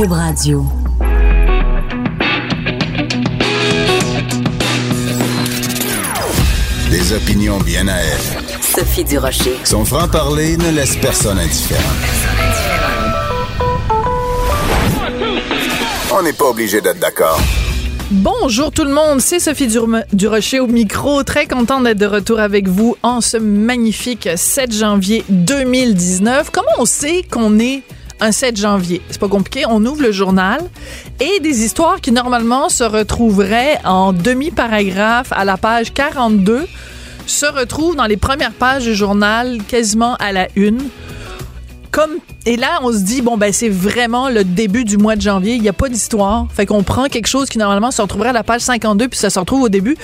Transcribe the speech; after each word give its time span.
Cube 0.00 0.12
Radio. 0.12 0.64
Des 6.90 7.12
opinions 7.12 7.58
bien 7.58 7.86
à 7.88 7.96
elle. 7.98 8.60
Sophie 8.60 9.04
Durocher. 9.04 9.54
Son 9.64 9.84
franc-parler 9.84 10.56
ne 10.56 10.70
laisse 10.70 10.96
personne 10.96 11.38
indifférent. 11.38 11.80
On 16.12 16.22
n'est 16.22 16.32
pas 16.32 16.46
obligé 16.46 16.80
d'être 16.80 16.98
d'accord. 16.98 17.40
Bonjour 18.10 18.72
tout 18.72 18.82
le 18.84 18.92
monde, 18.92 19.20
c'est 19.20 19.38
Sophie 19.38 19.68
Dur- 19.68 20.02
Durocher 20.12 20.58
au 20.58 20.66
micro. 20.66 21.22
Très 21.22 21.46
contente 21.46 21.84
d'être 21.84 21.98
de 21.98 22.06
retour 22.06 22.40
avec 22.40 22.66
vous 22.66 22.96
en 23.04 23.20
ce 23.20 23.36
magnifique 23.36 24.28
7 24.34 24.74
janvier 24.74 25.24
2019. 25.28 26.50
Comment 26.50 26.66
on 26.78 26.86
sait 26.86 27.22
qu'on 27.30 27.60
est 27.60 27.82
un 28.20 28.32
7 28.32 28.56
janvier? 28.56 29.02
C'est 29.10 29.20
pas 29.20 29.28
compliqué. 29.28 29.64
On 29.68 29.84
ouvre 29.84 30.02
le 30.02 30.12
journal 30.12 30.60
et 31.20 31.40
des 31.40 31.64
histoires 31.64 32.00
qui 32.00 32.12
normalement 32.12 32.68
se 32.68 32.84
retrouveraient 32.84 33.78
en 33.84 34.12
demi-paragraphe 34.12 35.32
à 35.32 35.44
la 35.44 35.56
page 35.56 35.92
42 35.92 36.66
se 37.26 37.46
retrouvent 37.46 37.96
dans 37.96 38.06
les 38.06 38.16
premières 38.16 38.52
pages 38.52 38.84
du 38.84 38.94
journal 38.94 39.58
quasiment 39.68 40.16
à 40.16 40.32
la 40.32 40.48
une. 40.56 40.80
Comme 41.90 42.18
et 42.46 42.56
là 42.56 42.78
on 42.82 42.92
se 42.92 42.98
dit 42.98 43.20
bon 43.20 43.36
ben 43.36 43.52
c'est 43.52 43.68
vraiment 43.68 44.28
le 44.28 44.44
début 44.44 44.84
du 44.84 44.96
mois 44.96 45.16
de 45.16 45.20
janvier, 45.20 45.54
il 45.54 45.62
y 45.62 45.68
a 45.68 45.72
pas 45.72 45.88
d'histoire. 45.88 46.46
Fait 46.54 46.64
qu'on 46.64 46.82
prend 46.82 47.06
quelque 47.06 47.26
chose 47.26 47.48
qui 47.48 47.58
normalement 47.58 47.90
se 47.90 48.00
retrouverait 48.00 48.30
à 48.30 48.32
la 48.32 48.44
page 48.44 48.60
52 48.60 49.08
puis 49.08 49.18
ça 49.18 49.28
se 49.28 49.38
retrouve 49.38 49.62
au 49.62 49.68
début 49.68 49.96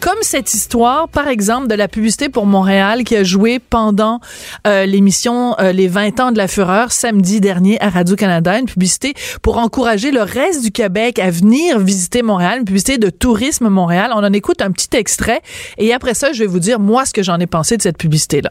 comme 0.00 0.16
cette 0.22 0.54
histoire 0.54 1.08
par 1.08 1.28
exemple 1.28 1.66
de 1.68 1.74
la 1.74 1.86
publicité 1.86 2.28
pour 2.28 2.46
Montréal 2.46 3.04
qui 3.04 3.14
a 3.16 3.24
joué 3.24 3.58
pendant 3.58 4.20
euh, 4.66 4.86
l'émission 4.86 5.54
euh, 5.60 5.72
les 5.72 5.86
20 5.86 6.20
ans 6.20 6.32
de 6.32 6.38
la 6.38 6.48
fureur 6.48 6.92
samedi 6.92 7.40
dernier 7.40 7.80
à 7.82 7.90
Radio-Canada, 7.90 8.58
une 8.58 8.66
publicité 8.66 9.14
pour 9.42 9.58
encourager 9.58 10.10
le 10.10 10.22
reste 10.22 10.62
du 10.62 10.72
Québec 10.72 11.18
à 11.18 11.30
venir 11.30 11.78
visiter 11.78 12.22
Montréal, 12.22 12.60
une 12.60 12.64
publicité 12.64 12.98
de 12.98 13.10
tourisme 13.10 13.68
Montréal. 13.68 14.12
On 14.14 14.24
en 14.24 14.32
écoute 14.32 14.62
un 14.62 14.70
petit 14.70 14.96
extrait 14.96 15.42
et 15.78 15.92
après 15.92 16.14
ça 16.14 16.32
je 16.32 16.40
vais 16.40 16.46
vous 16.46 16.60
dire 16.60 16.80
moi 16.80 17.04
ce 17.04 17.12
que 17.12 17.22
j'en 17.22 17.38
ai 17.38 17.46
pensé 17.46 17.76
de 17.76 17.82
cette 17.82 17.98
publicité 17.98 18.40
là. 18.40 18.50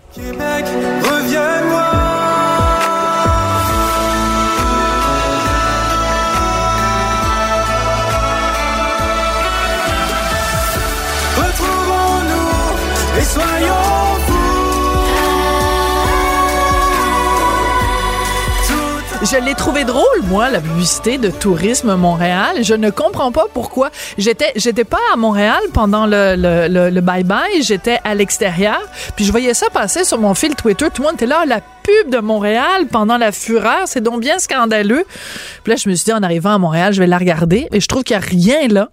Je 19.23 19.37
l'ai 19.37 19.55
trouvé 19.55 19.85
drôle, 19.85 20.03
moi, 20.23 20.49
la 20.49 20.59
publicité 20.59 21.17
de 21.17 21.29
Tourisme 21.29 21.95
Montréal. 21.95 22.57
Je 22.61 22.73
ne 22.73 22.89
comprends 22.89 23.31
pas 23.31 23.45
pourquoi. 23.53 23.89
J'étais, 24.17 24.51
j'étais 24.57 24.83
pas 24.83 24.99
à 25.13 25.15
Montréal 25.15 25.61
pendant 25.73 26.05
le, 26.05 26.35
le, 26.35 26.67
le, 26.67 26.89
le 26.89 27.01
bye-bye. 27.01 27.61
J'étais 27.61 27.99
à 28.03 28.15
l'extérieur. 28.15 28.81
Puis 29.15 29.23
je 29.23 29.31
voyais 29.31 29.53
ça 29.53 29.69
passer 29.69 30.03
sur 30.03 30.19
mon 30.19 30.33
fil 30.33 30.55
Twitter. 30.55 30.87
Tout 30.93 31.01
le 31.03 31.07
monde 31.07 31.15
était 31.15 31.25
là, 31.25 31.45
la 31.47 31.61
pub 31.83 32.11
de 32.11 32.19
Montréal 32.19 32.87
pendant 32.91 33.17
la 33.17 33.31
fureur. 33.31 33.81
C'est 33.85 34.01
donc 34.01 34.21
bien 34.21 34.39
scandaleux. 34.39 35.05
Puis 35.63 35.71
là, 35.71 35.75
je 35.75 35.89
me 35.89 35.95
suis 35.95 36.05
dit, 36.05 36.13
en 36.13 36.23
arrivant 36.23 36.53
à 36.53 36.57
Montréal, 36.57 36.93
je 36.93 36.99
vais 36.99 37.07
la 37.07 37.17
regarder. 37.17 37.67
Et 37.71 37.79
je 37.79 37.87
trouve 37.87 38.03
qu'il 38.03 38.17
n'y 38.17 38.23
a 38.23 38.25
rien 38.25 38.67
là. 38.67 38.89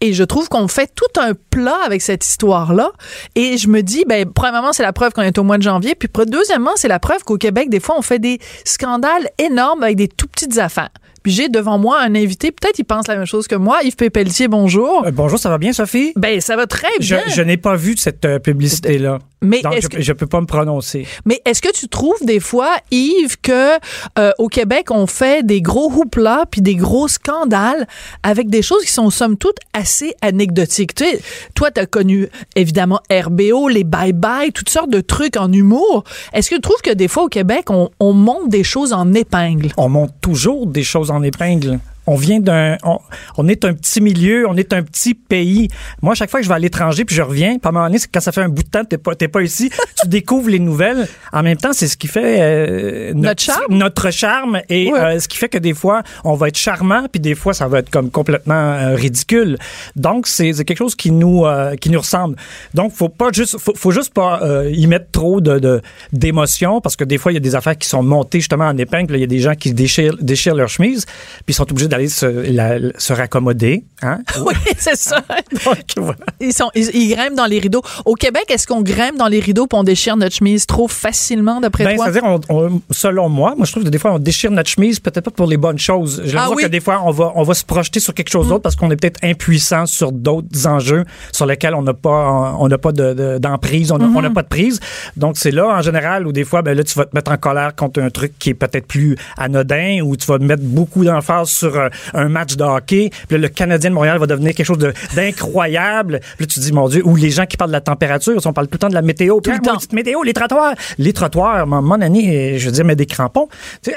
Et 0.00 0.12
je 0.12 0.24
trouve 0.24 0.48
qu'on 0.48 0.68
fait 0.68 0.90
tout 0.94 1.20
un 1.20 1.32
plat 1.50 1.78
avec 1.84 2.02
cette 2.02 2.26
histoire-là. 2.26 2.90
Et 3.34 3.58
je 3.58 3.68
me 3.68 3.82
dis, 3.82 4.04
ben, 4.06 4.26
premièrement, 4.30 4.72
c'est 4.72 4.82
la 4.82 4.92
preuve 4.92 5.12
qu'on 5.12 5.22
est 5.22 5.38
au 5.38 5.44
mois 5.44 5.58
de 5.58 5.62
janvier. 5.62 5.94
Puis, 5.94 6.08
deuxièmement, 6.26 6.72
c'est 6.76 6.88
la 6.88 6.98
preuve 6.98 7.22
qu'au 7.24 7.36
Québec, 7.36 7.70
des 7.70 7.80
fois, 7.80 7.96
on 7.98 8.02
fait 8.02 8.18
des 8.18 8.38
scandales 8.64 9.28
énormes 9.38 9.82
avec 9.82 9.96
des 9.96 10.08
tout 10.08 10.26
petites 10.26 10.58
affaires. 10.58 10.90
Puis 11.22 11.32
j'ai 11.32 11.48
devant 11.48 11.76
moi 11.78 12.00
un 12.00 12.14
invité, 12.14 12.50
peut-être 12.50 12.78
il 12.78 12.84
pense 12.84 13.06
la 13.06 13.16
même 13.16 13.26
chose 13.26 13.46
que 13.46 13.54
moi, 13.54 13.80
Yves 13.84 13.96
Pépeltier, 13.96 14.48
bonjour. 14.48 15.04
Euh, 15.06 15.10
bonjour, 15.10 15.38
ça 15.38 15.50
va 15.50 15.58
bien, 15.58 15.72
Sophie? 15.72 16.12
Ben, 16.16 16.40
ça 16.40 16.56
va 16.56 16.66
très 16.66 16.88
bien. 16.98 17.20
je 17.28 17.42
n'ai 17.42 17.56
pas 17.58 17.76
vu 17.76 17.94
cette 17.98 18.24
euh, 18.24 18.38
publicité-là. 18.38 19.18
Mais 19.42 19.62
Donc, 19.62 19.74
je, 19.80 19.88
que- 19.88 20.02
je 20.02 20.12
peux 20.12 20.26
pas 20.26 20.40
me 20.42 20.46
prononcer. 20.46 21.06
Mais 21.24 21.40
est-ce 21.46 21.62
que 21.62 21.72
tu 21.72 21.88
trouves 21.88 22.18
des 22.24 22.40
fois, 22.40 22.76
Yves, 22.90 23.38
que 23.40 23.76
euh, 24.18 24.32
au 24.38 24.48
Québec, 24.48 24.90
on 24.90 25.06
fait 25.06 25.44
des 25.46 25.62
gros 25.62 25.90
houplas 25.90 26.44
puis 26.50 26.60
des 26.60 26.74
gros 26.74 27.08
scandales 27.08 27.86
avec 28.22 28.50
des 28.50 28.60
choses 28.60 28.84
qui 28.84 28.92
sont 28.92 29.08
somme 29.08 29.36
toute 29.38 29.56
assez 29.72 30.14
anecdotiques? 30.20 30.94
Tu 30.94 31.04
sais, 31.04 31.20
toi, 31.54 31.70
tu 31.70 31.80
as 31.80 31.86
connu 31.86 32.28
évidemment 32.54 33.00
RBO, 33.10 33.68
les 33.68 33.84
bye-bye, 33.84 34.52
toutes 34.52 34.68
sortes 34.68 34.90
de 34.90 35.00
trucs 35.00 35.36
en 35.38 35.50
humour. 35.52 36.04
Est-ce 36.34 36.50
que 36.50 36.56
tu 36.56 36.60
trouves 36.60 36.82
que 36.82 36.92
des 36.92 37.08
fois 37.08 37.24
au 37.24 37.28
Québec, 37.28 37.70
on, 37.70 37.88
on 37.98 38.12
monte 38.12 38.50
des 38.50 38.64
choses 38.64 38.92
en 38.92 39.12
épingle? 39.14 39.68
On 39.78 39.88
monte 39.88 40.12
toujours 40.20 40.66
des 40.66 40.84
choses 40.84 41.09
en 41.10 41.22
épingle. 41.22 41.78
On 42.10 42.16
vient 42.16 42.40
d'un, 42.40 42.76
on, 42.82 42.98
on 43.36 43.46
est 43.46 43.64
un 43.64 43.72
petit 43.72 44.00
milieu, 44.00 44.48
on 44.48 44.56
est 44.56 44.72
un 44.72 44.82
petit 44.82 45.14
pays. 45.14 45.68
Moi, 46.02 46.12
à 46.12 46.14
chaque 46.16 46.28
fois 46.28 46.40
que 46.40 46.44
je 46.44 46.48
vais 46.48 46.56
à 46.56 46.58
l'étranger 46.58 47.04
puis 47.04 47.14
je 47.14 47.22
reviens, 47.22 47.56
un 47.62 47.70
moment 47.70 47.86
donné, 47.86 47.98
c'est 48.00 48.10
quand 48.12 48.18
ça 48.20 48.32
fait 48.32 48.40
un 48.42 48.48
bout 48.48 48.64
de 48.64 48.68
temps 48.68 48.84
t'es 48.84 48.98
pas, 48.98 49.14
t'es 49.14 49.28
pas 49.28 49.42
ici, 49.42 49.70
tu 50.02 50.08
découvres 50.08 50.48
les 50.50 50.58
nouvelles. 50.58 51.06
En 51.32 51.44
même 51.44 51.56
temps, 51.56 51.72
c'est 51.72 51.86
ce 51.86 51.96
qui 51.96 52.08
fait 52.08 52.38
euh, 52.40 53.12
Notre 53.14 53.42
charme. 53.42 53.76
notre 53.76 54.10
charme 54.10 54.60
et 54.68 54.92
euh, 54.92 55.20
ce 55.20 55.28
qui 55.28 55.36
fait 55.38 55.48
que 55.48 55.58
des 55.58 55.72
fois, 55.72 56.02
on 56.24 56.34
va 56.34 56.48
être 56.48 56.58
charmant 56.58 57.04
puis 57.10 57.20
des 57.20 57.36
fois, 57.36 57.54
ça 57.54 57.68
va 57.68 57.78
être 57.78 57.90
comme 57.90 58.10
complètement 58.10 58.54
euh, 58.54 58.96
ridicule. 58.96 59.56
Donc, 59.94 60.26
c'est 60.26 60.52
c'est 60.52 60.64
quelque 60.64 60.78
chose 60.78 60.96
qui 60.96 61.12
nous 61.12 61.46
euh, 61.46 61.76
qui 61.76 61.90
nous 61.90 62.00
ressemble. 62.00 62.34
Donc, 62.74 62.92
faut 62.92 63.08
pas 63.08 63.28
juste, 63.32 63.56
faut, 63.58 63.74
faut 63.76 63.92
juste 63.92 64.12
pas 64.12 64.42
euh, 64.42 64.68
y 64.72 64.88
mettre 64.88 65.10
trop 65.12 65.40
de 65.40 65.58
de- 65.60 65.80
d'émotions 66.12 66.80
parce 66.80 66.96
que 66.96 67.04
des 67.04 67.18
fois, 67.18 67.30
il 67.30 67.34
y 67.34 67.38
a 67.38 67.40
des 67.40 67.54
affaires 67.54 67.78
qui 67.78 67.88
sont 67.88 68.02
montées 68.02 68.40
justement 68.40 68.66
en 68.66 68.76
épingle. 68.76 69.14
Il 69.16 69.20
y 69.20 69.24
a 69.24 69.28
des 69.28 69.38
gens 69.38 69.54
qui 69.54 69.72
déchirent 69.72 70.16
déchirent 70.20 70.56
leur 70.56 70.68
chemise 70.68 71.04
puis 71.06 71.44
ils 71.48 71.54
sont 71.54 71.70
obligés 71.70 71.86
d'aller 71.88 71.99
se, 72.08 72.92
se 72.98 73.14
raccommoder. 73.14 73.80
Hein? 74.02 74.18
Oui, 74.44 74.54
c'est 74.78 74.96
ça. 74.96 75.22
Donc, 75.64 75.76
voilà. 75.96 76.16
Ils, 76.40 76.52
sont, 76.52 76.70
ils, 76.74 76.90
ils 76.94 77.14
grimpent 77.14 77.34
dans 77.36 77.46
les 77.46 77.58
rideaux. 77.58 77.82
Au 78.04 78.14
Québec, 78.14 78.44
est-ce 78.48 78.66
qu'on 78.66 78.82
grimpe 78.82 79.16
dans 79.16 79.28
les 79.28 79.40
rideaux 79.40 79.66
puis 79.66 79.78
on 79.78 79.84
déchire 79.84 80.16
notre 80.16 80.34
chemise 80.34 80.66
trop 80.66 80.88
facilement, 80.88 81.60
d'après 81.60 81.84
Ben, 81.84 81.96
toi? 81.96 82.04
c'est-à-dire, 82.06 82.24
on, 82.24 82.40
on- 82.48 82.80
selon 82.90 83.28
moi, 83.28 83.54
moi, 83.56 83.66
je 83.66 83.72
trouve 83.72 83.84
que 83.84 83.88
des 83.88 83.98
fois, 83.98 84.12
on 84.12 84.18
déchire 84.18 84.50
notre 84.50 84.70
chemise, 84.70 85.00
peut-être 85.00 85.24
pas 85.24 85.30
pour 85.30 85.46
les 85.46 85.56
bonnes 85.56 85.78
choses. 85.78 86.22
J'ai 86.24 86.36
Ah 86.38 86.48
oui? 86.50 86.62
que 86.62 86.68
des 86.68 86.80
fois, 86.80 87.02
on 87.04 87.10
va, 87.10 87.32
on 87.34 87.42
va 87.42 87.54
se 87.54 87.64
projeter 87.64 88.00
sur 88.00 88.14
quelque 88.14 88.30
chose 88.30 88.48
d'autre 88.48 88.62
parce 88.62 88.76
qu'on 88.76 88.90
est 88.90 88.96
peut-être 88.96 89.20
impuissant 89.22 89.86
sur 89.86 90.12
d'autres 90.12 90.66
enjeux 90.66 91.04
sur 91.32 91.46
lesquels 91.46 91.74
on 91.74 91.82
n'a 91.82 91.94
pas, 91.94 92.54
on 92.58 92.68
n'a 92.68 92.78
pas 92.78 92.92
de- 92.92 93.12
de- 93.14 93.38
d'emprise, 93.38 93.92
on 93.92 93.98
n'a 93.98 94.08
n'a 94.20 94.30
pas 94.30 94.42
de 94.42 94.48
prise. 94.48 94.80
Donc, 95.16 95.36
c'est 95.38 95.50
là, 95.50 95.66
en 95.68 95.82
général, 95.82 96.26
où 96.26 96.32
des 96.32 96.44
fois, 96.44 96.62
ben 96.62 96.76
là, 96.76 96.84
tu 96.84 96.94
vas 96.98 97.04
te 97.04 97.14
mettre 97.14 97.30
en 97.32 97.36
colère 97.36 97.74
contre 97.74 98.00
un 98.00 98.10
truc 98.10 98.32
qui 98.38 98.50
est 98.50 98.54
peut-être 98.54 98.86
plus 98.86 99.16
anodin 99.36 100.00
ou 100.02 100.16
tu 100.16 100.26
vas 100.26 100.38
mettre 100.38 100.62
beaucoup 100.62 101.04
d'emphase 101.04 101.48
sur 101.48 101.76
euh, 101.76 101.88
un 102.14 102.28
match 102.28 102.56
de 102.56 102.64
hockey. 102.64 103.10
Puis 103.28 103.36
là, 103.36 103.38
le 103.38 103.48
Canadien 103.48 103.89
de 103.90 103.94
Montréal 103.94 104.18
va 104.18 104.26
devenir 104.26 104.54
quelque 104.54 104.66
chose 104.66 104.78
de- 104.78 104.94
d'incroyable. 105.14 106.20
Puis 106.36 106.40
là, 106.40 106.46
tu 106.46 106.58
te 106.58 106.60
dis, 106.60 106.72
mon 106.72 106.88
Dieu, 106.88 107.02
ou 107.04 107.16
les 107.16 107.30
gens 107.30 107.46
qui 107.46 107.56
parlent 107.56 107.70
de 107.70 107.76
la 107.76 107.80
température, 107.80 108.40
on 108.44 108.52
parle 108.52 108.66
tout 108.68 108.74
le 108.74 108.78
temps 108.78 108.88
de 108.88 108.94
la 108.94 109.02
météo. 109.02 109.40
Tout 109.40 109.50
le 109.50 109.58
temps. 109.58 109.76
météo, 109.92 110.22
les 110.22 110.32
trottoirs. 110.32 110.74
Les 110.98 111.12
trottoirs, 111.12 111.66
mon, 111.66 111.82
mon 111.82 112.00
année, 112.00 112.58
je 112.58 112.66
veux 112.66 112.72
dire, 112.72 112.84
mais 112.84 112.96
des 112.96 113.06
crampons. 113.06 113.48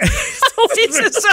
Oui, 0.75 0.87
c'est 0.91 1.13
ça. 1.13 1.29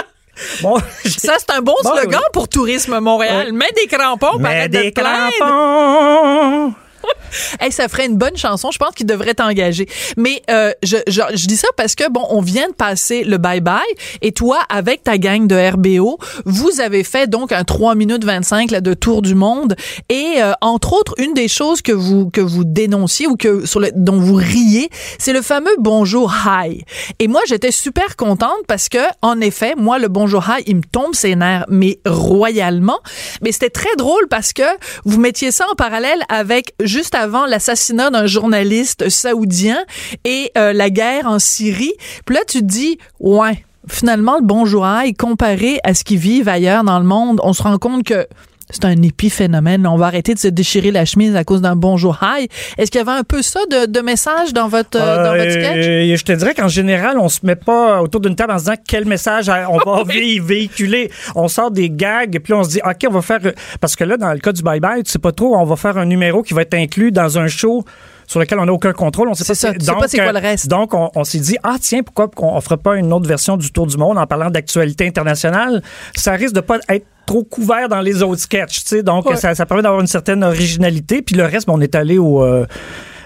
bon, 0.61 0.77
Ça, 1.05 1.35
c'est 1.39 1.51
un 1.55 1.61
bon 1.61 1.73
Bon, 1.83 1.89
slogan 1.91 2.19
oui. 2.21 2.29
pour 2.33 2.47
Tourisme 2.49 2.99
Montréal. 2.99 3.47
Ouais. 3.47 3.51
Mets 3.53 3.71
des 3.75 3.87
crampons, 3.87 4.37
de 4.37 4.67
des 4.67 4.91
crampons. 4.91 6.73
Hey, 7.59 7.71
ça 7.71 7.87
ferait 7.87 8.05
une 8.05 8.17
bonne 8.17 8.37
chanson. 8.37 8.71
Je 8.71 8.77
pense 8.77 8.93
qu'il 8.93 9.05
devrait 9.05 9.33
t'engager. 9.33 9.87
Mais 10.17 10.41
euh, 10.49 10.71
je, 10.83 10.97
je, 11.07 11.21
je 11.33 11.47
dis 11.47 11.55
ça 11.55 11.67
parce 11.77 11.95
que, 11.95 12.09
bon, 12.09 12.25
on 12.29 12.41
vient 12.41 12.67
de 12.67 12.73
passer 12.73 13.23
le 13.23 13.37
bye-bye 13.37 13.79
et 14.21 14.31
toi, 14.31 14.59
avec 14.69 15.03
ta 15.03 15.17
gang 15.17 15.47
de 15.47 15.55
RBO, 15.55 16.17
vous 16.45 16.81
avez 16.81 17.03
fait 17.03 17.29
donc 17.29 17.51
un 17.51 17.63
3 17.63 17.95
minutes 17.95 18.25
25 18.25 18.71
là, 18.71 18.81
de 18.81 18.93
tour 18.93 19.21
du 19.21 19.35
monde. 19.35 19.75
Et 20.09 20.35
euh, 20.37 20.53
entre 20.61 20.93
autres, 20.93 21.13
une 21.17 21.33
des 21.33 21.47
choses 21.47 21.81
que 21.81 21.91
vous, 21.91 22.29
que 22.29 22.41
vous 22.41 22.63
dénonciez 22.63 23.27
ou 23.27 23.35
que, 23.35 23.65
sur 23.65 23.79
le, 23.79 23.91
dont 23.95 24.19
vous 24.19 24.35
riez, 24.35 24.89
c'est 25.19 25.33
le 25.33 25.41
fameux 25.41 25.75
bonjour 25.79 26.33
hi. 26.45 26.83
Et 27.19 27.27
moi, 27.27 27.41
j'étais 27.47 27.71
super 27.71 28.15
contente 28.15 28.57
parce 28.67 28.89
que, 28.89 28.99
en 29.21 29.39
effet, 29.41 29.73
moi, 29.77 29.99
le 29.99 30.07
bonjour 30.07 30.43
hi, 30.49 30.63
il 30.67 30.77
me 30.77 30.83
tombe 30.83 31.13
ses 31.13 31.35
nerfs, 31.35 31.65
mais 31.69 31.99
royalement. 32.05 32.99
Mais 33.41 33.51
c'était 33.51 33.69
très 33.69 33.95
drôle 33.97 34.27
parce 34.29 34.53
que 34.53 34.63
vous 35.05 35.19
mettiez 35.19 35.51
ça 35.51 35.65
en 35.71 35.75
parallèle 35.75 36.19
avec 36.29 36.73
juste 36.91 37.15
avant 37.15 37.45
l'assassinat 37.45 38.09
d'un 38.09 38.25
journaliste 38.25 39.09
saoudien 39.09 39.83
et 40.25 40.51
euh, 40.57 40.73
la 40.73 40.89
guerre 40.89 41.25
en 41.25 41.39
Syrie. 41.39 41.93
Puis 42.25 42.35
là, 42.35 42.41
tu 42.47 42.59
te 42.59 42.65
dis, 42.65 42.99
ouais, 43.19 43.63
finalement, 43.87 44.35
le 44.35 44.45
bonjour 44.45 44.85
hi, 44.85 45.13
comparé 45.13 45.79
à 45.83 45.93
ce 45.93 46.03
qu'ils 46.03 46.19
vivent 46.19 46.49
ailleurs 46.49 46.83
dans 46.83 46.99
le 46.99 47.05
monde, 47.05 47.39
on 47.43 47.53
se 47.53 47.63
rend 47.63 47.77
compte 47.77 48.03
que 48.03 48.27
c'est 48.71 48.85
un 48.85 49.01
épiphénomène. 49.01 49.85
On 49.85 49.97
va 49.97 50.07
arrêter 50.07 50.33
de 50.33 50.39
se 50.39 50.47
déchirer 50.47 50.91
la 50.91 51.05
chemise 51.05 51.35
à 51.35 51.43
cause 51.43 51.61
d'un 51.61 51.75
bonjour 51.75 52.19
hi. 52.21 52.47
Est-ce 52.77 52.89
qu'il 52.91 52.99
y 52.99 53.01
avait 53.01 53.17
un 53.17 53.23
peu 53.23 53.41
ça 53.41 53.59
de, 53.69 53.85
de 53.85 53.99
message 54.01 54.53
dans 54.53 54.67
votre, 54.67 54.99
euh, 54.99 55.23
dans 55.23 55.35
votre 55.37 55.51
sketch? 55.51 55.85
Euh, 55.87 56.15
je 56.15 56.23
te 56.23 56.31
dirais 56.31 56.53
qu'en 56.53 56.67
général, 56.67 57.17
on 57.19 57.29
se 57.29 57.39
met 57.43 57.55
pas 57.55 58.01
autour 58.01 58.21
d'une 58.21 58.35
table 58.35 58.53
en 58.53 58.57
se 58.57 58.63
disant 58.65 58.75
quel 58.87 59.05
message 59.05 59.49
euh, 59.49 59.63
on 59.69 59.77
va 59.77 60.03
vé- 60.11 60.41
véhiculer. 60.41 61.11
On 61.35 61.47
sort 61.47 61.71
des 61.71 61.89
gags, 61.89 62.39
puis 62.43 62.53
on 62.53 62.63
se 62.63 62.69
dit, 62.69 62.79
OK, 62.85 63.05
on 63.07 63.11
va 63.13 63.21
faire... 63.21 63.39
Parce 63.79 63.95
que 63.95 64.03
là, 64.03 64.17
dans 64.17 64.31
le 64.33 64.39
cas 64.39 64.51
du 64.51 64.61
bye-bye, 64.63 65.03
tu 65.03 65.11
sais 65.11 65.19
pas 65.19 65.31
trop, 65.31 65.55
on 65.55 65.65
va 65.65 65.75
faire 65.75 65.97
un 65.97 66.05
numéro 66.05 66.41
qui 66.43 66.53
va 66.53 66.61
être 66.63 66.73
inclus 66.73 67.11
dans 67.11 67.37
un 67.37 67.47
show 67.47 67.83
sur 68.27 68.39
lequel 68.39 68.59
on 68.59 68.65
n'a 68.65 68.71
aucun 68.71 68.93
contrôle. 68.93 69.27
On 69.27 69.33
sait 69.33 69.43
pas, 69.43 69.55
ça, 69.55 69.73
tu 69.73 69.83
sais 69.85 69.91
pas 69.91 70.07
c'est 70.07 70.17
quoi 70.19 70.31
le 70.31 70.39
reste. 70.39 70.67
Donc, 70.69 70.93
on, 70.93 71.09
on 71.15 71.23
s'est 71.25 71.39
dit, 71.39 71.57
ah 71.63 71.75
tiens, 71.81 72.01
pourquoi 72.01 72.29
on 72.37 72.55
ne 72.55 72.61
ferait 72.61 72.77
pas 72.77 72.95
une 72.95 73.11
autre 73.11 73.27
version 73.27 73.57
du 73.57 73.71
Tour 73.71 73.87
du 73.87 73.97
monde 73.97 74.17
en 74.17 74.25
parlant 74.25 74.49
d'actualité 74.49 75.05
internationale? 75.05 75.81
Ça 76.15 76.31
risque 76.33 76.53
de 76.55 76.61
pas 76.61 76.77
être 76.87 77.05
trop 77.31 77.43
couvert 77.45 77.87
dans 77.87 78.01
les 78.01 78.21
autres 78.23 78.41
sketchs, 78.41 78.81
tu 78.83 78.87
sais. 78.89 79.03
Donc, 79.03 79.25
Ouais. 79.25 79.37
ça, 79.37 79.55
ça 79.55 79.65
permet 79.65 79.83
d'avoir 79.83 80.01
une 80.01 80.07
certaine 80.07 80.43
originalité. 80.43 81.21
Puis 81.21 81.35
le 81.35 81.43
reste, 81.45 81.65
ben, 81.67 81.73
on 81.77 81.81
est 81.81 81.95
allé 81.95 82.17
au... 82.17 82.43
euh, 82.43 82.65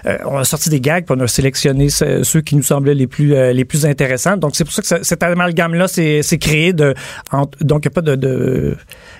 euh, 0.06 0.18
on 0.26 0.36
a 0.38 0.44
sorti 0.44 0.68
des 0.70 0.80
gags, 0.80 1.04
puis 1.04 1.16
on 1.18 1.20
a 1.22 1.26
sélectionné 1.28 1.88
ce- 1.90 2.22
ceux 2.22 2.40
qui 2.40 2.56
nous 2.56 2.62
semblaient 2.62 2.94
les 2.94 3.06
plus 3.06 3.34
euh, 3.34 3.52
les 3.52 3.64
plus 3.64 3.86
intéressants. 3.86 4.36
Donc 4.36 4.54
c'est 4.56 4.64
pour 4.64 4.72
ça 4.72 4.82
que 4.82 4.88
ça- 4.88 5.02
cet 5.02 5.22
amalgame 5.22 5.74
là 5.74 5.88
c'est 5.88 6.38
créé 6.38 6.72
de 6.72 6.94
en- 7.32 7.46
donc 7.60 7.82
il 7.82 7.86
y 7.86 7.88
a 7.88 7.90
pas 7.90 8.02
de 8.02 8.14
de- 8.14 8.76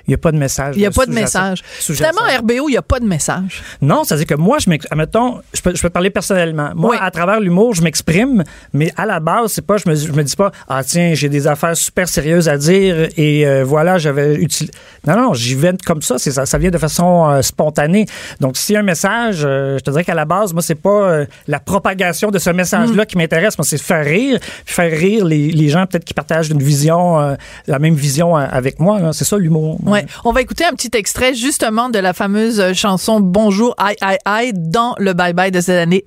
il 0.06 0.12
y 0.12 0.14
a 0.14 0.18
pas 0.18 0.30
de 0.32 0.36
message. 0.38 0.74
Il 0.76 0.80
n'y 0.80 0.86
a 0.86 0.90
pas 0.90 1.06
de 1.06 1.12
message. 1.12 1.62
Finalement, 1.80 2.20
RBO, 2.38 2.68
il 2.68 2.72
n'y 2.72 2.76
a 2.76 2.82
pas 2.82 3.00
de 3.00 3.06
message. 3.06 3.62
Non, 3.82 4.04
c'est 4.04 4.14
à 4.14 4.16
dire 4.18 4.26
que 4.26 4.34
moi 4.34 4.58
je 4.58 4.70
admettons, 4.90 5.40
je 5.52 5.60
peux 5.62 5.74
je 5.74 5.82
peux 5.82 5.90
parler 5.90 6.10
personnellement. 6.10 6.70
Moi 6.74 6.90
Oui. 6.92 6.96
à 7.00 7.10
travers 7.10 7.40
l'humour, 7.40 7.74
je 7.74 7.82
m'exprime, 7.82 8.44
mais 8.72 8.92
à 8.96 9.06
la 9.06 9.18
base, 9.20 9.52
c'est 9.52 9.66
pas 9.66 9.76
je 9.78 9.88
me 9.88 9.94
je 9.96 10.12
me 10.12 10.22
dis 10.22 10.36
pas 10.36 10.52
ah 10.68 10.84
tiens, 10.84 11.12
j'ai 11.14 11.28
des 11.28 11.46
affaires 11.46 11.76
super 11.76 12.08
sérieuses 12.08 12.48
à 12.48 12.56
dire 12.56 13.08
et 13.16 13.46
euh, 13.46 13.64
voilà, 13.64 13.98
j'avais 13.98 14.34
utilisé 14.36 14.72
Non 15.06 15.16
non, 15.16 15.34
j'y 15.34 15.54
vais 15.54 15.72
comme 15.84 16.02
ça, 16.02 16.18
c'est 16.18 16.30
ça 16.30 16.46
ça 16.46 16.58
vient 16.58 16.70
de 16.70 16.78
façon 16.78 17.28
euh, 17.28 17.42
spontanée. 17.42 18.06
Donc 18.40 18.56
s'il 18.56 18.74
y 18.74 18.76
a 18.76 18.80
un 18.80 18.84
message, 18.84 19.42
euh, 19.44 19.78
je 19.78 19.82
te 19.82 19.90
dirais 19.90 20.04
qu'à 20.04 20.14
la 20.14 20.24
base, 20.24 20.52
moi 20.52 20.62
c'est 20.62 20.75
pas 20.76 20.90
euh, 20.90 21.26
la 21.48 21.60
propagation 21.60 22.30
de 22.30 22.38
ce 22.38 22.50
message-là 22.50 23.02
Mm. 23.02 23.06
qui 23.06 23.18
m'intéresse, 23.18 23.58
moi 23.58 23.64
c'est 23.64 23.80
faire 23.80 24.04
rire, 24.04 24.38
puis 24.64 24.74
faire 24.74 24.90
rire 24.90 25.24
les, 25.24 25.50
les 25.50 25.68
gens 25.68 25.86
peut-être 25.86 26.04
qui 26.04 26.14
partagent 26.14 26.50
une 26.50 26.62
vision 26.62 27.20
euh, 27.20 27.34
la 27.66 27.78
même 27.78 27.94
vision 27.94 28.36
euh, 28.36 28.46
avec 28.50 28.78
moi, 28.80 29.00
là. 29.00 29.12
c'est 29.12 29.24
ça 29.24 29.36
l'humour. 29.38 29.78
Ouais. 29.86 30.06
On 30.24 30.32
va 30.32 30.40
écouter 30.40 30.64
un 30.64 30.72
petit 30.72 30.90
extrait 30.94 31.34
justement 31.34 31.88
de 31.88 31.98
la 31.98 32.12
fameuse 32.12 32.72
chanson 32.74 33.20
Bonjour, 33.20 33.74
aïe, 33.78 33.96
aïe, 34.00 34.18
aïe 34.24 34.52
dans 34.54 34.94
le 34.98 35.12
Bye 35.12 35.32
Bye 35.32 35.50
de 35.50 35.60
cette 35.60 35.78
année. 35.80 36.04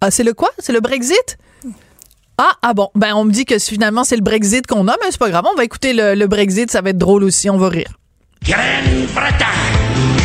Ah, 0.00 0.10
c'est 0.10 0.24
le 0.24 0.34
quoi? 0.34 0.50
C'est 0.58 0.72
le 0.72 0.80
Brexit? 0.80 1.38
Ah, 2.38 2.52
ah 2.62 2.74
bon. 2.74 2.90
Ben, 2.94 3.14
on 3.14 3.24
me 3.24 3.32
dit 3.32 3.44
que 3.46 3.58
finalement, 3.58 4.04
c'est 4.04 4.16
le 4.16 4.22
Brexit 4.22 4.66
qu'on 4.66 4.88
a, 4.88 4.92
mais 5.02 5.10
c'est 5.10 5.18
pas 5.18 5.30
grave. 5.30 5.44
On 5.50 5.56
va 5.56 5.64
écouter 5.64 5.94
le, 5.94 6.14
le 6.14 6.26
Brexit. 6.26 6.70
Ça 6.70 6.82
va 6.82 6.90
être 6.90 6.98
drôle 6.98 7.24
aussi. 7.24 7.48
On 7.48 7.56
va 7.56 7.68
rire. 7.70 7.88
On 8.46 10.15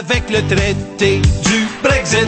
avec 0.00 0.30
le 0.30 0.40
traité 0.48 1.18
du 1.18 1.66
Brexit. 1.82 2.26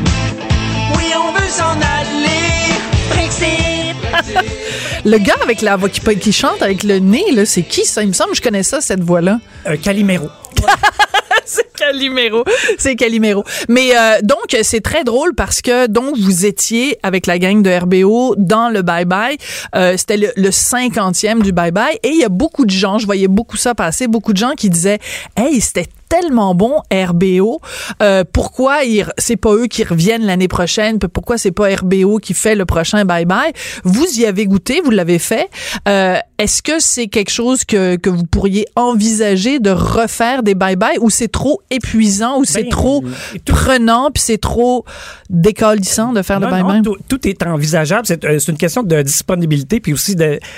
Oui, 0.95 1.05
on 1.17 1.33
veut 1.33 1.49
s'en 1.49 1.73
aller. 1.73 2.75
Brexit. 3.09 4.45
Le 5.07 5.17
gars 5.17 5.37
avec 5.43 5.63
la 5.63 5.77
voix 5.77 5.89
qui, 5.89 6.01
qui 6.19 6.33
chante 6.33 6.61
avec 6.61 6.83
le 6.83 6.99
nez, 6.99 7.25
là, 7.33 7.47
c'est 7.47 7.63
qui 7.63 7.87
ça? 7.87 8.03
Il 8.03 8.09
me 8.09 8.13
semble 8.13 8.33
que 8.33 8.37
je 8.37 8.43
connais 8.43 8.63
ça, 8.63 8.83
cette 8.83 9.03
voix-là. 9.03 9.41
Euh, 9.67 9.77
Calimero. 9.77 10.29
c'est 11.47 11.73
Calimero. 11.73 12.45
C'est 12.79 12.95
Calimero. 12.95 13.43
Mais 13.71 13.97
euh, 13.97 14.19
donc, 14.23 14.55
c'est 14.63 14.83
très 14.83 15.03
drôle 15.03 15.35
parce 15.35 15.63
que 15.63 15.87
donc 15.87 16.19
vous 16.19 16.45
étiez 16.45 16.99
avec 17.03 17.27
la 17.27 17.39
gang 17.39 17.63
de 17.63 17.71
RBO 17.71 18.35
dans 18.37 18.69
le 18.69 18.83
Bye 18.83 19.07
Bye. 19.07 19.39
Euh, 19.75 19.97
C'était 19.97 20.19
le, 20.19 20.31
le 20.37 20.51
50e 20.51 21.41
du 21.43 21.53
Bye 21.53 21.73
Bye. 21.73 21.99
Et 22.03 22.11
il 22.11 22.19
y 22.19 22.25
a 22.25 22.29
beaucoup 22.29 22.67
de 22.67 22.71
gens, 22.71 22.99
je 22.99 23.07
voyais 23.07 23.29
beaucoup 23.29 23.57
ça 23.57 23.75
passer, 23.75 24.09
beaucoup 24.09 24.35
de 24.35 24.39
gens 24.39 24.53
qui 24.57 24.69
disaient 24.69 24.99
«Hey, 25.37 25.61
c'était 25.61 25.87
tellement 26.13 26.55
bon 26.55 26.75
RBO. 26.93 27.61
Euh, 28.03 28.23
pourquoi 28.31 28.79
c'est 29.17 29.37
pas 29.37 29.55
eux 29.55 29.67
qui 29.67 29.83
reviennent 29.83 30.27
l'année 30.27 30.49
prochaine 30.49 30.99
Pourquoi 30.99 31.39
c'est 31.39 31.53
pas 31.53 31.75
RBO 31.75 32.19
qui 32.19 32.35
fait 32.35 32.55
le 32.55 32.67
prochain 32.67 33.05
Bye 33.07 33.25
Bye? 33.25 33.53
Vous 33.85 34.05
y 34.21 34.27
avez 34.27 34.45
goûté, 34.47 34.83
vous 34.85 34.91
l'avez 34.91 35.19
fait. 35.19 35.49
Euh, 35.89 36.17
Est-ce 36.39 36.63
que 36.63 36.81
c'est 36.81 37.07
quelque 37.07 37.31
chose 37.31 37.65
que, 37.65 37.97
que 37.97 38.11
vous 38.11 38.25
pourriez 38.25 38.67
envisager 38.77 39.59
de 39.59 39.71
refaire 39.71 40.43
des 40.43 40.55
Bye 40.55 40.77
Bye 40.77 40.99
ou 41.01 41.09
c'est 41.09 41.29
trop 41.33 41.63
épuisant 41.71 42.39
ou 42.41 42.45
c'est 42.45 42.65
Ben, 42.65 42.71
trop 42.71 43.03
tout- 43.47 43.53
prenant 43.55 44.11
puis 44.11 44.23
c'est 44.23 44.39
trop 44.41 44.85
décalissant 45.31 46.13
de 46.13 46.21
faire 46.23 46.41
Non, 46.41 46.47
le 46.49 46.53
Bye 46.53 46.63
non, 46.63 46.69
Bye? 46.69 46.83
tout, 46.83 46.97
tout 47.09 47.27
est 47.27 47.43
envisageable. 47.47 48.07
C'est 48.07 48.23
euh, 48.25 48.39
c'est 48.39 48.53
une 48.53 48.59
question 48.59 48.83
de 48.83 49.01
disponibilité 49.03 49.81
puis 49.81 49.93
aussi 49.95 50.15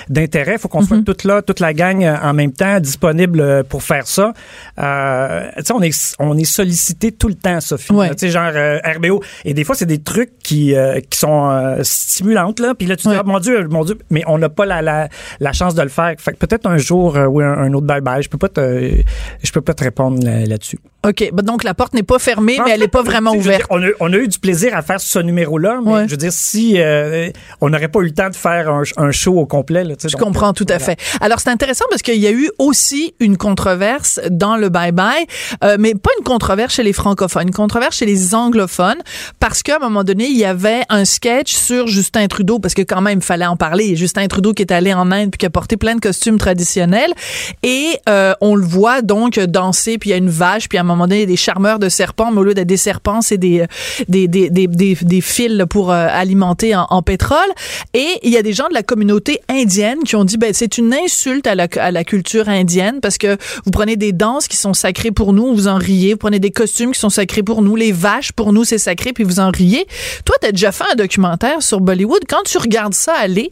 d'intérêt. 0.09 0.53
Il 0.55 0.59
faut 0.59 0.67
qu'on 0.67 0.81
soit 0.81 1.01
toute 1.05 1.23
là, 1.23 1.41
toute 1.41 1.59
la 1.61 1.73
gang 1.73 2.03
euh, 2.03 2.15
en 2.21 2.33
même 2.33 2.51
temps, 2.51 2.79
disponible 2.81 3.39
euh, 3.39 3.63
pour 3.63 3.83
faire 3.83 4.05
ça. 4.07 4.33
Euh, 4.79 5.43
tu 5.57 5.63
sais, 5.65 5.73
on 5.73 5.81
est, 5.81 6.15
on 6.19 6.37
est 6.37 6.43
sollicité 6.45 7.11
tout 7.11 7.27
le 7.27 7.35
temps, 7.35 7.59
Sophie. 7.61 7.91
Ouais. 7.93 8.09
Tu 8.11 8.15
sais, 8.19 8.29
genre 8.29 8.51
euh, 8.53 8.79
RBO. 8.83 9.21
Et 9.43 9.53
des 9.53 9.63
fois, 9.63 9.75
c'est 9.75 9.85
des 9.85 10.01
trucs 10.01 10.37
qui, 10.39 10.75
euh, 10.75 10.99
qui 11.09 11.17
sont 11.17 11.49
euh, 11.49 11.79
stimulantes. 11.83 12.59
Là. 12.59 12.73
Puis 12.77 12.87
là, 12.87 12.95
tu 12.95 13.07
Ouais. 13.07 13.13
dis, 13.15 13.19
ah, 13.19 13.23
mon 13.25 13.39
Dieu, 13.39 13.67
mon 13.69 13.83
Dieu, 13.83 13.97
mais 14.09 14.23
on 14.27 14.37
n'a 14.37 14.49
pas 14.49 14.65
la, 14.65 14.81
la, 14.81 15.09
la 15.39 15.53
chance 15.53 15.75
de 15.75 15.81
le 15.81 15.89
faire. 15.89 16.13
Fait 16.19 16.31
que 16.33 16.37
peut-être 16.37 16.65
un 16.67 16.77
jour, 16.77 17.17
euh, 17.17 17.25
oui, 17.25 17.43
un, 17.43 17.53
un 17.53 17.73
autre 17.73 17.87
bye-bye. 17.87 18.21
Je 18.23 18.29
peux 18.29 18.37
pas 18.37 18.49
te, 18.49 18.91
je 19.43 19.51
peux 19.51 19.61
pas 19.61 19.73
te 19.73 19.83
répondre 19.83 20.23
là- 20.25 20.45
là-dessus. 20.45 20.79
OK, 21.07 21.29
ben 21.33 21.43
donc 21.43 21.63
la 21.63 21.75
porte 21.75 21.93
n'est 21.93 22.01
pas 22.01 22.17
fermée, 22.17 22.59
En 22.59 22.63
mais 22.65 22.71
elle 22.71 22.79
n'est 22.79 22.87
pas 22.87 23.03
vraiment 23.03 23.31
ouverte. 23.33 23.59
dire, 23.59 23.67
on, 23.69 23.83
a, 23.83 23.87
on 23.99 24.11
a 24.11 24.17
eu 24.17 24.27
du 24.27 24.39
plaisir 24.39 24.75
à 24.75 24.81
faire 24.81 24.99
ce 24.99 25.19
numéro-là, 25.19 25.79
mais 25.85 25.91
Ouais. 25.91 26.05
je 26.07 26.11
veux 26.11 26.17
dire, 26.17 26.31
si 26.33 26.81
euh, 26.81 27.29
on 27.61 27.69
n'aurait 27.69 27.89
pas 27.89 27.99
eu 27.99 28.05
le 28.05 28.11
temps 28.11 28.29
de 28.31 28.35
faire 28.35 28.71
un, 28.71 28.81
un 28.97 29.11
show 29.11 29.37
au 29.39 29.45
complet, 29.45 29.83
là, 29.83 29.95
tu 29.95 30.01
sais, 30.01 30.09
Je 30.09 30.13
donc, 30.17 30.23
comprends 30.23 30.53
tout 30.53 30.65
à 30.67 30.79
fait. 30.79 30.99
Alors 31.21 31.39
c'est 31.41 31.51
intéressant 31.51 31.85
parce 31.91 32.01
qu'il 32.01 32.19
y 32.19 32.25
a 32.25 32.31
eu 32.31 32.49
aussi 32.57 33.13
une 33.19 33.37
controverse 33.37 34.19
dans 34.31 34.57
le 34.57 34.69
Bye 34.69 34.93
Bye, 34.93 35.27
euh, 35.63 35.77
mais 35.79 35.93
pas 35.93 36.11
une 36.19 36.23
controverse 36.23 36.73
chez 36.75 36.83
les 36.83 36.93
francophones, 36.93 37.47
une 37.47 37.53
controverse 37.53 37.97
chez 37.97 38.05
les 38.05 38.35
anglophones, 38.35 39.01
parce 39.39 39.63
qu'à 39.63 39.77
un 39.77 39.79
moment 39.79 40.03
donné 40.03 40.25
il 40.27 40.37
y 40.37 40.45
avait 40.45 40.83
un 40.89 41.05
sketch 41.05 41.53
sur 41.55 41.87
Justin 41.87 42.27
Trudeau, 42.27 42.59
parce 42.59 42.73
que 42.73 42.81
quand 42.81 43.01
même 43.01 43.19
il 43.19 43.25
fallait 43.25 43.45
en 43.45 43.57
parler. 43.57 43.95
Justin 43.95 44.27
Trudeau 44.27 44.53
qui 44.53 44.63
est 44.63 44.71
allé 44.71 44.93
en 44.93 45.11
Inde 45.11 45.31
puis 45.31 45.39
qui 45.39 45.45
a 45.45 45.49
porté 45.49 45.77
plein 45.77 45.95
de 45.95 46.01
costumes 46.01 46.37
traditionnels, 46.37 47.13
et 47.63 47.99
euh, 48.09 48.33
on 48.41 48.55
le 48.55 48.65
voit 48.65 49.01
donc 49.01 49.39
danser, 49.39 49.97
puis 49.97 50.09
il 50.09 50.11
y 50.11 50.15
a 50.15 50.17
une 50.17 50.29
vache, 50.29 50.69
puis 50.69 50.77
à 50.77 50.81
un 50.81 50.85
moment 50.85 51.05
donné 51.05 51.17
il 51.17 51.21
y 51.21 51.23
a 51.23 51.27
des 51.27 51.35
charmeurs 51.35 51.79
de 51.79 51.89
serpents, 51.89 52.31
mais 52.31 52.39
au 52.39 52.43
lieu 52.43 52.53
d'être 52.53 52.67
des 52.67 52.77
serpents 52.77 53.21
c'est 53.21 53.37
des, 53.37 53.61
euh, 53.61 53.65
des, 54.07 54.27
des, 54.27 54.49
des, 54.49 54.67
des, 54.67 55.21
fils 55.21 55.63
pour 55.69 55.91
euh, 55.91 56.07
alimenter 56.09 56.75
en, 56.75 56.87
en 56.89 57.01
pétrole. 57.01 57.37
Et 57.93 58.07
il 58.23 58.31
y 58.31 58.37
a 58.37 58.41
des 58.41 58.53
gens 58.53 58.67
de 58.67 58.73
la 58.73 58.83
communauté 58.83 59.41
indienne 59.49 59.99
qui 60.03 60.15
ont 60.15 60.25
dit 60.25 60.37
ben 60.37 60.53
c'est 60.53 60.77
une 60.77 60.93
insulte 60.93 61.47
à 61.47 61.55
la, 61.55 61.67
à 61.77 61.91
la 61.91 62.03
culture 62.03 62.49
indienne 62.49 62.99
parce 63.01 63.17
que 63.17 63.37
vous 63.65 63.71
prenez 63.71 63.95
des 63.95 64.11
danses 64.11 64.47
qui 64.47 64.57
sont 64.57 64.73
sacrées 64.73 65.11
pour 65.11 65.24
nous, 65.33 65.53
vous 65.53 65.67
en 65.67 65.75
riez, 65.77 66.13
vous 66.13 66.17
prenez 66.19 66.39
des 66.39 66.51
costumes 66.51 66.91
qui 66.91 66.99
sont 66.99 67.09
sacrés 67.09 67.43
pour 67.43 67.61
nous, 67.61 67.75
les 67.75 67.91
vaches 67.91 68.31
pour 68.31 68.53
nous 68.53 68.63
c'est 68.63 68.77
sacré 68.77 69.13
puis 69.13 69.23
vous 69.23 69.39
en 69.39 69.49
riez. 69.51 69.85
Toi 70.25 70.35
tu 70.41 70.47
as 70.47 70.51
déjà 70.51 70.71
fait 70.71 70.83
un 70.91 70.95
documentaire 70.95 71.61
sur 71.61 71.79
Bollywood, 71.81 72.21
quand 72.27 72.43
tu 72.45 72.57
regardes 72.57 72.93
ça 72.93 73.13
aller, 73.17 73.51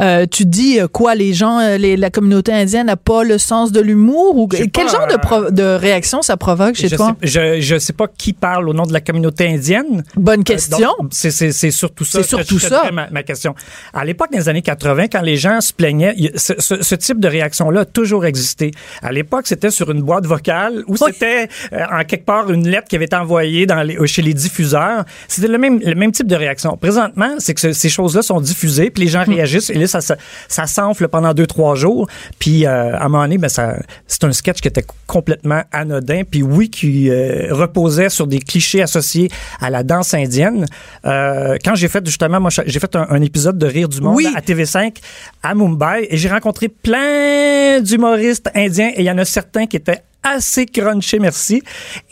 euh, 0.00 0.26
tu 0.30 0.44
dis 0.44 0.80
euh, 0.80 0.88
quoi 0.88 1.14
les 1.14 1.32
gens 1.32 1.58
euh, 1.60 1.76
les, 1.78 1.96
la 1.96 2.10
communauté 2.10 2.52
indienne 2.52 2.86
n'a 2.86 2.96
pas 2.96 3.24
le 3.24 3.38
sens 3.38 3.72
de 3.72 3.80
l'humour 3.80 4.36
ou 4.36 4.48
quel 4.48 4.70
pas, 4.70 4.86
genre 4.86 5.50
de, 5.50 5.62
réaction 5.76 6.22
ça 6.22 6.36
provoque 6.36 6.74
chez 6.76 6.88
je 6.88 6.96
toi? 6.96 7.16
sais, 7.22 7.58
je, 7.58 7.60
je 7.60 7.78
sais 7.78 7.92
pas 7.92 8.06
qui 8.08 8.32
parle 8.32 8.68
au 8.68 8.72
nom 8.74 8.84
de 8.84 8.92
la 8.92 9.00
communauté 9.00 9.46
indienne. 9.48 10.04
Bonne 10.16 10.44
question. 10.44 10.90
c'est, 11.10 11.30
surtout 11.70 12.04
ça. 12.04 12.22
C'est 12.22 12.28
surtout 12.28 12.58
ça. 12.58 12.90
Ma, 12.92 13.08
ma 13.10 13.22
question. 13.22 13.54
À 13.92 14.04
l'époque 14.04 14.30
des 14.32 14.48
années 14.48 14.62
80, 14.62 15.06
quand 15.08 15.22
les 15.22 15.36
gens 15.36 15.60
se 15.60 15.72
plaignaient, 15.72 16.14
ce, 16.36 16.54
ce- 16.58 16.82
ce 16.82 16.94
type 16.94 17.20
de 17.20 17.28
réaction-là 17.28 17.80
a 17.80 17.84
toujours 17.84 18.24
existé. 18.26 18.70
À 19.02 19.12
l'époque, 19.12 19.46
c'était 19.46 19.70
sur 19.70 19.90
une 19.90 20.02
boîte 20.02 20.26
vocale 20.26 20.84
Oui. 20.88 20.97
C'était 21.06 21.48
euh, 21.72 21.84
en 21.90 22.04
quelque 22.04 22.24
part 22.24 22.50
une 22.50 22.68
lettre 22.68 22.88
qui 22.88 22.96
avait 22.96 23.04
été 23.06 23.16
envoyée 23.16 23.66
dans 23.66 23.82
les, 23.82 24.06
chez 24.06 24.22
les 24.22 24.34
diffuseurs. 24.34 25.04
C'était 25.28 25.48
le 25.48 25.58
même, 25.58 25.80
le 25.80 25.94
même 25.94 26.12
type 26.12 26.26
de 26.26 26.36
réaction. 26.36 26.76
Présentement, 26.76 27.34
c'est 27.38 27.54
que 27.54 27.60
ce- 27.60 27.72
ces 27.72 27.88
choses-là 27.88 28.22
sont 28.22 28.40
diffusées, 28.40 28.90
puis 28.90 29.04
les 29.04 29.08
gens 29.10 29.24
réagissent, 29.24 29.70
et 29.70 29.74
là, 29.74 29.86
ça, 29.86 30.00
ça, 30.00 30.16
ça 30.48 30.66
s'enfle 30.66 31.08
pendant 31.08 31.32
deux, 31.34 31.46
trois 31.46 31.74
jours. 31.74 32.08
Puis, 32.38 32.66
euh, 32.66 32.94
à 32.96 33.04
un 33.04 33.08
moment 33.08 33.22
donné, 33.22 33.38
ben, 33.38 33.48
ça, 33.48 33.76
c'est 34.06 34.24
un 34.24 34.32
sketch 34.32 34.60
qui 34.60 34.68
était 34.68 34.84
complètement 35.06 35.62
anodin, 35.72 36.22
puis 36.30 36.42
oui, 36.42 36.70
qui 36.70 37.10
euh, 37.10 37.48
reposait 37.54 38.08
sur 38.08 38.26
des 38.26 38.38
clichés 38.40 38.82
associés 38.82 39.30
à 39.60 39.70
la 39.70 39.82
danse 39.82 40.14
indienne. 40.14 40.66
Euh, 41.04 41.56
quand 41.64 41.74
j'ai 41.74 41.88
fait, 41.88 42.04
justement, 42.04 42.40
moi, 42.40 42.50
j'ai 42.66 42.80
fait 42.80 42.94
un, 42.96 43.06
un 43.10 43.22
épisode 43.22 43.58
de 43.58 43.66
Rire 43.66 43.88
du 43.88 44.00
Monde 44.00 44.16
Oui. 44.16 44.28
à 44.36 44.40
TV5 44.40 44.96
à 45.42 45.54
Mumbai, 45.54 46.06
et 46.10 46.16
j'ai 46.16 46.28
rencontré 46.28 46.68
plein 46.68 47.80
d'humoristes 47.80 48.50
indiens, 48.54 48.90
et 48.94 49.00
il 49.00 49.04
y 49.04 49.10
en 49.10 49.18
a 49.18 49.24
certains 49.24 49.66
qui 49.66 49.76
étaient 49.76 50.00
assez 50.34 50.66
crunchés, 50.66 51.18
merci. 51.18 51.62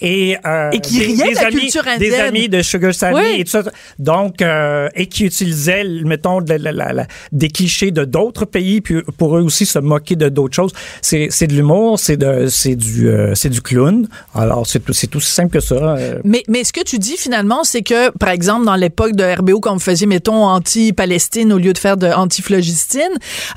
Et, 0.01 0.37
euh, 0.47 0.71
Et 0.73 0.81
qui 0.81 0.99
des- 0.99 1.05
riaient 1.07 1.17
des 1.29 1.31
de 1.31 1.35
la 1.41 1.47
amis- 1.47 1.99
Des 1.99 2.15
amis 2.15 2.49
de 2.49 2.63
Sugar 2.63 2.95
Sammy 2.95 3.15
Oui. 3.15 3.41
et 3.41 3.45
tout 3.45 3.51
ça. 3.51 3.63
Donc, 3.99 4.43
euh, 4.43 4.89
et 4.95 5.07
qui 5.07 5.25
utilisaient, 5.25 5.85
mettons, 6.05 6.41
de 6.41 6.55
la- 6.55 6.73
la- 6.73 6.93
la- 6.93 7.07
des 7.33 7.49
clichés 7.49 7.91
de 7.91 8.05
d'autres 8.05 8.45
pays, 8.45 8.81
puis 8.81 9.03
pour 9.19 9.37
eux 9.37 9.43
aussi 9.43 9.67
se 9.67 9.79
moquer 9.79 10.17
de 10.17 10.29
d'autres 10.29 10.55
choses. 10.55 10.73
C'est 11.03 11.29
de 11.47 11.55
l'humour, 11.55 11.99
c'est 11.99 12.17
de 12.17 12.47
c'est 12.49 12.75
du 12.77 13.09
euh, 13.09 13.35
c'est 13.35 13.49
du 13.51 13.61
clown. 13.63 14.09
Alors 14.35 14.67
c'est 14.67 14.81
tout 14.81 14.93
c'est 14.93 15.07
tout 15.07 15.21
simple 15.21 15.53
que 15.53 15.61
ça. 15.61 15.75
euh. 15.77 16.19
Mais, 16.25 16.43
mais 16.49 16.65
ce 16.65 16.73
que 16.73 16.83
tu 16.83 16.99
dis 16.99 17.17
finalement, 17.17 17.65
c'est 17.65 17.83
que, 17.83 18.11
par 18.19 18.31
exemple, 18.31 18.65
dans 18.67 18.77
l'époque 18.77 19.15
de 19.17 19.25
RBO, 19.25 19.61
quand 19.61 19.73
vous 19.75 19.79
faisiez, 19.81 20.07
mettons, 20.07 20.45
anti-Palestine 20.45 21.53
au 21.53 21.59
lieu 21.59 21.73
de 21.73 21.79
faire 21.79 21.97
de 21.97 22.07
anti-phlogistine, 22.09 23.03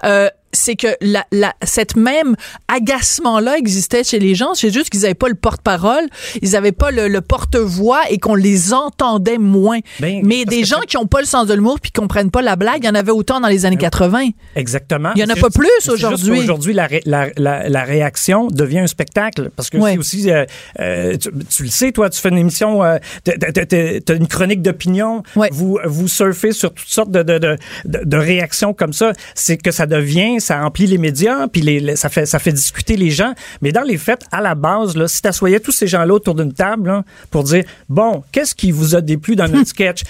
euh, 0.03 0.29
c'est 0.51 0.75
que 0.75 0.87
la, 1.01 1.25
la, 1.31 1.53
cette 1.63 1.95
même 1.95 2.35
agacement-là 2.67 3.57
existait 3.57 4.03
chez 4.03 4.19
les 4.19 4.35
gens. 4.35 4.53
C'est 4.53 4.71
juste 4.71 4.89
qu'ils 4.89 5.01
n'avaient 5.01 5.13
pas 5.13 5.27
le 5.29 5.35
porte-parole, 5.35 6.03
ils 6.41 6.51
n'avaient 6.51 6.71
pas 6.71 6.91
le, 6.91 7.07
le 7.07 7.21
porte-voix 7.21 8.01
et 8.09 8.17
qu'on 8.17 8.35
les 8.35 8.73
entendait 8.73 9.37
moins. 9.37 9.79
Ben, 9.99 10.21
Mais 10.23 10.45
des 10.45 10.63
gens 10.63 10.81
qui 10.87 10.97
ont 10.97 11.05
pas 11.07 11.19
le 11.19 11.25
sens 11.25 11.47
de 11.47 11.53
l'humour 11.53 11.79
puis 11.79 11.91
qui 11.91 11.99
comprennent 11.99 12.31
pas 12.31 12.41
la 12.41 12.55
blague, 12.55 12.83
il 12.83 12.87
y 12.87 12.89
en 12.89 12.95
avait 12.95 13.11
autant 13.11 13.39
dans 13.39 13.47
les 13.47 13.65
années 13.65 13.77
80. 13.77 14.29
Exactement. 14.55 15.11
Il 15.15 15.21
y 15.21 15.23
en 15.23 15.29
a 15.29 15.35
pas 15.35 15.47
juste- 15.47 15.57
plus 15.59 15.89
aujourd'hui. 15.91 16.39
qu'Aujourd'hui, 16.39 16.73
la, 16.73 16.87
ré- 16.87 17.01
la, 17.05 17.27
la, 17.37 17.67
la 17.69 17.83
réaction 17.83 18.47
devient 18.47 18.79
un 18.79 18.87
spectacle. 18.87 19.49
Parce 19.55 19.69
que 19.69 19.77
Ouais. 19.77 19.97
aussi, 19.97 20.29
euh, 20.31 20.45
euh, 20.79 21.15
tu, 21.17 21.29
tu 21.49 21.63
le 21.63 21.69
sais, 21.69 21.91
toi, 21.91 22.09
tu 22.09 22.19
fais 22.19 22.29
une 22.29 22.37
émission, 22.37 22.83
euh, 22.83 22.97
t'as- 23.23 23.65
t'as 23.65 24.15
une 24.15 24.27
chronique 24.27 24.61
d'opinion, 24.61 25.23
Ouais. 25.35 25.49
vous, 25.51 25.79
vous 25.85 26.07
surfez 26.07 26.51
sur 26.51 26.73
toutes 26.73 26.87
sortes 26.87 27.11
de, 27.11 27.23
de, 27.23 27.37
de- 27.39 27.57
de 27.85 28.17
réactions 28.17 28.73
comme 28.73 28.93
ça. 28.93 29.13
C'est 29.35 29.57
que 29.57 29.71
ça 29.71 29.85
devient, 29.85 30.38
ça 30.39 30.61
remplit 30.61 30.87
les 30.87 30.97
médias, 30.97 31.47
puis 31.47 31.61
les, 31.61 31.79
les- 31.79 31.95
ça, 31.95 32.09
fait, 32.09 32.25
ça 32.25 32.39
fait 32.39 32.51
discuter 32.51 32.95
les 32.97 33.09
gens. 33.11 33.33
Mais 33.61 33.71
dans 33.71 33.81
les 33.83 33.97
faits, 33.97 34.23
à 34.31 34.41
la 34.41 34.55
base, 34.55 34.95
là, 34.95 35.07
si 35.07 35.21
t'assoyais 35.21 35.59
tous 35.59 35.71
ces 35.71 35.87
gens-là 35.87 36.13
autour 36.13 36.35
d'une 36.35 36.53
table 36.53 36.87
là, 36.89 37.03
pour 37.31 37.43
dire, 37.43 37.63
bon, 37.87 38.23
qu'est-ce 38.31 38.55
qui 38.55 38.71
vous 38.71 38.95
a 38.95 39.01
déplu 39.01 39.35
dans 39.35 39.47
notre 39.47 39.67
sketch? 39.75 40.01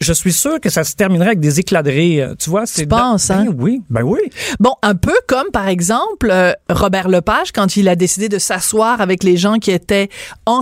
Je 0.00 0.12
suis 0.12 0.32
sûr 0.32 0.60
que 0.60 0.68
ça 0.70 0.84
se 0.84 0.94
terminerait 0.94 1.28
avec 1.28 1.40
des 1.40 1.60
éclats 1.60 1.82
de 1.82 1.90
rire. 1.90 2.34
Tu 2.38 2.50
vois, 2.50 2.66
c'est 2.66 2.86
penses, 2.86 3.30
hein? 3.30 3.46
Ben 3.48 3.54
oui, 3.58 3.82
ben 3.88 4.02
oui. 4.02 4.20
Bon, 4.60 4.74
un 4.82 4.94
peu 4.94 5.14
comme, 5.26 5.50
par 5.52 5.68
exemple, 5.68 6.28
euh, 6.30 6.52
Robert 6.68 7.08
Lepage, 7.08 7.52
quand 7.52 7.76
il 7.76 7.88
a 7.88 7.96
décidé 7.96 8.28
de 8.28 8.38
s'asseoir 8.38 9.00
avec 9.00 9.22
les 9.22 9.36
gens 9.36 9.58
qui 9.58 9.70
étaient 9.70 10.08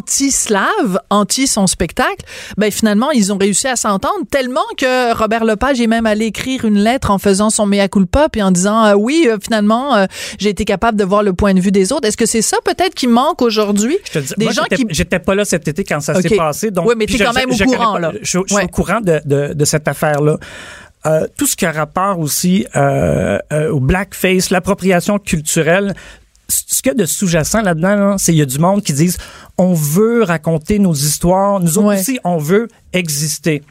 anti-slaves, 0.07 0.99
anti 1.11 1.47
son 1.47 1.67
spectacle, 1.67 2.25
ben 2.57 2.71
finalement, 2.71 3.11
ils 3.11 3.33
ont 3.33 3.39
réussi 3.39 3.67
à 3.69 3.77
s'entendre 3.77 4.27
tellement 4.31 4.61
que 4.77 5.15
Robert 5.17 5.45
Lepage 5.45 5.81
est 5.81 5.87
même 5.87 6.07
allé 6.07 6.27
écrire 6.27 6.65
une 6.65 6.79
lettre 6.79 7.11
en 7.11 7.19
faisant 7.19 7.51
son 7.51 7.67
mea 7.67 7.89
culpa 7.89 8.29
puis 8.29 8.43
en 8.43 8.51
disant 8.51 8.85
euh, 8.85 8.95
oui, 8.95 9.12
euh, 9.29 9.39
finalement, 9.43 9.95
euh, 9.95 10.07
j'ai 10.39 10.51
été 10.51 10.65
capable 10.65 10.99
de 10.99 11.05
voir 11.05 11.23
le 11.23 11.33
point 11.33 11.55
de 11.55 11.61
vue 11.61 11.73
des 11.73 11.93
autres. 11.93 12.07
Est-ce 12.09 12.17
que 12.17 12.27
c'est 12.27 12.43
ça 12.43 12.57
peut-être 12.65 12.95
qui 12.95 13.07
manque 13.07 13.43
aujourd'hui? 13.43 13.99
Des 14.15 14.45
moi, 14.45 14.53
gens 14.53 14.63
j'étais- 14.71 14.77
qui 14.85 14.87
j'étais 14.91 15.19
pas 15.19 15.35
là 15.35 15.45
cet 15.45 15.67
été 15.69 15.85
quand 15.85 16.01
ça 16.01 16.15
s'est 16.21 16.37
passé. 16.37 16.71
Donc, 16.71 16.87
Oui, 16.89 16.95
mais 16.97 17.07
t'es 17.07 17.19
je- 17.19 17.25
quand 17.25 17.33
même 17.33 17.51
au 17.51 17.57
courant, 17.57 17.93
pas- 17.95 17.99
là. 18.01 18.13
Je, 18.23 18.39
je 18.47 18.55
suis 18.55 18.65
au 18.65 18.69
courant 18.69 19.01
de, 19.01 19.21
de, 19.25 19.55
de 19.55 19.65
cette 19.65 19.87
affaire-là. 19.89 20.37
Euh, 21.05 21.27
tout 21.37 21.47
ce 21.49 21.57
qui 21.57 21.67
a 21.67 21.73
rapport 21.73 22.21
aussi 22.21 22.65
euh, 22.77 23.37
euh, 23.53 23.71
au 23.73 23.81
blackface, 23.81 24.51
l'appropriation 24.51 25.19
culturelle, 25.19 25.95
ce 26.67 26.83
qu'il 26.83 26.91
y 26.93 26.95
a 26.95 26.95
de 26.95 27.07
sous-jacent 27.07 27.63
là-dedans, 27.63 27.95
là, 27.97 28.15
c'est 28.19 28.33
il 28.33 28.39
y 28.39 28.43
a 28.43 28.47
du 28.47 28.59
monde 28.59 28.83
qui 28.83 28.93
disent 28.93 29.19
on 29.59 29.73
veut 29.75 30.23
raconter 30.23 30.79
nos 30.79 30.95
histoires, 30.95 31.61
nous 31.61 31.79
Ouais. 31.79 31.99
aussi, 32.01 32.19
on 32.25 32.37
veut 32.39 32.69
exister. 32.93 33.63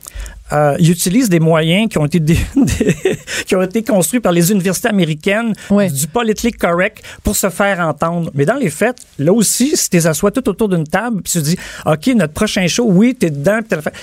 Euh, 0.53 0.75
ils 0.79 0.91
utilisent 0.91 1.29
des 1.29 1.39
moyens 1.39 1.88
qui 1.89 1.97
ont 1.97 2.05
été 2.05 2.19
qui 3.47 3.55
ont 3.55 3.61
été 3.61 3.83
construits 3.83 4.19
par 4.19 4.31
les 4.33 4.51
universités 4.51 4.89
américaines 4.89 5.53
du 5.89 6.07
politically 6.07 6.51
correct 6.51 7.03
pour 7.23 7.35
se 7.35 7.50
faire 7.50 7.79
entendre. 7.79 8.31
Mais 8.33 8.45
dans 8.45 8.55
les 8.55 8.69
faits, 8.69 8.97
là 9.17 9.31
aussi, 9.31 9.77
si 9.77 9.89
tu 9.89 9.97
assois 10.05 10.31
tout 10.31 10.47
autour 10.50 10.67
d'une 10.69 10.85
table, 10.85 11.21
puis 11.21 11.31
tu 11.33 11.41
dis, 11.41 11.57
OK, 11.85 12.07
notre 12.15 12.33
prochain 12.33 12.67
show, 12.67 12.85
oui, 12.89 13.15
t'es 13.15 13.29
dedans. 13.29 13.59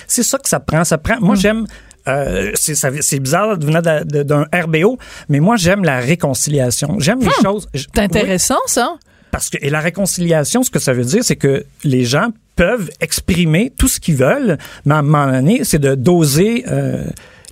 C'est 0.07 0.23
ça 0.23 0.39
que 0.39 0.49
ça 0.49 0.61
prend. 0.61 0.85
Ça 0.85 0.97
prend. 0.99 1.17
Mm. 1.21 1.25
Moi, 1.25 1.35
j'aime. 1.35 1.67
Euh, 2.07 2.53
c'est 2.55 3.21
bizarre 3.21 3.59
de 3.59 3.65
venir 3.67 3.83
de- 3.83 4.05
de- 4.05 4.23
d'un 4.23 4.47
RBO, 4.53 4.99
mais 5.29 5.41
moi 5.41 5.57
j'aime 5.57 5.85
la 5.85 5.99
réconciliation. 5.99 6.97
J'aime 7.01 7.21
les 7.21 7.31
choses. 7.43 7.69
j- 7.75 7.87
C'est 7.95 8.01
oui, 8.01 8.05
intéressant, 8.05 8.59
ça. 8.67 8.95
parce 9.31 9.51
que 9.51 9.59
et 9.61 9.71
la 9.71 9.81
réconciliation, 9.81 10.63
ce 10.63 10.71
que 10.71 10.79
ça 10.79 10.93
veut 10.93 11.05
dire, 11.05 11.23
c'est 11.25 11.37
que 11.37 11.65
les 11.85 12.05
gens 12.05 12.29
peuvent 12.57 12.91
exprimer 13.01 13.73
tout 13.77 13.89
ce 13.89 14.01
qu'ils 14.01 14.17
veulent, 14.17 14.59
mais 14.85 14.95
à 14.95 14.99
un 14.99 15.03
moment 15.03 15.31
donné, 15.31 15.63
c'est 15.65 15.79
de 15.79 15.95
doser 15.95 16.65
euh, 16.69 17.05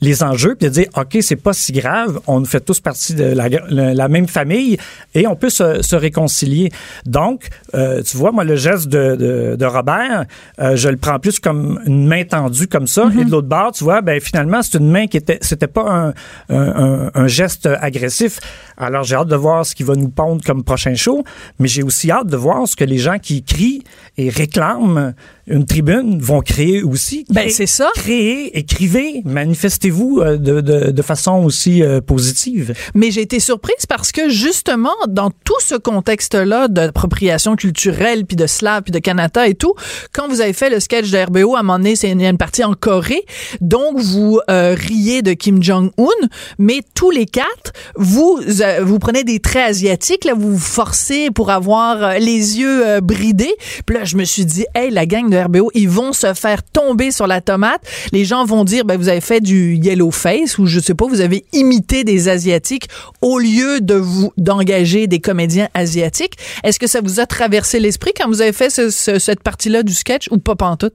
les 0.03 0.23
enjeux 0.23 0.55
puis 0.57 0.69
de 0.69 0.73
dire 0.75 0.87
ok 0.97 1.17
c'est 1.23 1.37
pas 1.37 1.53
si 1.55 1.73
grave 1.73 2.21
on 2.27 2.45
fait 2.45 2.61
tous 2.61 2.81
partie 2.81 3.15
de 3.15 3.25
la, 3.25 3.49
la- 3.49 3.95
la 3.95 4.09
même 4.09 4.29
famille 4.29 4.77
et 5.15 5.27
on 5.27 5.37
peut 5.37 5.49
se, 5.51 5.81
se 5.83 5.97
réconcilier. 5.97 6.71
Donc 7.07 7.49
euh, 7.75 8.03
tu 8.03 8.17
vois 8.19 8.31
moi 8.31 8.45
le 8.45 8.57
geste 8.57 8.89
de, 8.89 9.17
de, 9.17 9.57
de 9.57 9.65
Robert 9.65 10.27
euh, 10.61 10.77
je 10.77 10.89
le 10.91 10.97
prends 10.99 11.19
plus 11.19 11.41
comme 11.41 11.81
une 11.87 12.07
main 12.07 12.25
tendue 12.25 12.67
comme 12.69 12.87
ça 12.87 13.11
et 13.19 13.25
de 13.25 13.31
l'autre 13.31 13.49
bord 13.49 13.73
tu 13.73 13.85
vois 13.85 14.03
ben 14.03 14.21
finalement 14.21 14.61
c'est 14.63 14.77
une 14.79 14.91
main 14.91 15.07
qui 15.07 15.17
était 15.17 15.39
c'était 15.41 15.67
pas 15.67 15.91
un, 15.91 16.09
un, 16.51 16.85
un- 16.85 17.11
un 17.15 17.27
geste 17.27 17.67
agressif. 17.81 18.39
Alors 18.77 19.03
j'ai 19.05 19.17
hâte 19.17 19.29
de 19.29 19.37
voir 19.37 19.65
ce 19.65 19.75
qui 19.75 19.83
va 19.83 19.95
nous 19.95 20.11
pondre 20.11 20.43
comme 20.45 20.63
prochain 20.63 20.95
show 20.95 21.25
mais 21.59 21.69
j'ai 21.69 21.83
aussi 21.83 22.11
hâte 22.11 22.27
de 22.27 22.37
voir 22.37 22.69
ce 22.69 22.77
que 22.77 22.85
les 22.85 22.99
gens 22.99 23.19
qui 23.19 23.43
crient 23.43 23.83
et 24.19 24.29
réclament 24.29 25.15
une 25.47 25.65
tribune 25.65 26.21
vont 26.21 26.41
créer 26.41 26.83
aussi 26.83 27.25
Ben, 27.31 27.49
c'est 27.51 27.67
ça. 27.67 27.91
créez, 27.95 28.57
écrivez, 28.59 29.23
manifestez-vous 29.25 30.21
euh, 30.21 30.37
de, 30.37 30.61
de, 30.61 30.91
de 30.91 31.03
façon 31.03 31.45
aussi 31.45 31.83
euh, 31.83 32.01
positive. 32.01 32.75
Mais 32.95 33.11
j'ai 33.11 33.23
été 33.23 33.41
surprise 33.41 33.87
parce 33.89 34.13
que 34.13 34.29
justement, 34.29 34.95
dans 35.09 35.31
tout 35.31 35.61
ce 35.61 35.75
contexte-là 35.75 36.69
d'appropriation 36.69 37.57
culturelle, 37.57 38.25
puis 38.27 38.37
de 38.37 38.47
slave, 38.47 38.83
puis 38.83 38.93
de 38.93 38.99
Canada 38.99 39.47
et 39.47 39.55
tout, 39.55 39.75
quand 40.13 40.29
vous 40.29 40.41
avez 40.41 40.53
fait 40.53 40.71
le 40.71 40.81
sketch 40.81 41.11
de 41.11 41.19
RBO, 41.19 41.55
à 41.55 41.61
un 41.61 41.63
moment 41.63 41.79
donné, 41.79 41.97
c'est 41.97 42.11
une, 42.11 42.39
partie 42.39 42.65
en 42.65 42.75
Corée, 42.75 43.25
donc 43.61 43.99
vous 43.99 44.41
euh, 44.51 44.75
riez 44.77 45.23
de 45.23 45.33
Kim 45.33 45.63
Jong-un, 45.63 46.29
mais 46.59 46.81
tous 46.95 47.11
les 47.11 47.27
quatre, 47.27 47.73
vous 47.97 48.41
euh, 48.61 48.81
vous 48.83 48.99
prenez 48.99 49.25
des 49.25 49.41
traits 49.41 49.71
asiatiques, 49.71 50.25
là, 50.25 50.35
vous 50.35 50.53
vous 50.53 50.59
forcez 50.59 51.31
pour 51.31 51.51
avoir 51.51 52.03
euh, 52.03 52.19
les 52.19 52.59
yeux 52.59 52.87
euh, 52.87 53.01
bridés. 53.01 53.55
Puis 53.85 53.97
là, 53.97 54.05
je 54.05 54.17
me 54.17 54.25
suis 54.25 54.45
dit, 54.45 54.65
hey, 54.75 54.91
la 54.91 55.07
gang 55.07 55.29
de 55.29 55.36
Ils 55.75 55.89
vont 55.89 56.13
se 56.13 56.33
faire 56.35 56.63
tomber 56.63 57.11
sur 57.11 57.27
la 57.27 57.41
tomate. 57.41 57.81
Les 58.13 58.25
gens 58.25 58.45
vont 58.45 58.65
dire, 58.65 58.85
ben, 58.85 58.97
vous 58.97 59.09
avez 59.09 59.21
fait 59.21 59.41
du 59.41 59.75
yellow 59.77 60.11
face 60.11 60.59
ou 60.59 60.67
je 60.67 60.81
sais 60.81 60.95
pas, 60.95 61.07
vous 61.07 61.21
avez 61.21 61.45
imité 61.53 62.05
des 62.05 62.29
asiatiques 62.29 62.89
au 63.23 63.39
lieu 63.39 63.81
de 63.81 63.95
vous 63.95 64.33
d'engager 64.37 65.07
des 65.07 65.21
comédiens 65.21 65.69
asiatiques. 65.75 66.35
Est-ce 66.65 66.79
que 66.79 66.87
ça 66.87 67.01
vous 67.03 67.21
a 67.21 67.27
traversé 67.27 67.81
l'esprit 67.81 68.13
quand 68.19 68.29
vous 68.29 68.41
avez 68.43 68.53
fait 68.53 68.71
ce- 68.71 68.91
ce- 68.91 69.19
cette 69.19 69.43
partie-là 69.43 69.83
du 69.83 69.93
sketch 69.95 70.29
ou 70.31 70.39
pas 70.39 70.55
pantoute? 70.57 70.95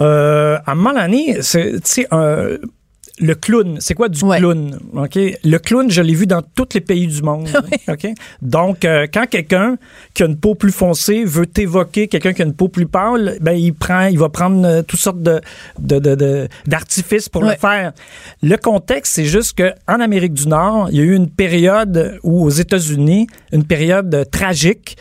Euh, 0.00 0.56
à 0.66 0.72
un 0.72 0.74
moment 0.74 0.92
donné, 1.00 1.38
c'est, 1.40 1.72
tu 1.74 1.80
sais, 1.84 2.06
le 3.20 3.34
clown, 3.36 3.76
c'est 3.80 3.94
quoi 3.94 4.08
du 4.08 4.24
Ouais. 4.24 4.38
clown? 4.38 4.76
OK? 4.94 5.16
Le 5.44 5.58
clown, 5.58 5.88
je 5.90 6.02
l'ai 6.02 6.14
vu 6.14 6.26
dans 6.26 6.42
tous 6.42 6.68
les 6.74 6.80
pays 6.80 7.06
du 7.06 7.22
monde. 7.22 7.48
OK? 7.88 8.08
Donc, 8.42 8.84
euh, 8.84 9.06
quand 9.12 9.26
quelqu'un 9.28 9.76
qui 10.14 10.24
a 10.24 10.26
une 10.26 10.36
peau 10.36 10.54
plus 10.56 10.72
foncée 10.72 11.24
veut 11.24 11.46
t'évoquer 11.46 12.08
quelqu'un 12.08 12.32
qui 12.32 12.42
a 12.42 12.44
une 12.44 12.54
peau 12.54 12.68
plus 12.68 12.86
pâle, 12.86 13.38
ben, 13.40 13.52
il 13.52 13.72
prend, 13.72 14.06
il 14.06 14.18
va 14.18 14.28
prendre 14.30 14.66
euh, 14.66 14.82
toutes 14.82 14.98
sortes 15.00 15.22
de, 15.22 15.40
de, 15.78 15.98
de- 16.00 16.14
de- 16.16 16.48
d'artifices 16.66 17.28
pour 17.28 17.42
Ouais. 17.42 17.50
le 17.52 17.56
faire. 17.56 17.92
Le 18.42 18.56
contexte, 18.56 19.12
c'est 19.14 19.26
juste 19.26 19.56
que 19.58 19.72
en 19.86 20.00
Amérique 20.00 20.34
du 20.34 20.48
Nord, 20.48 20.88
il 20.90 20.96
y 20.96 21.00
a 21.00 21.04
eu 21.04 21.14
une 21.14 21.30
période 21.30 22.18
où, 22.24 22.44
aux 22.44 22.50
États-Unis, 22.50 23.28
une 23.52 23.64
période 23.64 24.12
euh, 24.14 24.24
tragique 24.24 24.96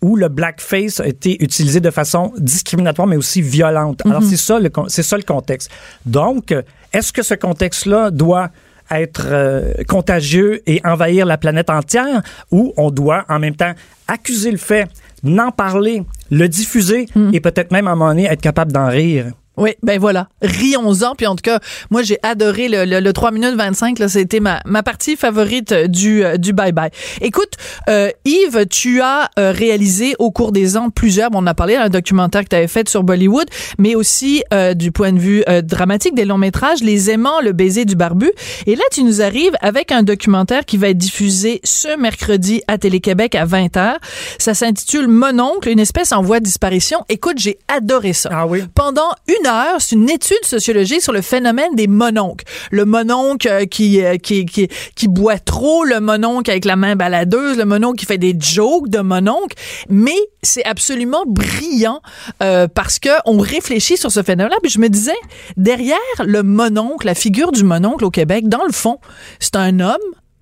où 0.00 0.14
le 0.16 0.28
blackface 0.28 1.00
a 1.00 1.06
été 1.06 1.42
utilisé 1.42 1.80
de 1.80 1.90
façon 1.90 2.32
discriminatoire, 2.38 3.08
mais 3.08 3.16
aussi 3.16 3.42
violente. 3.42 4.00
Alors, 4.06 4.22
c'est 4.22 4.36
ça, 4.36 4.58
le, 4.60 4.68
con- 4.68 4.86
c'est 4.88 5.02
ça 5.02 5.16
le 5.16 5.24
contexte. 5.24 5.70
Donc, 6.06 6.54
est-ce 6.92 7.12
que 7.12 7.22
ce 7.22 7.34
contexte-là 7.34 8.10
doit 8.12 8.50
être 8.90 9.26
euh, 9.26 9.74
contagieux 9.88 10.62
et 10.66 10.80
envahir 10.84 11.26
la 11.26 11.36
planète 11.36 11.68
entière 11.68 12.22
ou 12.50 12.72
on 12.76 12.90
doit 12.90 13.24
en 13.28 13.38
même 13.38 13.54
temps 13.56 13.72
accuser 14.06 14.50
le 14.50 14.56
fait, 14.56 14.88
n'en 15.22 15.50
parler, 15.50 16.04
le 16.30 16.48
diffuser 16.48 17.06
et 17.34 17.40
peut-être 17.40 17.70
même 17.72 17.86
à 17.88 17.90
un 17.90 17.94
moment 17.96 18.10
donné 18.10 18.26
être 18.26 18.40
capable 18.40 18.72
d'en 18.72 18.88
rire? 18.88 19.26
Oui, 19.58 19.70
ben 19.82 19.98
voilà. 20.00 20.28
Rions-en. 20.40 21.14
Puis 21.14 21.26
en 21.26 21.34
tout 21.36 21.42
cas, 21.42 21.58
moi, 21.90 22.02
j'ai 22.02 22.18
adoré 22.22 22.68
le, 22.68 22.84
le, 22.84 23.00
le 23.00 23.12
3 23.12 23.30
minutes 23.32 23.54
25. 23.56 23.98
Là, 23.98 24.08
c'était 24.08 24.40
ma, 24.40 24.60
ma 24.64 24.82
partie 24.82 25.16
favorite 25.16 25.74
du, 25.74 26.24
euh, 26.24 26.36
du 26.36 26.52
bye-bye. 26.52 26.90
Écoute, 27.20 27.54
euh, 27.88 28.10
Yves, 28.24 28.66
tu 28.70 29.00
as 29.00 29.28
euh, 29.38 29.50
réalisé 29.52 30.14
au 30.18 30.30
cours 30.30 30.52
des 30.52 30.76
ans 30.76 30.90
plusieurs, 30.90 31.30
bon, 31.30 31.42
on 31.42 31.46
a 31.46 31.54
parlé 31.54 31.74
d'un 31.74 31.88
documentaire 31.88 32.44
que 32.44 32.48
tu 32.48 32.56
avais 32.56 32.68
fait 32.68 32.88
sur 32.88 33.02
Bollywood, 33.02 33.48
mais 33.78 33.94
aussi 33.96 34.42
euh, 34.54 34.74
du 34.74 34.92
point 34.92 35.12
de 35.12 35.18
vue 35.18 35.42
euh, 35.48 35.60
dramatique 35.60 36.14
des 36.14 36.24
longs 36.24 36.38
métrages, 36.38 36.80
Les 36.80 37.10
aimants, 37.10 37.40
le 37.42 37.52
baiser 37.52 37.84
du 37.84 37.96
barbu. 37.96 38.30
Et 38.66 38.76
là, 38.76 38.84
tu 38.92 39.02
nous 39.02 39.20
arrives 39.22 39.54
avec 39.60 39.90
un 39.92 40.02
documentaire 40.04 40.64
qui 40.64 40.76
va 40.76 40.88
être 40.90 40.98
diffusé 40.98 41.60
ce 41.64 41.98
mercredi 41.98 42.62
à 42.68 42.78
Télé-Québec 42.78 43.34
à 43.34 43.44
20h. 43.44 43.96
Ça 44.38 44.54
s'intitule 44.54 45.08
Mon 45.08 45.40
oncle, 45.40 45.68
une 45.68 45.80
espèce 45.80 46.12
en 46.12 46.22
voie 46.22 46.38
de 46.38 46.44
disparition. 46.44 47.00
Écoute, 47.08 47.38
j'ai 47.38 47.58
adoré 47.68 48.12
ça 48.12 48.30
Ah 48.32 48.46
oui? 48.46 48.62
pendant 48.74 49.10
une 49.26 49.47
heure, 49.48 49.80
c'est 49.80 49.96
une 49.96 50.08
étude 50.08 50.44
sociologique 50.44 51.02
sur 51.02 51.12
le 51.12 51.22
phénomène 51.22 51.74
des 51.74 51.86
mononcles. 51.86 52.44
Le 52.70 52.84
mononcle 52.84 53.48
euh, 53.48 53.64
qui, 53.64 54.04
euh, 54.04 54.16
qui, 54.16 54.46
qui, 54.46 54.68
qui 54.94 55.08
boit 55.08 55.38
trop, 55.38 55.84
le 55.84 56.00
mononcle 56.00 56.50
avec 56.50 56.64
la 56.64 56.76
main 56.76 56.94
baladeuse, 56.94 57.58
le 57.58 57.64
mononcle 57.64 57.98
qui 57.98 58.06
fait 58.06 58.18
des 58.18 58.36
jokes 58.38 58.88
de 58.88 59.00
mononcle. 59.00 59.56
Mais 59.88 60.16
c'est 60.42 60.64
absolument 60.64 61.24
brillant 61.26 62.00
euh, 62.42 62.68
parce 62.68 62.98
que 62.98 63.10
on 63.24 63.38
réfléchit 63.38 63.96
sur 63.96 64.12
ce 64.12 64.22
phénomène-là. 64.22 64.58
Puis 64.62 64.70
je 64.70 64.78
me 64.78 64.88
disais, 64.88 65.16
derrière 65.56 65.96
le 66.24 66.42
mononcle, 66.42 67.06
la 67.06 67.14
figure 67.14 67.52
du 67.52 67.64
mononcle 67.64 68.04
au 68.04 68.10
Québec, 68.10 68.48
dans 68.48 68.64
le 68.64 68.72
fond, 68.72 68.98
c'est 69.40 69.56
un 69.56 69.80
homme 69.80 69.96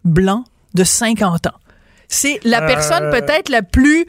blanc 0.04 0.44
de 0.74 0.84
50 0.84 1.46
ans. 1.46 1.50
C'est 2.08 2.38
la 2.44 2.62
Euh, 2.62 2.66
personne 2.66 3.10
peut-être 3.10 3.48
la 3.48 3.62
plus 3.62 4.06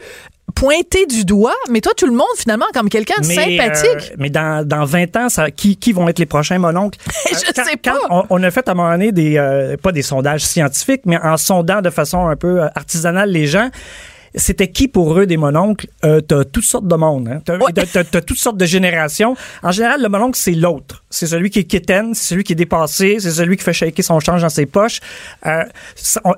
pointé 0.56 1.06
du 1.06 1.24
doigt, 1.26 1.54
mais 1.70 1.82
toi, 1.82 1.92
tout 1.96 2.06
le 2.08 2.14
monde, 2.14 2.26
finalement, 2.38 2.66
comme 2.74 2.90
quelqu'un 2.90 3.20
de 3.20 3.26
sympathique. 3.26 4.12
euh, 4.12 4.16
mais 4.18 4.30
dans, 4.30 4.66
dans 4.68 4.86
20 4.86 5.16
ans, 5.18 5.30
ça, 5.30 5.52
qui, 5.52 5.78
qui 5.78 5.92
vont 5.94 6.08
être 6.08 6.20
les 6.20 6.26
prochains 6.26 6.58
mononcles? 6.58 6.98
Je 7.30 7.36
Euh, 7.36 7.40
quand- 7.56 7.64
sais 7.66 7.78
quand 7.84 7.92
pas. 8.08 8.08
on, 8.10 8.24
on 8.30 8.44
a 8.44 8.50
fait 8.52 8.68
à 8.68 8.72
un 8.72 8.76
moment 8.76 8.92
donné 8.92 9.12
des, 9.12 9.38
euh, 9.38 9.78
pas 9.78 9.92
des 9.92 10.02
sondages 10.02 10.42
scientifiques, 10.46 11.02
mais 11.06 11.18
en 11.18 11.38
sondant 11.38 11.82
de 11.82 11.90
façon 11.90 12.28
un 12.28 12.36
peu 12.36 12.62
artisanale 12.76 13.30
les 13.30 13.46
gens, 13.46 13.70
c'était 14.38 14.70
qui 14.72 14.88
pour 14.88 15.18
eux 15.20 15.26
des 15.26 15.38
mononcles? 15.38 15.88
Euh, 16.06 16.22
t'as 16.22 16.44
toutes 16.46 16.64
sortes 16.64 16.88
de 16.88 16.96
monde. 16.96 17.28
Hein? 17.28 17.42
T'as, 17.44 17.58
Ouais. 17.58 17.72
t'as- 17.74 17.86
t'as- 17.86 18.04
t'as 18.04 18.22
toutes 18.22 18.38
sortes 18.40 18.58
de 18.58 18.66
générations. 18.66 19.36
En 19.64 19.72
général, 19.72 20.02
le 20.02 20.10
mononcle, 20.10 20.38
c'est 20.38 20.52
l'autre. 20.54 21.04
C'est 21.10 21.28
celui 21.28 21.50
qui 21.50 21.60
est 21.60 21.64
quétaine, 21.64 22.14
c'est 22.14 22.30
celui 22.30 22.44
qui 22.44 22.54
est 22.54 22.56
dépassé, 22.58 23.18
c'est 23.20 23.32
celui 23.32 23.58
qui 23.58 23.64
fait 23.64 23.74
shaker 23.74 24.04
son 24.06 24.20
change 24.20 24.42
dans 24.42 24.50
ses 24.50 24.66
poches. 24.66 25.00
Euh, 25.46 25.64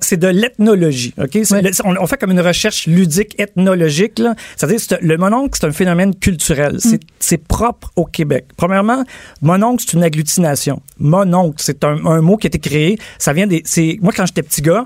c'est 0.01 0.17
de 0.17 0.27
l'ethnologie. 0.27 1.13
ok? 1.17 1.31
C'est 1.43 1.51
Ouais. 1.53 1.61
le- 1.61 1.71
on, 1.83 1.95
on 2.01 2.07
fait 2.07 2.17
comme 2.17 2.31
une 2.31 2.41
recherche 2.41 2.87
ludique 2.87 3.39
ethnologique. 3.39 4.19
là. 4.19 4.35
C'est-à-dire, 4.55 4.79
c'est- 4.79 5.01
le 5.01 5.17
mononcle, 5.17 5.57
c'est 5.59 5.67
un 5.67 5.71
phénomène 5.71 6.15
culturel. 6.15 6.75
Mm. 6.75 6.79
C'est, 6.79 6.99
c'est 7.19 7.37
propre 7.37 7.91
au 7.95 8.05
Québec. 8.05 8.45
Premièrement, 8.57 9.03
mononcle, 9.41 9.83
c'est 9.85 9.93
une 9.97 10.03
agglutination. 10.03 10.81
Mononcle, 10.99 11.57
c'est 11.63 11.83
un, 11.83 12.05
un 12.05 12.21
mot 12.21 12.37
qui 12.37 12.47
a 12.47 12.49
été 12.49 12.59
créé. 12.59 12.97
Ça 13.17 13.33
vient 13.33 13.47
des. 13.47 13.61
C'est, 13.65 13.97
moi, 14.01 14.13
quand 14.15 14.25
j'étais 14.25 14.43
petit 14.43 14.61
gars, 14.61 14.85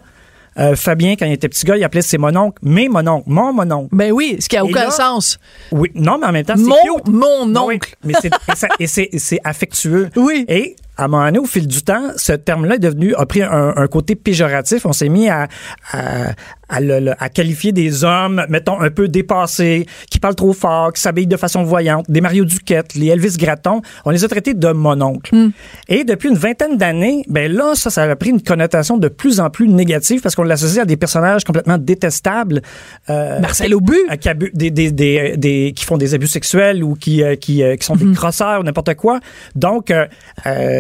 euh, 0.60 0.76
Fabien, 0.76 1.16
quand 1.18 1.26
il 1.26 1.34
était 1.34 1.50
petit 1.50 1.66
gars, 1.66 1.78
il 1.78 1.84
appelait 1.84 2.02
ses 2.02 2.18
mononcles 2.18 2.60
mes 2.64 2.90
mononcles, 2.90 3.30
mon 3.30 3.54
mononcle. 3.54 3.90
Ben 3.92 4.12
oui, 4.12 4.38
ce 4.40 4.48
qui 4.50 4.58
a 4.58 4.64
aucun 4.64 4.86
là, 4.86 4.92
sens. 4.92 5.38
Oui, 5.72 5.90
non, 5.96 6.18
mais 6.20 6.28
en 6.28 6.32
même 6.32 6.46
temps, 6.46 6.56
c'est 6.58 6.64
Mon, 6.64 6.76
cute. 6.96 7.08
mon 7.08 7.66
Oui, 7.66 7.76
oncle. 7.76 7.96
mais 8.04 8.14
c'est, 8.22 8.32
et 8.80 8.84
et 8.84 8.88
c'est, 8.88 9.10
c'est 9.18 9.40
affectueux. 9.44 10.10
Oui. 10.16 10.46
Et 10.48 10.76
à 10.98 11.06
un 11.06 11.08
moment 11.08 11.26
donné, 11.26 11.40
au 11.40 11.46
fil 11.46 11.68
du 11.68 11.82
temps, 11.82 12.12
ce 12.18 12.34
terme-là 12.34 12.76
est 12.76 12.80
devenu, 12.80 13.16
a 13.16 13.26
pris 13.26 13.42
un, 13.42 13.74
un 13.76 13.88
côté 13.88 14.16
péjoratif. 14.16 14.86
On 14.86 14.94
s'est 14.94 15.10
mis 15.10 15.28
à, 15.30 15.48
à, 15.92 16.32
à, 16.70 16.80
le- 16.80 17.14
à 17.18 17.30
qualifier 17.30 17.72
des 17.72 18.04
hommes, 18.04 18.46
mettons, 18.50 18.80
un 18.80 18.90
peu 18.92 19.08
dépassés, 19.08 19.86
qui 20.10 20.20
parlent 20.20 20.36
trop 20.36 20.54
fort, 20.54 20.94
qui 20.94 21.02
s'habillent 21.02 21.28
de 21.28 21.38
façon 21.38 21.64
voyante, 21.64 22.06
des 22.10 22.22
Mario 22.22 22.46
Duquette, 22.46 22.94
les 22.96 23.08
Elvis 23.08 23.38
Gratton. 23.38 23.82
On 24.06 24.12
les 24.12 24.24
a 24.24 24.28
traités 24.28 24.54
de 24.54 24.68
mononcle. 24.70 25.36
Hmm. 25.36 25.50
Et 25.90 26.04
depuis 26.04 26.30
une 26.30 26.38
vingtaine 26.38 26.78
d'années, 26.78 27.24
ben 27.28 27.52
là, 27.52 27.74
ça, 27.76 27.90
ça 27.90 28.04
a 28.04 28.16
pris 28.16 28.30
une 28.30 28.42
connotation 28.42 28.98
de 28.98 29.08
plus 29.08 29.40
en 29.40 29.50
plus 29.50 29.68
négative 29.68 30.22
parce 30.22 30.36
qu'on 30.36 30.44
l'associe 30.44 30.82
à 30.82 30.86
des 30.86 30.98
personnages 30.98 31.44
complètement 31.44 31.78
détestables. 31.78 32.62
Euh, 33.10 33.40
Marcel 33.40 33.74
Aubu. 33.74 33.96
abu- 34.26 34.52
des, 34.54 34.70
des, 34.72 34.92
des, 34.92 35.38
des- 35.38 35.74
qui 35.76 35.86
font 35.86 35.98
des 35.98 36.14
abus 36.14 36.28
sexuels 36.28 36.84
ou 36.84 36.94
qui, 36.96 37.24
euh, 37.24 37.36
qui, 37.36 37.64
euh, 37.64 37.76
qui 37.76 37.86
sont 37.86 37.96
des 37.96 38.14
crosseurs 38.14 38.60
ou 38.60 38.64
n'importe 38.64 38.94
quoi. 38.96 39.20
Donc, 39.56 39.90
euh, 39.92 40.06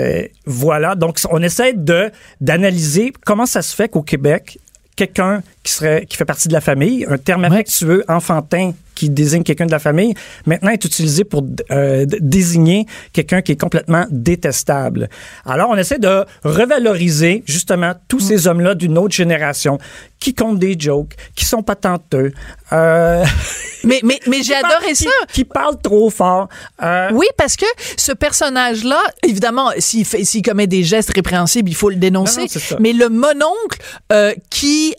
euh, 0.03 0.27
voilà. 0.45 0.95
Donc, 0.95 1.19
on 1.29 1.41
essaie 1.41 1.73
de 1.73 2.11
d'analyser 2.41 3.13
comment 3.25 3.45
ça 3.45 3.61
se 3.61 3.75
fait 3.75 3.89
qu'au 3.89 4.01
Québec, 4.01 4.59
quelqu'un 4.95 5.41
qui 5.63 5.71
serait 5.71 6.05
qui 6.05 6.17
fait 6.17 6.25
partie 6.25 6.47
de 6.47 6.53
la 6.53 6.61
famille, 6.61 7.05
un 7.09 7.17
terme 7.17 7.45
affectueux, 7.45 8.03
enfantin, 8.07 8.73
qui 8.95 9.09
désigne 9.09 9.43
quelqu'un 9.43 9.65
de 9.65 9.71
la 9.71 9.79
famille, 9.79 10.13
maintenant 10.45 10.71
est 10.71 10.83
utilisé 10.85 11.23
pour 11.23 11.43
euh, 11.71 12.05
désigner 12.19 12.85
quelqu'un 13.13 13.41
qui 13.41 13.51
est 13.53 13.59
complètement 13.59 14.05
détestable. 14.11 15.09
Alors, 15.45 15.69
on 15.69 15.75
essaie 15.77 15.99
de 15.99 16.25
revaloriser 16.43 17.43
justement 17.45 17.93
tous 18.07 18.23
Mm. 18.23 18.27
ces 18.27 18.47
hommes-là 18.47 18.75
d'une 18.75 18.97
autre 18.97 19.13
génération 19.15 19.77
qui 20.19 20.33
comptent 20.33 20.59
des 20.59 20.75
jokes, 20.79 21.13
qui 21.35 21.45
sont 21.45 21.63
patenteux, 21.63 22.31
euh, 22.71 23.23
Mais, 23.85 23.99
mais, 24.01 24.17
mais 24.27 24.37
j'ai 24.43 24.53
qui 24.53 24.63
adoré 24.63 24.87
qui- 24.93 25.03
ça. 25.03 25.09
Qui, 25.33 25.43
parlent 25.43 25.81
trop 25.81 26.09
fort. 26.09 26.47
Euh, 26.81 27.09
Oui, 27.11 27.25
parce 27.37 27.57
que 27.57 27.65
ce 27.97 28.13
personnage-là, 28.13 28.97
évidemment, 29.23 29.71
s'il 29.77 30.05
fait, 30.05 30.23
s'il 30.23 30.41
commet 30.41 30.67
des 30.67 30.83
gestes 30.83 31.11
répréhensibles, 31.13 31.69
il 31.69 31.75
faut 31.75 31.89
le 31.89 31.97
dénoncer. 31.97 32.41
Non, 32.41 32.47
non, 32.71 32.77
mais 32.79 32.93
le 32.93 33.09
mononcle 33.09 33.79
qui 34.49 34.95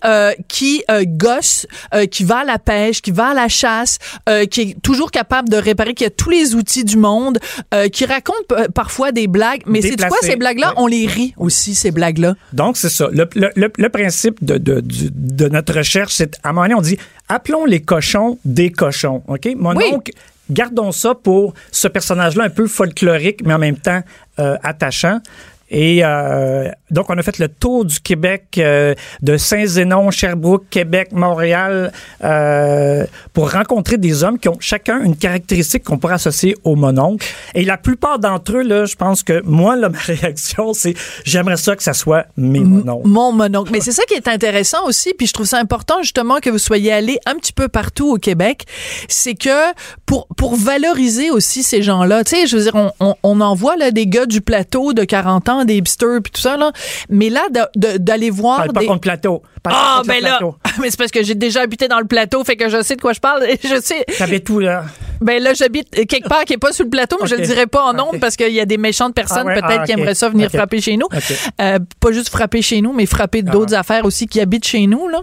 qui 0.49 0.85
gosse, 1.17 1.67
qui 2.11 2.25
va 2.25 2.39
à 2.41 2.45
la 2.45 2.59
pêche, 2.59 3.01
qui 3.01 3.11
va 3.11 3.29
à 3.29 3.35
la 3.35 3.49
chasse, 3.49 3.84
euh, 4.29 4.47
qui 4.47 4.61
est 4.63 4.83
toujours 4.83 5.11
capable 5.11 5.49
de 5.49 5.57
réparer, 5.57 5.95
qui 5.95 6.05
a 6.05 6.11
tous 6.11 6.31
les 6.31 6.55
outils 6.55 6.85
du 6.85 6.97
monde, 6.97 7.39
euh, 7.73 7.89
qui 7.89 8.05
raconte 8.07 8.37
euh, 8.53 8.69
parfois 8.69 9.13
des 9.13 9.27
blagues. 9.27 9.63
Mais 9.67 9.83
c'est 9.83 9.97
quoi 9.97 10.17
ces 10.23 10.37
blagues-là? 10.37 10.69
Ouais. 10.71 10.75
On 10.79 10.87
les 10.87 11.07
rit 11.07 11.35
aussi 11.37 11.75
ces 11.75 11.91
blagues-là. 11.91 12.35
Donc, 12.53 12.77
c'est 12.77 12.89
ça. 12.91 13.09
Le, 13.13 13.29
le- 13.35 13.51
le- 13.57 13.73
le 13.77 13.89
principe 13.89 14.45
de, 14.45 14.59
de, 14.59 15.49
notre 15.49 15.75
recherche, 15.75 16.15
c'est 16.15 16.37
à 16.43 16.49
un 16.49 16.53
moment 16.53 16.63
donné, 16.63 16.75
on 16.75 16.81
dit 16.81 16.99
appelons 17.29 17.65
les 17.65 17.81
cochons 17.81 18.39
des 18.45 18.71
cochons. 18.71 19.23
OK? 19.29 19.49
Mon 19.57 19.75
Oui. 19.75 19.85
oncle, 19.93 20.13
gardons 20.51 20.93
ça 20.93 21.15
pour 21.15 21.55
ce 21.71 21.89
personnage-là 21.89 22.45
un 22.45 22.51
peu 22.51 22.67
folklorique, 22.67 23.41
mais 23.45 23.55
en 23.55 23.59
même 23.59 23.77
temps 23.79 24.03
euh, 24.39 24.57
attachant. 24.63 25.21
Et 25.77 26.05
euh, 26.05 26.71
donc, 26.93 27.07
on 27.11 27.19
a 27.19 27.23
fait 27.25 27.41
le 27.41 27.49
tour 27.49 27.85
du 27.85 27.99
Québec, 27.99 28.45
euh, 28.59 28.95
de 29.23 29.37
Saint-Zénon, 29.37 30.13
Sherbrooke, 30.13 30.67
Québec, 30.71 31.09
Montréal, 31.11 31.91
euh, 32.23 33.05
pour 33.33 33.51
rencontrer 33.51 33.99
des 33.99 34.23
hommes 34.23 34.39
qui 34.39 34.49
ont 34.49 34.57
chacun 34.61 35.03
une 35.03 35.17
caractéristique 35.17 35.83
qu'on 35.83 35.99
pourrait 35.99 36.15
associer 36.15 36.55
au 36.63 36.77
mononcle. 36.77 37.27
Et 37.57 37.65
la 37.65 37.77
plupart 37.77 38.21
d'entre 38.21 38.59
eux, 38.59 38.63
là, 38.63 38.85
je 38.85 38.95
pense 38.95 39.25
que 39.25 39.43
moi, 39.45 39.75
là, 39.75 39.89
ma 39.91 39.99
réaction, 39.99 40.75
c'est 40.75 40.95
j'aimerais 41.25 41.57
ça 41.57 41.75
que 41.75 41.83
ça 41.83 41.93
soit 41.93 42.27
mes 42.37 42.61
mononcles. 42.61 43.09
Mon 43.09 43.33
mononcle. 43.33 43.73
Mais 43.73 43.81
c'est 43.81 43.91
ça 43.91 44.05
qui 44.05 44.15
est 44.15 44.29
intéressant 44.29 44.87
aussi, 44.87 45.13
puis 45.19 45.27
je 45.27 45.33
trouve 45.33 45.47
ça 45.47 45.59
important 45.59 46.03
justement 46.03 46.39
que 46.39 46.51
vous 46.51 46.59
soyez 46.59 46.93
allés 46.93 47.19
un 47.27 47.35
petit 47.35 47.53
peu 47.53 47.67
partout 47.67 48.13
au 48.13 48.19
Québec, 48.19 48.65
c'est 49.09 49.35
que 49.35 49.73
pour 50.07 50.29
pour 50.37 50.55
valoriser 50.55 51.33
aussi 51.33 51.65
ces 51.65 51.83
gens-là, 51.83 52.23
tu 52.23 52.37
sais, 52.37 52.47
je 52.47 52.57
veux 52.57 52.63
dire, 52.63 52.77
on, 52.77 52.93
on, 53.01 53.17
on 53.25 53.41
en 53.41 53.57
voit 53.57 53.77
là 53.77 53.91
des 53.91 54.07
gars 54.07 54.27
du 54.27 54.41
plateau 54.41 54.93
de 54.93 55.03
40 55.03 55.49
ans, 55.49 55.64
des 55.65 55.77
hipsters 55.77 56.21
puis 56.23 56.33
tout 56.33 56.41
ça 56.41 56.57
là, 56.57 56.73
mais 57.09 57.31
là 57.31 57.43
d'aller 57.77 58.31
voir 58.31 58.59
Parle 58.59 58.73
pas 58.73 58.81
des 58.81 58.87
contre 58.87 59.01
plateau. 59.01 59.43
Parle 59.63 59.77
ah 59.79 59.95
contre 59.99 60.09
ben 60.09 60.23
là, 60.23 60.39
plateau. 60.39 60.57
mais 60.81 60.91
c'est 60.91 60.99
parce 60.99 61.11
que 61.11 61.23
j'ai 61.23 61.35
déjà 61.35 61.63
habité 61.63 61.89
dans 61.89 62.01
le 62.01 62.07
plateau, 62.07 62.45
fait 62.45 62.57
que 62.57 62.69
je 62.69 62.83
sais 62.83 62.97
de 62.97 63.01
quoi 63.01 63.13
je 63.13 63.21
parle. 63.21 63.45
Je 63.63 63.81
sais, 63.81 64.05
tout 64.41 64.59
là? 64.61 64.85
ben 65.21 65.43
là 65.43 65.55
j'habite 65.55 65.91
quelque 66.07 66.29
part 66.29 66.45
qui 66.45 66.55
est 66.55 66.59
pas 66.59 66.73
sur 66.73 66.85
le 66.85 66.91
plateau, 66.91 67.17
mais 67.21 67.29
je 67.29 67.35
Ok. 67.35 67.41
le 67.41 67.47
dirais 67.47 67.67
pas 67.67 67.85
en 67.85 67.99
Ok. 67.99 68.21
parce 68.21 68.37
qu'il 68.37 68.53
y 68.53 68.61
a 68.61 68.67
des 68.67 68.77
méchantes 68.79 69.15
personnes 69.15 69.47
Ah 69.47 69.55
ouais, 69.55 69.61
peut-être 69.61 69.81
ah, 69.81 69.87
qui 69.87 69.93
aimeraient 69.93 70.15
ça 70.15 70.29
venir 70.29 70.51
frapper 70.51 70.81
chez 70.81 70.97
nous. 70.97 71.09
Euh, 71.61 71.79
pas 72.01 72.13
juste 72.13 72.29
frapper 72.29 72.63
chez 72.63 72.81
nous, 72.81 72.93
mais 72.93 73.07
frapper 73.07 73.43
d'autres 73.43 73.75
affaires 73.75 74.05
aussi 74.05 74.27
qui 74.27 74.41
habitent 74.41 74.67
chez 74.67 74.87
nous, 74.87 75.09
là. 75.09 75.21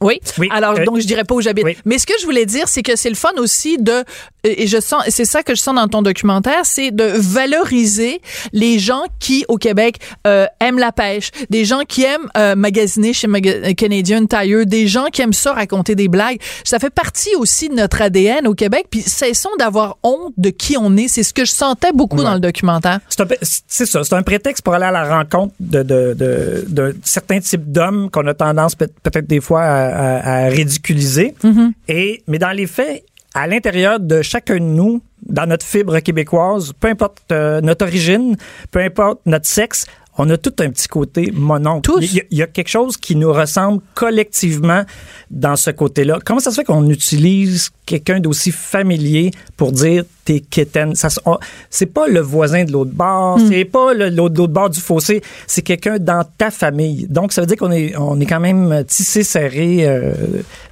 Oui. 0.00 0.20
Oui. 0.38 0.48
Alors, 0.52 0.78
Euh, 0.78 0.84
donc, 0.84 1.00
je 1.00 1.06
dirais 1.06 1.24
pas 1.24 1.34
où 1.34 1.40
j'habite. 1.40 1.64
oui. 1.64 1.76
Mais 1.84 1.98
ce 1.98 2.06
que 2.06 2.12
je 2.20 2.24
voulais 2.26 2.44
dire, 2.46 2.68
c'est 2.68 2.82
que 2.82 2.96
c'est 2.96 3.08
le 3.08 3.14
fun 3.14 3.32
aussi 3.38 3.78
de, 3.78 4.04
et 4.44 4.66
je 4.66 4.78
sens, 4.80 5.02
c'est 5.08 5.24
ça 5.24 5.42
que 5.42 5.54
je 5.54 5.60
sens 5.60 5.74
dans 5.74 5.88
ton 5.88 6.02
documentaire, 6.02 6.60
c'est 6.64 6.90
de 6.90 7.04
valoriser 7.50 8.20
les 8.52 8.78
gens 8.78 9.04
qui, 9.18 9.44
au 9.48 9.56
Québec, 9.56 9.98
euh, 10.26 10.46
aiment 10.60 10.78
la 10.78 10.92
pêche, 10.92 11.30
des 11.50 11.64
gens 11.64 11.80
qui 11.88 12.02
aiment 12.04 12.28
euh, 12.36 12.54
magasiner 12.54 13.12
chez 13.12 13.26
Maga- 13.26 13.72
Canadian 13.74 14.26
Tire, 14.26 14.66
des 14.66 14.86
gens 14.86 15.06
qui 15.06 15.22
aiment 15.22 15.32
ça 15.32 15.52
raconter 15.54 15.94
des 15.94 16.08
blagues. 16.08 16.38
Ça 16.64 16.78
fait 16.78 16.90
partie 16.90 17.34
aussi 17.36 17.68
de 17.68 17.74
notre 17.74 18.02
ADN 18.02 18.46
au 18.46 18.54
Québec. 18.54 18.86
Puis 18.90 19.00
cessons 19.02 19.50
d'avoir 19.58 19.96
honte 20.02 20.32
de 20.36 20.50
qui 20.50 20.76
on 20.78 20.96
est. 20.96 21.08
C'est 21.08 21.22
ce 21.22 21.32
que 21.32 21.44
je 21.44 21.52
sentais 21.52 21.92
beaucoup 21.92 22.18
Ouais. 22.18 22.24
dans 22.24 22.34
le 22.34 22.40
documentaire. 22.40 23.00
C'est 23.40 23.86
ça, 23.86 24.04
c'est 24.04 24.14
un 24.14 24.22
prétexte 24.22 24.62
pour 24.64 24.74
aller 24.74 24.84
à 24.86 24.90
la 24.90 25.04
rencontre 25.18 25.54
de, 25.60 25.82
de, 25.82 26.14
de, 26.14 26.64
de 26.68 26.96
certains 27.04 27.40
types 27.40 27.70
d'hommes 27.72 28.10
qu'on 28.10 28.26
a 28.26 28.34
tendance 28.34 28.74
peut- 28.74 28.88
peut-être 29.02 29.26
des 29.26 29.40
fois 29.40 29.62
à, 29.62 29.85
à- 29.88 30.44
à 30.46 30.48
ridiculiser. 30.48 31.34
Et, 31.88 32.22
mais 32.26 32.38
dans 32.38 32.52
les 32.52 32.66
faits, 32.66 33.04
à 33.34 33.46
l'intérieur 33.46 34.00
de 34.00 34.22
chacun 34.22 34.54
de 34.56 34.60
nous, 34.60 35.02
dans 35.26 35.46
notre 35.46 35.66
fibre 35.66 35.98
québécoise, 36.00 36.72
peu 36.78 36.88
importe 36.88 37.18
euh, 37.32 37.60
notre 37.60 37.84
origine, 37.84 38.36
peu 38.70 38.80
importe 38.80 39.20
notre 39.26 39.46
sexe, 39.46 39.86
on 40.18 40.30
a 40.30 40.38
tout 40.38 40.54
un 40.60 40.70
petit 40.70 40.88
côté 40.88 41.30
mononcle. 41.34 41.82
Tous. 41.82 42.00
Il 42.00 42.14
y, 42.16 42.20
a, 42.20 42.22
il 42.30 42.38
y 42.38 42.42
a 42.42 42.46
quelque 42.46 42.68
chose 42.70 42.96
qui 42.96 43.16
nous 43.16 43.30
ressemble 43.32 43.82
collectivement 43.94 44.84
dans 45.30 45.56
ce 45.56 45.70
côté-là. 45.70 46.18
Comment 46.24 46.40
ça 46.40 46.50
se 46.50 46.56
fait 46.56 46.64
qu'on 46.64 46.88
utilise 46.88 47.68
quelqu'un 47.84 48.20
d'aussi 48.20 48.50
familier 48.50 49.30
pour 49.58 49.72
dire 49.72 50.04
t'es 50.26 50.40
quétaine? 50.40 50.94
Ça, 50.94 51.08
c'est 51.70 51.86
pas 51.86 52.06
le 52.06 52.20
voisin 52.20 52.64
de 52.64 52.72
l'autre 52.72 52.90
bord, 52.92 53.38
Hmm. 53.38 53.48
c'est 53.50 53.64
pas 53.64 53.94
l'autre 53.94 54.46
bord 54.48 54.68
du 54.70 54.80
fossé, 54.80 55.22
c'est 55.46 55.62
quelqu'un 55.62 55.98
dans 55.98 56.22
ta 56.36 56.50
famille. 56.50 57.06
Donc, 57.08 57.32
ça 57.32 57.40
veut 57.40 57.46
dire 57.46 57.56
qu'on 57.56 57.70
est, 57.72 57.96
on 57.96 58.20
est 58.20 58.26
quand 58.26 58.40
même 58.40 58.84
tissé 58.86 59.22
serré 59.22 59.86
euh, 59.86 60.12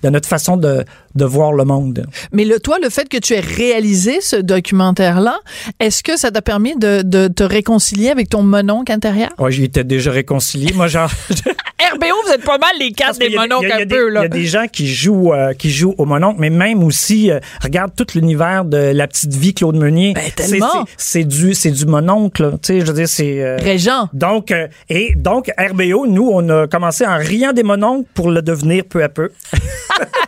de 0.03 0.09
notre 0.11 0.29
façon 0.29 0.57
de, 0.57 0.85
de 1.14 1.25
voir 1.25 1.53
le 1.53 1.64
monde. 1.64 2.07
Mais 2.33 2.45
le, 2.45 2.59
toi, 2.61 2.79
le 2.83 2.90
fait 2.90 3.09
que 3.09 3.17
tu 3.19 3.35
aies 3.35 3.40
réalisé 3.40 4.21
ce 4.21 4.37
documentaire-là, 4.37 5.38
est-ce 5.81 6.03
que 6.03 6.17
ça 6.17 6.31
t'a 6.31 6.43
permis 6.43 6.77
de, 6.77 7.03
de 7.03 7.29
te 7.29 7.43
réconcilier 7.45 8.09
avec 8.11 8.29
ton 8.31 8.43
mononcle 8.43 8.90
intérieur? 8.93 9.31
Ouais, 9.38 9.53
j'y 9.53 9.64
étais 9.64 9.85
déjà 9.85 10.11
réconcilié. 10.11 10.73
Moi, 10.75 10.88
genre, 10.88 11.11
RBO, 11.31 12.07
vous 12.27 12.33
êtes 12.33 12.45
pas 12.45 12.59
mal 12.59 12.71
les 12.81 12.93
quatre 12.93 13.19
des 13.19 13.31
mononcles 13.31 13.71
un 13.73 13.87
peu, 13.87 14.09
là. 14.09 14.21
Il 14.21 14.23
y 14.23 14.27
a 14.27 14.29
des 14.29 14.47
gens 14.47 14.67
qui 14.73 14.87
jouent, 14.87 15.33
euh, 15.35 15.53
qui 15.53 15.71
jouent 15.71 15.95
au 15.99 16.07
mononcle, 16.07 16.40
mais 16.40 16.51
même 16.51 16.83
aussi 16.83 16.95
aussi, 16.95 17.31
euh, 17.33 17.40
regarde 17.61 17.90
tout 17.97 18.07
l'univers 18.14 18.64
de 18.64 18.77
La 18.77 19.09
Petite 19.09 19.35
Vie, 19.35 19.43
Claude 19.52 19.76
Meunier. 19.76 20.14
Ben, 20.14 20.22
C'est- 20.24 20.50
tellement. 20.50 20.85
c'est- 20.96 21.24
du, 21.24 21.52
c'est 21.54 21.70
du 21.72 21.85
mononcle, 21.87 22.52
tu 22.62 22.74
sais, 22.74 22.80
je 22.80 22.87
veux 22.87 22.92
dire, 22.94 23.09
c'est... 23.09 23.42
euh, 23.42 23.57
Régent. 23.61 24.09
donc, 24.12 24.50
euh, 24.52 24.68
et 24.88 25.14
donc, 25.16 25.50
RBO, 25.59 26.07
nous, 26.07 26.30
on 26.33 26.48
a 26.48 26.66
commencé 26.68 27.04
en 27.04 27.16
riant 27.18 27.52
des 27.52 27.62
mononcles 27.64 28.09
pour 28.14 28.30
le 28.30 28.40
devenir 28.42 28.85
peu 28.85 29.02
à 29.02 29.09
peu. 29.09 29.30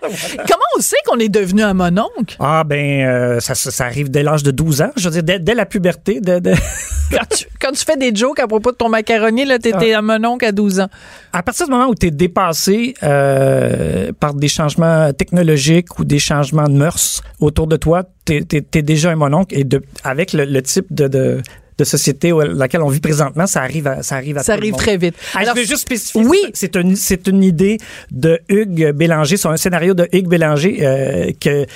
Comment 0.02 0.64
on 0.76 0.80
sait 0.80 0.96
qu'on 1.06 1.18
est 1.18 1.28
devenu 1.28 1.62
un 1.62 1.74
mononcle? 1.74 2.36
Ah, 2.38 2.62
ben, 2.64 3.06
euh, 3.06 3.40
ça, 3.40 3.54
ça, 3.54 3.70
ça 3.70 3.84
arrive 3.86 4.10
dès 4.10 4.22
l'âge 4.22 4.42
de 4.42 4.50
12 4.50 4.82
ans, 4.82 4.90
je 4.96 5.04
veux 5.08 5.10
dire, 5.10 5.22
dès, 5.22 5.38
dès 5.38 5.54
la 5.54 5.66
puberté. 5.66 6.20
dès- 6.20 6.40
dès- 6.42 6.54
Quand 7.10 7.26
tu, 7.36 7.46
quand 7.60 7.72
tu 7.72 7.84
fais 7.84 7.96
des 7.96 8.14
jokes 8.14 8.40
à 8.40 8.46
propos 8.46 8.72
de 8.72 8.76
ton 8.76 8.88
macaroni, 8.88 9.44
là, 9.44 9.58
t'étais 9.58 9.92
Ah. 9.94 9.98
un 9.98 10.02
mononcle 10.02 10.44
à 10.44 10.52
12 10.52 10.80
ans. 10.80 10.88
À 11.32 11.42
partir 11.42 11.66
du 11.66 11.72
moment 11.72 11.86
où 11.88 11.94
tu 11.94 12.06
es 12.06 12.10
dépassé 12.10 12.94
euh, 13.02 14.12
par 14.18 14.34
des 14.34 14.48
changements 14.48 15.12
technologiques 15.12 15.98
ou 15.98 16.04
des 16.04 16.18
changements 16.18 16.64
de 16.68 16.72
mœurs 16.74 17.22
autour 17.40 17.66
de 17.66 17.76
toi, 17.76 18.04
tu 18.26 18.78
es, 18.78 18.82
déjà 18.82 19.10
un 19.10 19.16
mononcle 19.16 19.56
et 19.58 19.64
de, 19.64 19.82
avec 20.04 20.32
le, 20.32 20.44
le 20.44 20.60
type 20.62 20.86
de, 20.90 21.08
de, 21.08 21.40
de 21.78 21.84
société 21.84 22.32
où- 22.32 22.40
laquelle 22.40 22.82
on 22.82 22.88
vit 22.88 23.00
présentement, 23.00 23.46
ça 23.46 23.60
arrive 23.62 23.86
à, 23.86 24.02
ça 24.02 24.16
arrive 24.16 24.38
à 24.38 24.42
Ça 24.42 24.54
tout 24.54 24.60
le 24.60 24.62
arrive 24.64 24.72
monde. 24.72 24.80
très 24.80 24.96
vite. 24.96 25.14
Ah, 25.34 25.38
Alors, 25.40 25.54
je 25.54 25.60
vais 25.60 25.66
juste 25.66 25.82
spécifier. 25.82 26.22
oui. 26.26 26.38
C'est 26.54 26.74
une, 26.76 26.96
c'est 26.96 27.26
une 27.28 27.42
idée 27.42 27.76
de 28.10 28.40
Hugues 28.48 28.92
Bélanger. 28.92 29.36
C'est 29.36 29.48
un 29.48 29.56
scénario 29.56 29.92
de 29.94 30.08
Hugues 30.12 30.28
Bélanger 30.28 30.78
euh, 30.80 31.32
que, 31.40 31.66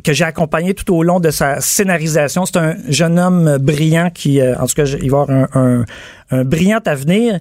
que 0.00 0.12
j'ai 0.12 0.24
accompagné 0.24 0.72
tout 0.74 0.94
au 0.94 1.02
long 1.02 1.20
de 1.20 1.30
sa 1.30 1.60
scénarisation. 1.60 2.46
C'est 2.46 2.58
un 2.58 2.76
jeune 2.88 3.18
homme 3.18 3.58
brillant 3.58 4.10
qui, 4.14 4.40
euh, 4.40 4.54
en 4.58 4.66
tout 4.66 4.74
cas, 4.74 4.84
il 4.84 5.10
va 5.10 5.22
avoir 5.22 5.30
un, 5.30 5.48
un, 5.54 5.84
un 6.30 6.44
brillant 6.44 6.80
avenir. 6.86 7.38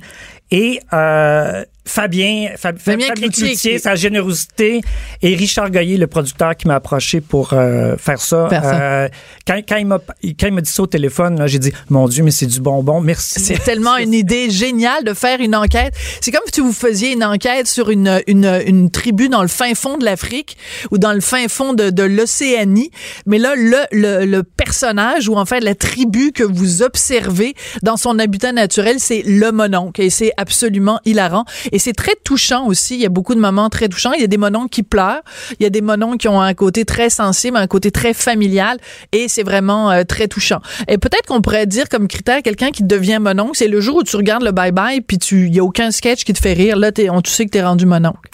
Et 0.52 0.80
euh, 0.94 1.64
Fabien, 1.86 2.52
Fab- 2.58 2.80
Fabien 2.80 3.08
Fabien 3.08 3.14
Cloutier, 3.28 3.48
Cloutier, 3.50 3.80
sa 3.80 3.96
générosité, 3.96 4.82
et 5.22 5.36
Richard 5.36 5.70
Goyer, 5.70 5.98
le 5.98 6.08
producteur 6.08 6.56
qui 6.56 6.68
m'a 6.68 6.76
approché 6.76 7.20
pour 7.22 7.54
euh, 7.54 7.98
faire 7.98 8.22
ça. 8.22 8.48
Faire 8.50 8.64
ça. 8.64 8.82
Euh, 8.82 9.10
quand, 9.46 9.60
quand 9.68 9.76
il 9.78 9.86
m'a 9.88 10.00
quand 10.00 10.48
il 10.48 10.54
m'a 10.54 10.62
dit 10.62 10.72
ça 10.72 10.84
au 10.84 10.88
téléphone, 10.88 11.44
j'ai 11.48 11.60
dit 11.60 11.74
mon 11.90 12.08
Dieu, 12.08 12.24
mais 12.24 12.32
c'est 12.32 12.46
du 12.46 12.62
bonbon, 12.62 13.02
merci. 13.02 13.40
C'est 13.40 13.60
tellement 13.64 13.98
une 13.98 14.14
idée 14.14 14.50
géniale 14.50 15.04
de 15.04 15.14
faire 15.14 15.40
une 15.42 15.56
enquête. 15.56 15.94
C'est 16.22 16.32
comme 16.32 16.42
si 16.54 16.62
vous 16.62 16.74
faisiez 16.74 17.12
une 17.14 17.24
enquête 17.24 17.68
sur 17.68 17.90
une, 17.90 18.22
une, 18.28 18.62
une 18.66 18.90
tribu 18.90 19.30
dans 19.30 19.42
le 19.42 19.48
fin 19.48 19.74
fond 19.76 19.98
de 19.98 20.06
l'Afrique 20.06 20.58
ou 20.92 20.98
dans 20.98 21.14
le 21.14 21.22
fin 21.22 21.48
fond 21.48 21.74
de, 21.74 21.90
de 21.90 22.04
l'Océanie. 22.04 22.92
Mais 23.26 23.38
là, 23.38 23.56
le, 23.56 23.78
le, 23.92 24.26
le 24.26 24.44
personnage 24.44 25.28
ou 25.28 25.36
en 25.36 25.46
fait 25.46 25.60
la 25.60 25.76
tribu 25.76 26.32
que 26.32 26.44
vous 26.44 26.82
observez 26.82 27.56
dans 27.82 27.98
son 27.98 28.20
habitat 28.20 28.52
naturel, 28.54 28.96
c'est 29.00 29.24
le 29.26 29.52
mononcle. 29.52 30.02
Et 30.02 30.10
c'est 30.10 30.32
absolument 30.38 31.00
hilarant. 31.06 31.44
Et 31.74 31.80
c'est 31.80 31.92
très 31.92 32.16
touchant 32.24 32.66
aussi. 32.68 32.96
Il 32.96 33.02
y 33.02 33.06
a 33.06 33.10
beaucoup 33.10 33.36
de 33.36 33.42
moments 33.42 33.70
très 33.70 33.90
touchants. 33.90 34.14
Il 34.14 34.22
y 34.22 34.24
a 34.24 34.28
des 34.28 34.38
mononcles 34.38 34.70
qui 34.70 34.84
pleurent. 34.84 35.22
Il 35.60 35.64
y 35.64 35.66
a 35.66 35.70
des 35.70 35.82
mononcles 35.82 36.18
qui 36.18 36.28
ont 36.30 36.40
un 36.40 36.54
côté 36.54 36.86
très 36.86 37.10
sensible, 37.10 37.58
un 37.58 37.68
côté 37.68 37.92
très 37.92 38.14
familial. 38.14 38.78
Et 39.12 39.28
c'est 39.28 39.44
vraiment 39.44 39.92
euh, 39.92 40.04
très 40.04 40.28
touchant. 40.30 40.62
Et 40.88 40.98
peut-être 40.98 41.26
qu'on 41.28 41.42
pourrait 41.42 41.66
dire 41.66 41.90
comme 41.90 42.08
critère 42.08 42.42
quelqu'un 42.42 42.72
qui 42.72 42.84
devient 42.84 43.18
mononcle, 43.20 43.58
c'est 43.58 43.68
le 43.68 43.82
jour 43.82 43.98
où 43.98 44.04
tu 44.04 44.16
regardes 44.16 44.44
le 44.44 44.52
bye-bye 44.52 45.02
puis 45.02 45.18
tu 45.18 45.48
il 45.48 45.56
y 45.56 45.60
a 45.60 45.64
aucun 45.64 45.92
sketch 45.92 46.24
qui 46.24 46.32
te 46.34 46.40
fait 46.40 46.54
rire. 46.54 46.78
Là, 46.78 46.92
t'es- 46.94 47.10
on, 47.10 47.22
tu 47.22 47.32
sais 47.32 47.46
que 47.46 47.50
t'es 47.50 47.64
rendu 47.64 47.86
mononcle. 47.86 48.30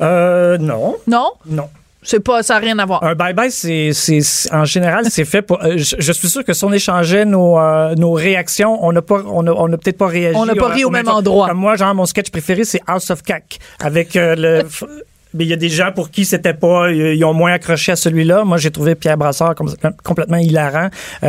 Euh, 0.00 0.56
non, 0.58 0.96
Non? 1.06 1.26
non. 1.46 1.68
C'est 2.06 2.20
pas, 2.20 2.42
ça 2.42 2.54
n'a 2.54 2.60
rien 2.60 2.78
à 2.78 2.84
voir. 2.86 3.02
Un 3.02 3.14
bye-bye, 3.14 3.50
c'est, 3.50 3.92
c'est, 3.94 4.20
c'est- 4.20 4.52
en 4.54 4.64
général, 4.64 5.06
c'est 5.10 5.24
fait 5.24 5.40
pour. 5.42 5.62
euh, 5.64 5.74
je, 5.78 5.96
je 5.98 6.12
suis 6.12 6.28
sûr 6.28 6.44
que 6.44 6.52
si 6.52 6.62
on 6.64 6.72
échangeait 6.72 7.24
nos, 7.24 7.58
euh, 7.58 7.94
nos 7.94 8.12
réactions, 8.12 8.78
on 8.84 8.92
n'a 8.92 9.00
pas, 9.02 9.22
on 9.26 9.46
a, 9.46 9.50
on 9.52 9.72
a 9.72 9.76
peut-être 9.78 9.96
pas 9.98 10.06
réagi. 10.08 10.36
On 10.38 10.44
n'a 10.46 10.54
pas 10.54 10.68
ri 10.68 10.84
au 10.84 10.90
même 10.90 11.08
endroit. 11.08 11.48
Comme 11.48 11.58
moi, 11.58 11.76
genre, 11.76 11.94
mon 11.94 12.06
sketch 12.06 12.30
préféré, 12.30 12.64
c'est 12.64 12.80
House 12.86 13.10
of 13.10 13.22
Cac. 13.22 13.58
Avec 13.80 14.16
euh, 14.16 14.34
le. 14.36 14.62
Mais 15.36 15.44
il 15.44 15.48
y 15.48 15.52
a 15.52 15.56
des 15.56 15.68
gens 15.68 15.90
pour 15.92 16.12
qui 16.12 16.24
c'était 16.24 16.54
pas, 16.54 16.84
euh, 16.86 17.14
ils 17.14 17.24
ont 17.24 17.32
moins 17.34 17.52
accroché 17.54 17.90
à 17.90 17.96
celui-là. 17.96 18.44
Moi, 18.44 18.56
j'ai 18.58 18.70
trouvé 18.70 18.94
Pierre 18.94 19.16
Brassard 19.16 19.56
comme- 19.56 19.74
complètement 20.04 20.36
hilarant. 20.36 20.90
Euh, 21.24 21.26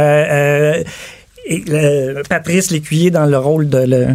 euh, 0.77 0.83
et 1.47 1.63
le- 1.67 2.21
Patrice 2.29 2.69
Lécuyer 2.69 3.09
dans 3.09 3.25
le 3.25 3.38
rôle 3.39 3.67
de 3.67 3.79
le, 3.79 4.07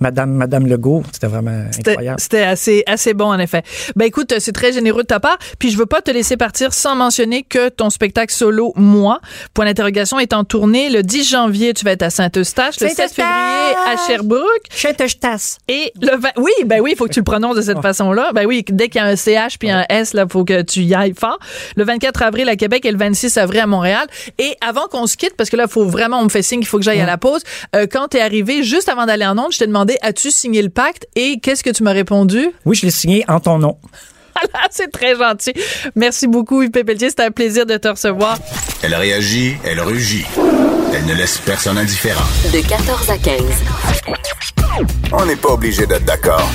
Madame, 0.00 0.32
Madame 0.32 0.66
Legault. 0.66 1.02
C'était 1.12 1.28
vraiment 1.28 1.68
incroyable. 1.78 2.20
C'était 2.20 2.42
assez, 2.42 2.82
assez 2.86 3.14
bon, 3.14 3.26
en 3.26 3.38
effet. 3.38 3.62
Ben 3.96 4.06
écoute, 4.06 4.34
c'est 4.38 4.52
très 4.52 4.72
généreux 4.72 5.02
de 5.02 5.08
ta 5.08 5.20
part. 5.20 5.38
Puis 5.58 5.70
je 5.70 5.78
veux 5.78 5.86
pas 5.86 6.02
te 6.02 6.10
laisser 6.10 6.36
partir 6.36 6.74
sans 6.74 6.96
mentionner 6.96 7.42
que 7.42 7.68
ton 7.68 7.90
spectacle 7.90 8.32
solo, 8.32 8.72
moi, 8.76 9.20
point 9.54 9.64
d'interrogation, 9.66 10.18
est 10.18 10.32
en 10.32 10.44
tournée. 10.44 10.90
Le 10.90 11.02
10 11.02 11.30
janvier, 11.30 11.74
tu 11.74 11.84
vas 11.84 11.92
être 11.92 12.02
à 12.02 12.10
Saint-Eustache. 12.10 12.80
Le 12.80 12.88
7 12.88 12.96
Saint-Eustache! 12.96 13.14
février, 13.14 13.76
à 13.86 14.06
Sherbrooke. 14.06 14.64
Châteaustache. 14.70 15.56
Et 15.68 15.92
le 16.00 16.16
20 16.16 16.28
oui, 16.36 16.52
ben 16.66 16.80
oui, 16.80 16.90
il 16.92 16.96
faut 16.96 17.06
que 17.06 17.12
tu 17.12 17.20
le 17.20 17.24
prononces 17.24 17.56
de 17.56 17.62
cette 17.62 17.80
façon-là. 17.80 18.32
Ben 18.34 18.46
oui, 18.46 18.64
dès 18.68 18.88
qu'il 18.88 19.00
y 19.00 19.04
a 19.04 19.06
un 19.06 19.16
CH 19.16 19.58
puis 19.58 19.70
un 19.70 19.84
S, 19.88 20.12
là, 20.14 20.26
faut 20.28 20.44
que 20.44 20.62
tu 20.62 20.80
y 20.80 20.94
ailles 20.94 21.14
fort. 21.18 21.38
Le 21.76 21.84
24 21.84 22.22
avril 22.22 22.48
à 22.48 22.56
Québec 22.56 22.84
et 22.84 22.90
le 22.90 22.98
26 22.98 23.36
avril 23.38 23.60
à 23.60 23.66
Montréal. 23.66 24.06
Et 24.38 24.56
avant 24.60 24.86
qu'on 24.88 25.06
se 25.06 25.16
quitte, 25.16 25.36
parce 25.36 25.50
que 25.50 25.56
là, 25.56 25.68
faut 25.68 25.84
vraiment, 25.84 26.18
on 26.18 26.24
me 26.24 26.28
fait 26.28 26.42
signe 26.42 26.60
qu'il 26.60 26.68
faut 26.68 26.78
que 26.78 26.84
j'aille 26.84 27.00
à 27.00 27.06
la 27.06 27.18
pause. 27.18 27.42
Euh, 27.76 27.86
quand 27.90 28.08
t'es 28.08 28.20
arrivé, 28.20 28.62
juste 28.62 28.88
avant 28.88 29.06
d'aller 29.06 29.26
en 29.26 29.38
onde, 29.38 29.52
je 29.52 29.58
t'ai 29.58 29.66
demandé, 29.66 29.83
as-tu 30.02 30.30
signé 30.30 30.62
le 30.62 30.70
pacte? 30.70 31.06
Et 31.16 31.38
qu'est-ce 31.40 31.62
que 31.62 31.70
tu 31.70 31.82
m'as 31.82 31.92
répondu? 31.92 32.50
Oui, 32.64 32.76
je 32.76 32.86
l'ai 32.86 32.90
signé 32.90 33.24
en 33.28 33.40
ton 33.40 33.58
nom. 33.58 33.78
Voilà, 34.34 34.66
c'est 34.70 34.90
très 34.90 35.16
gentil. 35.16 35.54
Merci 35.94 36.26
beaucoup, 36.26 36.62
Yves 36.62 36.70
Pelletier. 36.70 37.10
C'était 37.10 37.24
un 37.24 37.30
plaisir 37.30 37.66
de 37.66 37.76
te 37.76 37.88
recevoir. 37.88 38.38
Elle 38.82 38.94
réagit, 38.94 39.56
elle 39.64 39.80
rugit. 39.80 40.24
Elle 40.92 41.06
ne 41.06 41.14
laisse 41.14 41.38
personne 41.38 41.78
indifférent. 41.78 42.24
De 42.52 42.60
14 42.66 43.10
à 43.10 43.18
15. 43.18 43.42
On 45.12 45.24
n'est 45.26 45.36
pas 45.36 45.50
obligé 45.50 45.86
d'être 45.86 46.04
d'accord. 46.04 46.48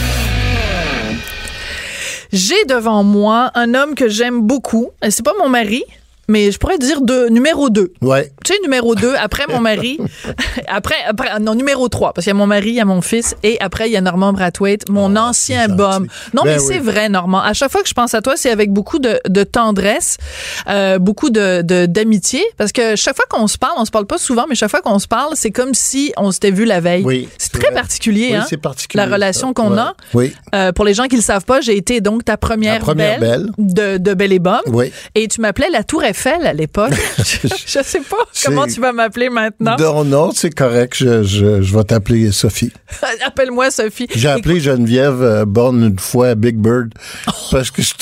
J'ai 2.32 2.64
devant 2.66 3.04
moi 3.04 3.52
un 3.56 3.74
homme 3.74 3.96
que 3.96 4.08
j'aime 4.08 4.42
beaucoup. 4.42 4.90
C'est 5.10 5.26
pas 5.26 5.34
mon 5.40 5.50
mari, 5.50 5.84
mais 6.30 6.52
je 6.52 6.58
pourrais 6.58 6.78
dire 6.78 7.02
de 7.02 7.28
numéro 7.30 7.70
2. 7.70 7.92
Ouais. 8.02 8.32
Tu 8.46 8.54
sais, 8.54 8.60
numéro 8.64 8.96
2, 8.96 9.16
après 9.16 9.44
mon 9.50 9.60
mari, 9.60 10.00
après, 10.68 10.96
après, 11.08 11.40
non, 11.40 11.56
numéro 11.56 11.90
3, 11.90 12.14
parce 12.14 12.24
qu'il 12.26 12.32
y 12.32 12.36
a 12.36 12.38
mon 12.38 12.48
mari, 12.48 12.70
il 12.70 12.76
y 12.76 12.80
a 12.80 12.86
mon 12.86 13.02
fils, 13.02 13.36
et 13.44 13.58
après, 13.60 13.90
il 13.90 13.92
y 13.94 13.98
a 13.98 14.02
Normand 14.02 14.32
Brathwaite, 14.32 14.88
mon 14.90 15.16
ancien 15.16 15.66
c'est 15.68 15.76
bum. 15.76 16.08
Non, 16.34 16.44
Ben 16.44 16.52
mais 16.56 16.60
oui. 16.62 16.66
c'est 16.68 16.80
vrai, 16.80 17.10
Normand. 17.10 17.42
À 17.42 17.54
chaque 17.54 17.72
fois 17.72 17.82
que 17.82 17.90
je 17.90 17.94
pense 17.94 18.14
à 18.14 18.22
toi, 18.22 18.34
c'est 18.38 18.50
avec 18.52 18.72
beaucoup 18.72 19.00
de, 19.00 19.20
de 19.28 19.44
tendresse, 19.44 20.18
euh, 20.70 21.00
beaucoup 21.00 21.30
de, 21.30 21.62
d'amitié, 21.88 22.44
parce 22.58 22.72
que 22.72 22.96
chaque 22.96 23.16
fois 23.16 23.26
qu'on 23.30 23.48
se 23.48 23.58
parle, 23.58 23.74
on 23.78 23.86
se 23.86 23.92
parle 23.92 24.06
pas 24.06 24.18
souvent, 24.20 24.46
mais 24.48 24.56
chaque 24.56 24.70
fois 24.72 24.82
qu'on 24.82 25.00
se 25.00 25.08
parle, 25.08 25.34
c'est 25.36 25.52
comme 25.52 25.74
si 25.74 26.14
on 26.18 26.32
s'était 26.32 26.52
vu 26.52 26.66
la 26.66 26.80
veille. 26.80 27.04
Oui, 27.04 27.28
C'est 27.38 27.52
très 27.52 27.72
vrai. 27.72 27.74
particulier, 27.74 28.30
Oui, 28.32 28.36
hein? 28.36 28.58
particulier. 28.62 29.04
La 29.06 29.12
relation 29.12 29.54
qu'on 29.54 29.72
Ouais. 29.74 29.80
a. 29.80 29.94
Oui. 30.14 30.34
Euh, 30.54 30.72
pour 30.72 30.86
les 30.86 30.94
gens 30.94 31.06
qui 31.08 31.16
le 31.16 31.22
savent 31.22 31.46
pas, 31.46 31.62
j'ai 31.62 31.76
été 31.76 32.02
donc 32.02 32.24
ta 32.26 32.38
première, 32.38 32.84
belle. 32.96 33.48
de, 33.58 33.98
de 33.98 34.14
Belle 34.14 34.34
et. 34.34 34.40
Oui. 34.68 34.92
Et 35.16 35.28
tu 35.28 35.42
m'appelais 35.42 35.70
la 35.72 35.84
Tour 35.84 36.04
Eiffel 36.04 36.19
à 36.28 36.54
l'époque? 36.54 36.94
je, 37.18 37.48
je 37.48 37.80
sais 37.84 38.02
pas 38.02 38.18
comment 38.46 38.68
tu 38.68 38.80
vas 38.80 38.92
m'appeler 38.92 39.30
maintenant. 39.30 39.76
Non, 39.80 40.04
non, 40.04 40.32
c'est 40.32 40.54
correct. 40.54 40.96
Je, 40.98 41.24
je, 41.24 41.62
je 41.62 41.78
vais 41.78 41.84
t'appeler 41.84 42.32
Sophie. 42.32 42.72
Appelle-moi 43.26 43.72
Sophie. 43.72 44.08
J'ai 44.14 44.30
appelé 44.30 44.60
Geneviève 44.60 45.22
euh, 45.22 45.46
Borne 45.46 45.84
une 45.84 46.00
fois 46.00 46.30
à 46.30 46.36
Big 46.36 46.58
Bird 46.58 46.94
parce 47.52 47.72
que 47.72 47.82
je 47.82 47.94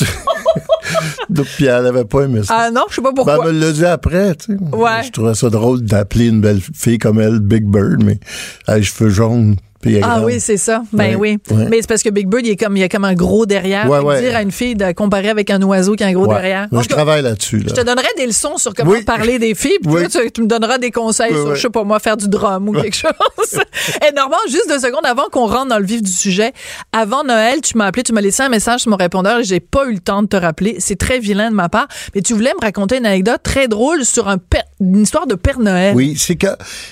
Puis 1.55 1.65
elle 1.65 1.83
n'avait 1.83 2.05
pas 2.05 2.21
aimé 2.21 2.41
ça. 2.43 2.55
Ah 2.57 2.71
non, 2.71 2.83
je 2.89 2.95
sais 2.95 3.01
pas 3.01 3.09
Ben, 3.11 3.15
pourquoi. 3.15 3.47
elle 3.47 3.53
me 3.55 3.59
l'a 3.65 3.71
dit 3.71 3.85
après, 3.85 4.35
tu 4.35 4.53
sais. 4.53 4.75
Ouais. 4.75 5.03
Je 5.05 5.11
trouvais 5.11 5.35
ça 5.35 5.49
drôle 5.49 5.81
d'appeler 5.81 6.27
une 6.27 6.41
belle 6.41 6.61
fille 6.73 6.97
comme 6.97 7.19
elle 7.19 7.39
Big 7.39 7.65
Bird, 7.65 8.03
mais 8.03 8.19
elle 8.67 8.73
a 8.73 8.77
les 8.77 8.83
cheveux 8.83 9.09
jaunes. 9.09 9.55
Ah 10.03 10.21
oui, 10.23 10.39
c'est 10.39 10.57
ça. 10.57 10.83
Ben 10.93 11.15
oui. 11.17 11.37
Mais 11.69 11.77
c'est 11.81 11.87
parce 11.87 12.03
que 12.03 12.09
Big 12.09 12.27
Bird, 12.27 12.45
il, 12.45 12.51
est 12.51 12.55
comme, 12.55 12.75
il 12.77 12.83
a 12.83 12.89
comme 12.89 13.05
un 13.05 13.13
gros 13.13 13.45
derrière. 13.45 13.89
Ouais. 13.89 14.21
Dire 14.21 14.35
à 14.35 14.41
une 14.41 14.51
fille 14.51 14.75
de 14.75 14.91
comparer 14.91 15.29
avec 15.29 15.49
un 15.49 15.61
oiseau 15.61 15.95
qui 15.95 16.03
a 16.03 16.07
un 16.07 16.13
gros 16.13 16.25
Ouais. 16.27 16.35
derrière. 16.35 16.67
En 16.71 16.81
je 16.81 16.89
travaille 16.89 17.21
là-dessus. 17.21 17.57
Là. 17.59 17.65
Je 17.69 17.73
te 17.73 17.81
donnerai 17.85 18.07
des 18.17 18.25
leçons 18.25 18.57
sur 18.57 18.73
comment 18.73 18.91
Oui. 18.91 19.03
parler 19.03 19.39
des 19.39 19.55
filles. 19.55 19.77
Puis 19.83 19.91
toi, 19.91 20.07
tu, 20.07 20.31
tu 20.31 20.41
me 20.41 20.47
donneras 20.47 20.77
des 20.77 20.91
conseils 20.91 21.31
sur, 21.33 21.55
je 21.55 21.61
sais 21.61 21.69
pas 21.69 21.83
moi, 21.83 21.99
faire 21.99 22.17
du 22.17 22.27
drum 22.27 22.69
ou 22.69 22.73
quelque 22.73 22.95
chose. 22.95 23.11
Et 24.07 24.13
Normand, 24.15 24.37
juste 24.47 24.67
deux 24.67 24.79
secondes 24.79 25.05
avant 25.05 25.25
qu'on 25.31 25.45
rentre 25.47 25.67
dans 25.67 25.79
le 25.79 25.85
vif 25.85 26.01
du 26.01 26.11
sujet, 26.11 26.51
avant 26.91 27.23
Noël, 27.23 27.61
tu 27.61 27.77
m'as 27.77 27.85
appelé, 27.85 28.03
tu 28.03 28.13
m'as 28.13 28.21
laissé 28.21 28.43
un 28.43 28.49
message 28.49 28.81
sur 28.81 28.91
mon 28.91 28.97
répondeur 28.97 29.39
et 29.39 29.43
j'ai 29.43 29.59
pas 29.59 29.85
eu 29.87 29.93
le 29.93 29.99
temps 29.99 30.21
de 30.23 30.27
te 30.27 30.35
rappeler. 30.37 30.77
C'est 30.79 30.97
très 30.97 31.19
vilain 31.19 31.49
de 31.49 31.55
ma 31.55 31.69
part. 31.69 31.87
Mais 32.15 32.21
tu 32.21 32.33
voulais 32.33 32.53
me 32.59 32.65
raconter 32.65 32.97
une 32.97 33.05
anecdote 33.05 33.41
très 33.43 33.67
drôle 33.67 34.03
sur 34.05 34.27
un 34.27 34.37
père- 34.37 34.63
une 34.79 35.01
histoire 35.03 35.27
de 35.27 35.35
Père 35.35 35.59
Noël. 35.59 35.93
Oui, 35.95 36.15
c'est 36.17 36.35
que 36.35 36.47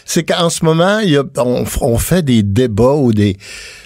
c'est 0.05 0.23
qu'en 0.23 0.49
ce 0.49 0.63
moment, 0.65 0.99
il 0.99 1.09
y 1.11 1.17
a, 1.17 1.23
on, 1.37 1.65
on 1.81 1.97
fait 1.97 2.21
des 2.23 2.43
débats 2.43 2.74
ou 2.83 3.13
des 3.13 3.37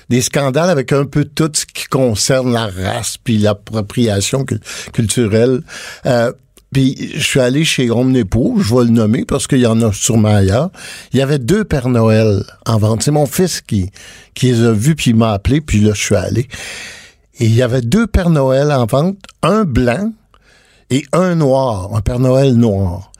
des 0.10 0.22
scandales 0.22 0.70
avec 0.72 0.92
un 0.92 1.06
peu 1.06 1.24
tout 1.24 1.52
ce 1.54 1.66
qui 1.66 1.86
concerne 1.86 2.52
la 2.52 2.68
race 2.68 3.18
puis 3.24 3.38
l'appropriation 3.38 4.44
cul- 4.44 4.60
culturelle. 4.92 5.62
Euh, 6.08 6.32
puis 6.72 7.12
je 7.16 7.24
suis 7.24 7.40
allé 7.40 7.64
chez 7.66 7.90
Omnipo, 7.92 8.56
je 8.60 8.74
vais 8.76 8.84
le 8.86 8.90
nommer 8.90 9.26
parce 9.26 9.48
qu'il 9.48 9.60
y 9.60 9.66
en 9.68 9.82
a 9.82 9.92
sûrement 9.94 10.36
ailleurs. 10.36 10.70
Il 11.14 11.20
y 11.20 11.22
avait 11.22 11.40
deux 11.40 11.64
Pères 11.64 11.90
Noël 11.90 12.44
en 12.66 12.78
vente. 12.78 13.04
C'est 13.04 13.12
mon 13.12 13.26
fils 13.26 13.62
qui 13.62 13.90
qui 14.34 14.48
les 14.48 14.64
a 14.64 14.72
vus 14.72 14.96
puis 14.96 15.12
il 15.12 15.16
m'a 15.16 15.34
appelé 15.34 15.62
puis 15.62 15.80
là 15.82 15.92
je 15.94 16.02
suis 16.02 16.16
allé. 16.16 16.48
Et 17.40 17.46
il 17.46 17.56
y 17.56 17.62
avait 17.62 17.82
deux 17.82 18.08
Pères 18.08 18.30
Noël 18.32 18.72
en 18.72 18.86
vente, 18.86 19.18
un 19.44 19.64
blanc 19.64 20.12
et 20.90 21.06
un 21.14 21.36
noir, 21.36 21.90
un 21.96 22.02
Père 22.02 22.20
Noël 22.20 22.54
noir. 22.56 23.12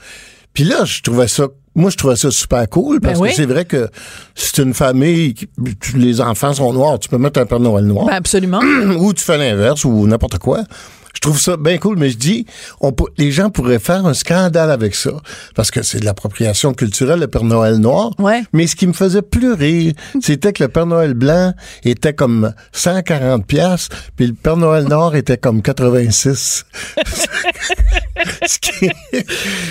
Puis 0.54 0.64
là, 0.64 0.84
je 0.84 1.02
trouvais 1.02 1.28
ça, 1.28 1.48
moi, 1.80 1.90
je 1.90 1.98
trouvais 1.98 2.16
ça 2.16 2.30
super 2.32 2.68
cool 2.70 3.00
parce 3.00 3.16
Ben 3.20 3.24
oui. 3.24 3.30
que 3.30 3.36
c'est 3.36 3.46
vrai 3.46 3.66
que 3.66 3.88
c'est 4.36 4.58
une 4.62 4.74
famille, 4.74 5.34
qui- 5.34 5.48
les 5.96 6.22
enfants 6.22 6.54
sont 6.54 6.72
noirs, 6.74 7.00
tu 7.00 7.10
peux 7.10 7.18
mettre 7.18 7.40
un 7.40 7.46
Père 7.46 7.60
Noël 7.60 7.86
noir. 7.86 8.06
Ben 8.06 8.14
absolument. 8.14 8.60
ou 9.00 9.14
tu 9.14 9.24
fais 9.24 9.38
l'inverse 9.38 9.86
ou 9.86 10.06
n'importe 10.08 10.38
quoi. 10.38 10.64
Je 11.14 11.22
trouve 11.22 11.40
ça 11.40 11.58
bien 11.58 11.78
cool, 11.78 11.98
mais 11.98 12.10
je 12.10 12.18
dis, 12.18 12.46
on, 12.82 12.94
les 13.18 13.32
gens 13.32 13.50
pourraient 13.50 13.80
faire 13.80 14.06
un 14.06 14.14
scandale 14.14 14.72
avec 14.72 14.96
ça, 14.96 15.12
parce 15.56 15.72
que 15.72 15.82
c'est 15.82 16.00
de 16.00 16.06
l'appropriation 16.06 16.74
culturelle, 16.74 17.20
le 17.20 17.28
Père 17.28 17.44
Noël 17.44 17.76
noir. 17.78 18.12
Ouais. 18.20 18.44
Mais 18.54 18.68
ce 18.68 18.76
qui 18.76 18.88
me 18.88 18.94
faisait 18.94 19.22
plus 19.22 19.54
rire, 19.54 19.94
c'était 20.22 20.54
que 20.54 20.64
le 20.64 20.70
Père 20.70 20.86
Noël 20.86 21.14
blanc 21.16 21.54
était 21.84 22.14
comme 22.14 22.54
140 22.74 23.46
pièces, 23.46 23.90
puis 24.16 24.28
le 24.28 24.34
Père 24.34 24.56
Noël 24.58 24.86
noir 24.86 25.16
était 25.16 25.38
comme 25.38 25.62
86. 25.62 26.66
Ce 28.46 28.60
qui 28.60 28.86
est- 28.86 29.26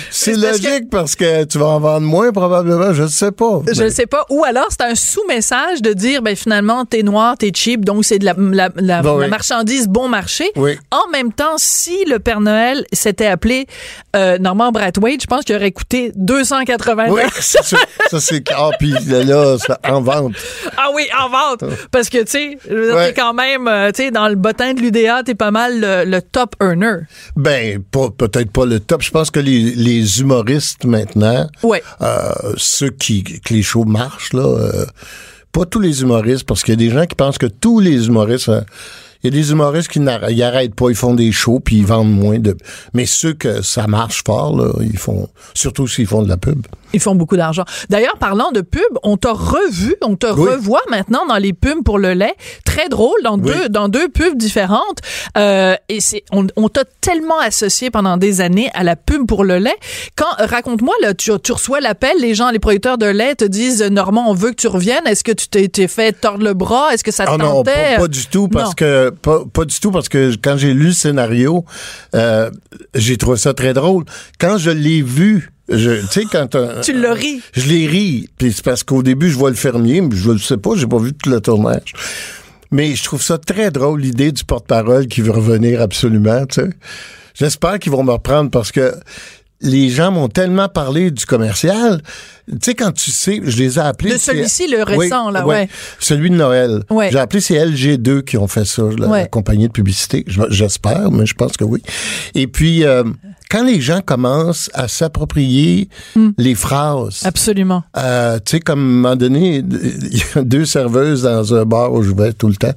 c'est 0.09 0.35
logique 0.35 0.89
parce 0.89 1.15
que 1.15 1.43
tu 1.45 1.57
vas 1.59 1.67
en 1.67 1.79
vendre 1.79 2.07
moins 2.07 2.31
probablement, 2.31 2.93
je 2.93 3.03
ne 3.03 3.07
sais 3.07 3.31
pas. 3.31 3.61
Je 3.71 3.83
ne 3.83 3.89
sais 3.89 4.05
pas. 4.07 4.25
Ou 4.29 4.43
alors, 4.43 4.67
c'est 4.69 4.81
un 4.83 4.95
sous-message 4.95 5.81
de 5.81 5.93
dire, 5.93 6.21
ben 6.21 6.35
finalement, 6.35 6.85
t'es 6.85 7.03
noir, 7.03 7.37
t'es 7.37 7.51
cheap, 7.53 7.85
donc 7.85 8.05
c'est 8.05 8.17
de 8.19 8.25
la, 8.25 8.33
la- 8.37 8.69
la- 8.75 9.01
Ben 9.01 9.15
oui. 9.15 9.27
marchandise 9.27 9.87
bon 9.87 10.07
marché. 10.09 10.51
Oui. 10.55 10.77
En 10.91 11.09
même 11.11 11.28
temps, 11.31 11.57
si 11.57 12.05
le 12.05 12.19
Père 12.19 12.41
Noël 12.41 12.85
s'était 12.93 13.25
appelé 13.27 13.67
euh, 14.15 14.37
Norman 14.37 14.71
Brathwaite, 14.71 15.21
je 15.21 15.27
pense 15.27 15.43
qu'il 15.45 15.55
aurait 15.55 15.71
coûté 15.71 16.11
280 16.15 17.07
Oui, 17.09 17.21
ça. 17.39 17.61
Ça, 17.63 18.19
c'est 18.19 18.43
ah, 18.55 18.69
puis 18.79 18.91
là, 19.07 19.57
ça 19.57 19.79
en 19.87 20.01
vente. 20.01 20.33
Ah 20.77 20.87
oui, 20.93 21.03
en 21.19 21.29
vente. 21.29 21.63
Parce 21.91 22.09
que, 22.09 22.19
tu 22.23 22.31
sais, 22.31 22.57
Ouais. 22.69 23.07
t'es 23.07 23.13
quand 23.21 23.33
même, 23.33 23.67
euh, 23.67 23.91
tu 23.91 24.03
sais, 24.03 24.11
dans 24.11 24.27
le 24.27 24.35
bottin 24.35 24.73
de 24.73 24.79
l'UDA, 24.81 25.23
t'es 25.23 25.35
pas 25.35 25.51
mal 25.51 25.79
le, 25.79 26.05
le 26.05 26.21
top 26.21 26.55
earner. 26.61 26.99
Ben, 27.35 27.81
peut-être 28.17 28.51
pas 28.51 28.65
le 28.65 28.79
top. 28.79 29.01
Je 29.01 29.11
pense 29.11 29.31
que 29.31 29.39
les, 29.39 29.59
les 29.75 30.19
humoristes 30.21 30.85
maintenant, 30.85 31.47
Ouais. 31.63 31.83
euh, 32.01 32.31
ceux 32.57 32.89
qui 32.89 33.23
que 33.23 33.53
les 33.53 33.61
shows 33.61 33.85
marchent 33.85 34.33
là, 34.33 34.41
euh, 34.45 34.85
pas 35.51 35.65
tous 35.65 35.79
les 35.79 36.01
humoristes, 36.01 36.43
parce 36.45 36.63
qu'il 36.63 36.73
y 36.73 36.77
a 36.77 36.89
des 36.89 36.93
gens 36.93 37.05
qui 37.05 37.15
pensent 37.15 37.37
que 37.37 37.45
tous 37.47 37.79
les 37.79 38.07
humoristes, 38.07 38.51
il 39.23 39.33
y 39.33 39.37
a 39.37 39.41
des 39.41 39.51
humoristes 39.51 39.89
qui 39.89 39.99
n'arrêtent 39.99 40.75
pas, 40.75 40.89
ils 40.89 40.95
font 40.95 41.13
des 41.13 41.31
shows 41.31 41.59
puis 41.59 41.77
ils 41.77 41.85
vendent 41.85 42.11
moins 42.11 42.39
de. 42.39 42.55
Mais 42.93 43.05
ceux 43.05 43.33
que 43.33 43.61
ça 43.61 43.87
marche 43.87 44.23
fort 44.25 44.55
là, 44.57 44.71
ils 44.81 44.97
font 44.97 45.27
surtout 45.53 45.87
s'ils 45.87 46.07
font 46.07 46.21
de 46.23 46.29
la 46.29 46.37
pub. 46.37 46.65
Ils 46.93 46.99
font 46.99 47.13
beaucoup 47.13 47.37
d'argent. 47.37 47.65
D'ailleurs, 47.89 48.17
parlant 48.17 48.51
de 48.51 48.61
pub, 48.61 48.81
on 49.03 49.15
t'a 49.17 49.31
revu, 49.31 49.95
on 50.01 50.15
te 50.15 50.25
Oui. 50.25 50.49
revoit 50.49 50.81
maintenant 50.89 51.25
dans 51.27 51.37
les 51.37 51.53
pubs 51.53 51.83
pour 51.83 51.99
le 51.99 52.13
lait. 52.13 52.33
Très 52.65 52.89
drôle, 52.89 53.21
dans 53.23 53.37
Oui. 53.37 53.51
deux, 53.53 53.69
dans 53.69 53.89
deux 53.89 54.09
pubs 54.09 54.35
différentes. 54.35 54.97
Euh, 55.37 55.75
et 55.87 55.99
c'est, 55.99 56.23
on, 56.31 56.47
on 56.55 56.67
t'a 56.67 56.85
tellement 57.01 57.37
associé 57.39 57.91
pendant 57.91 58.17
des 58.17 58.41
années 58.41 58.71
à 58.73 58.83
la 58.83 58.95
pub 58.95 59.27
pour 59.27 59.43
le 59.43 59.59
lait. 59.59 59.75
Quand, 60.15 60.25
raconte-moi, 60.39 60.95
là, 61.03 61.13
tu, 61.13 61.29
tu 61.43 61.51
reçois 61.51 61.79
l'appel, 61.79 62.17
les 62.19 62.33
gens, 62.33 62.49
les 62.49 62.57
producteurs 62.59 62.97
de 62.97 63.05
lait 63.05 63.35
te 63.35 63.45
disent, 63.45 63.83
Normand, 63.83 64.25
on 64.27 64.33
veut 64.33 64.49
que 64.49 64.55
tu 64.55 64.67
reviennes. 64.67 65.05
Est-ce 65.05 65.23
que 65.23 65.31
tu 65.31 65.47
t'es, 65.47 65.87
fait 65.87 66.13
tordre 66.19 66.43
le 66.43 66.53
bras? 66.55 66.91
Est-ce 66.93 67.03
que 67.03 67.11
ça 67.11 67.25
te 67.25 67.29
Ah 67.31 67.37
non, 67.37 67.61
pas, 67.63 67.97
pas 67.97 68.07
du 68.07 68.25
tout 68.25 68.47
parce 68.47 68.69
Non. 68.69 68.73
que 68.75 69.08
pas, 69.11 69.43
pas 69.51 69.65
du 69.65 69.79
tout 69.79 69.91
parce 69.91 70.09
que 70.09 70.35
quand 70.41 70.57
j'ai 70.57 70.73
lu 70.73 70.87
le 70.87 70.93
scénario, 70.93 71.65
euh, 72.15 72.49
j'ai 72.95 73.17
trouvé 73.17 73.37
ça 73.37 73.53
très 73.53 73.73
drôle. 73.73 74.05
Quand 74.39 74.57
je 74.57 74.71
l'ai 74.71 75.01
vu, 75.01 75.51
je, 75.69 76.01
tu 76.01 76.07
sais 76.07 76.25
quand 76.31 76.55
euh, 76.55 76.81
Tu 76.81 76.93
l'as 76.93 77.13
ri. 77.13 77.41
Je 77.53 77.67
l'ai 77.67 77.87
ri, 77.87 78.29
puis 78.37 78.53
c'est 78.53 78.63
parce 78.63 78.83
qu'au 78.83 79.03
début 79.03 79.29
je 79.29 79.37
vois 79.37 79.49
le 79.49 79.55
fermier, 79.55 80.01
mais 80.01 80.15
je 80.15 80.31
le 80.31 80.39
sais 80.39 80.57
pas, 80.57 80.71
j'ai 80.75 80.87
pas 80.87 80.99
vu 80.99 81.13
tout 81.13 81.29
le 81.29 81.39
tournage. 81.41 81.93
Mais 82.71 82.95
je 82.95 83.03
trouve 83.03 83.21
ça 83.21 83.37
très 83.37 83.71
drôle 83.71 84.01
l'idée 84.01 84.31
du 84.31 84.43
porte-parole 84.43 85.07
qui 85.07 85.21
veut 85.21 85.31
revenir 85.31 85.81
absolument, 85.81 86.45
tu 86.45 86.61
sais. 86.61 86.69
J'espère 87.33 87.79
qu'ils 87.79 87.91
vont 87.91 88.03
me 88.03 88.11
reprendre 88.11 88.51
parce 88.51 88.71
que 88.71 88.93
les 89.61 89.89
gens 89.89 90.11
m'ont 90.11 90.29
tellement 90.29 90.69
parlé 90.69 91.11
du 91.11 91.25
commercial. 91.25 92.01
Tu 92.49 92.57
sais, 92.63 92.75
quand 92.75 92.91
tu 92.93 93.11
sais, 93.11 93.41
je 93.43 93.57
les 93.57 93.77
ai 93.77 93.81
appelés. 93.81 94.13
De 94.13 94.17
celui-ci, 94.17 94.67
le 94.67 94.83
récent, 94.83 95.29
là, 95.31 95.45
ouais. 95.45 95.67
Celui 95.99 96.29
de 96.29 96.35
Noël. 96.35 96.83
Ouais. 96.89 97.09
J'ai 97.11 97.19
appelé, 97.19 97.41
c'est 97.41 97.55
LG2 97.55 98.21
qui 98.23 98.37
ont 98.37 98.47
fait 98.47 98.65
ça, 98.65 98.83
la, 98.97 99.07
Ouais. 99.07 99.21
la 99.21 99.27
compagnie 99.27 99.67
de 99.67 99.73
publicité. 99.73 100.23
Je- 100.27 100.41
J'espère, 100.49 101.11
mais 101.11 101.25
je 101.25 101.33
pense 101.35 101.57
que 101.57 101.63
oui. 101.65 101.81
Et 102.35 102.47
puis, 102.47 102.85
euh, 102.85 103.03
quand 103.51 103.63
les 103.65 103.81
gens 103.81 104.01
commencent 104.01 104.69
à 104.73 104.87
s'approprier 104.87 105.89
Hmm. 106.15 106.29
les 106.37 106.55
phrases, 106.55 107.21
Absolument. 107.25 107.83
euh, 107.97 108.37
tu 108.43 108.51
sais, 108.51 108.59
comme 108.61 108.79
à 108.79 108.81
un 108.81 108.85
moment 108.85 109.15
donné, 109.15 109.57
il 110.11 110.17
y 110.17 110.23
a 110.37 110.41
deux 110.43 110.65
serveuses 110.65 111.23
dans 111.23 111.53
un 111.53 111.65
bar 111.65 111.91
où 111.93 112.01
je 112.01 112.13
vais 112.13 112.33
tout 112.33 112.47
le 112.47 112.55
temps. 112.55 112.73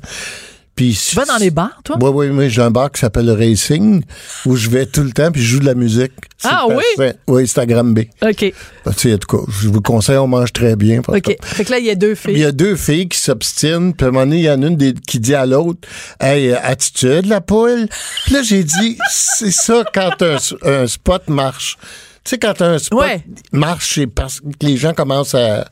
Puis, 0.75 0.99
Tu 1.11 1.17
vas 1.17 1.27
dans 1.27 1.37
les 1.37 1.51
bars, 1.51 1.81
toi? 1.85 1.97
Oui, 2.01 2.11
oui, 2.15 2.29
oui. 2.31 2.51
J'ai 2.51 2.63
un 2.63 2.71
bar 2.71 2.91
qui 2.91 2.99
s'appelle 3.01 3.27
le 3.27 3.35
Racing, 3.35 4.03
où 4.47 4.57
je 4.57 4.71
vais 4.71 4.87
tout 4.87 5.03
le 5.03 5.13
temps, 5.13 5.31
puis 5.31 5.43
je 5.43 5.47
joue 5.49 5.59
de 5.61 5.67
la 5.67 5.75
musique. 5.75 6.13
C'est 6.39 6.49
Ah 6.51 6.65
oui? 6.67 6.83
parfait. 6.97 7.17
Oui, 7.29 7.43
Instagram 7.43 7.93
B. 7.93 8.01
OK. 8.23 8.37
Tu 8.39 8.53
sais, 8.97 9.13
en 9.15 9.19
tout 9.19 9.37
cas, 9.37 9.43
je 9.61 9.69
vous 9.69 9.83
conseille, 9.83 10.17
on 10.17 10.27
mange 10.27 10.51
très 10.53 10.75
bien. 10.75 11.03
OK. 11.07 11.37
Fait 11.43 11.65
que 11.67 11.71
là, 11.71 11.79
il 11.79 11.85
y 11.85 11.91
a 11.91 11.95
deux 11.95 12.13
Il 12.13 12.17
filles. 12.17 12.39
y 12.39 12.45
a 12.47 12.53
deux 12.53 12.75
filles 12.77 13.07
qui 13.09 13.19
s'obstinent, 13.19 13.93
puis 13.93 14.07
à 14.07 14.09
un 14.09 14.13
moment 14.13 14.25
donné, 14.25 14.39
il 14.39 14.45
y 14.45 14.51
en 14.51 14.63
a 14.63 14.67
une 14.67 14.77
des- 14.77 14.95
qui 14.95 15.21
dit 15.21 15.35
à 15.35 15.45
l'autre 15.45 15.87
Hey, 16.19 16.53
attitude, 16.55 17.27
la 17.27 17.43
poule. 17.43 17.87
Puis 18.25 18.33
là, 18.35 18.43
j'ai 18.43 18.65
dit 18.65 18.97
C'est 19.11 19.53
ça 19.53 19.85
quand 19.93 20.23
un, 20.23 20.37
un 20.65 20.87
spot 20.87 21.29
marche. 21.29 21.77
Tu 22.25 22.31
sais, 22.31 22.39
quand 22.39 22.63
un 22.63 22.79
spot 22.79 22.99
Ouais. 23.01 23.23
marche, 23.53 23.95
c'est 23.97 24.07
parce 24.07 24.41
que 24.41 24.47
les 24.63 24.77
gens 24.77 24.95
commencent 24.95 25.35
à. 25.35 25.69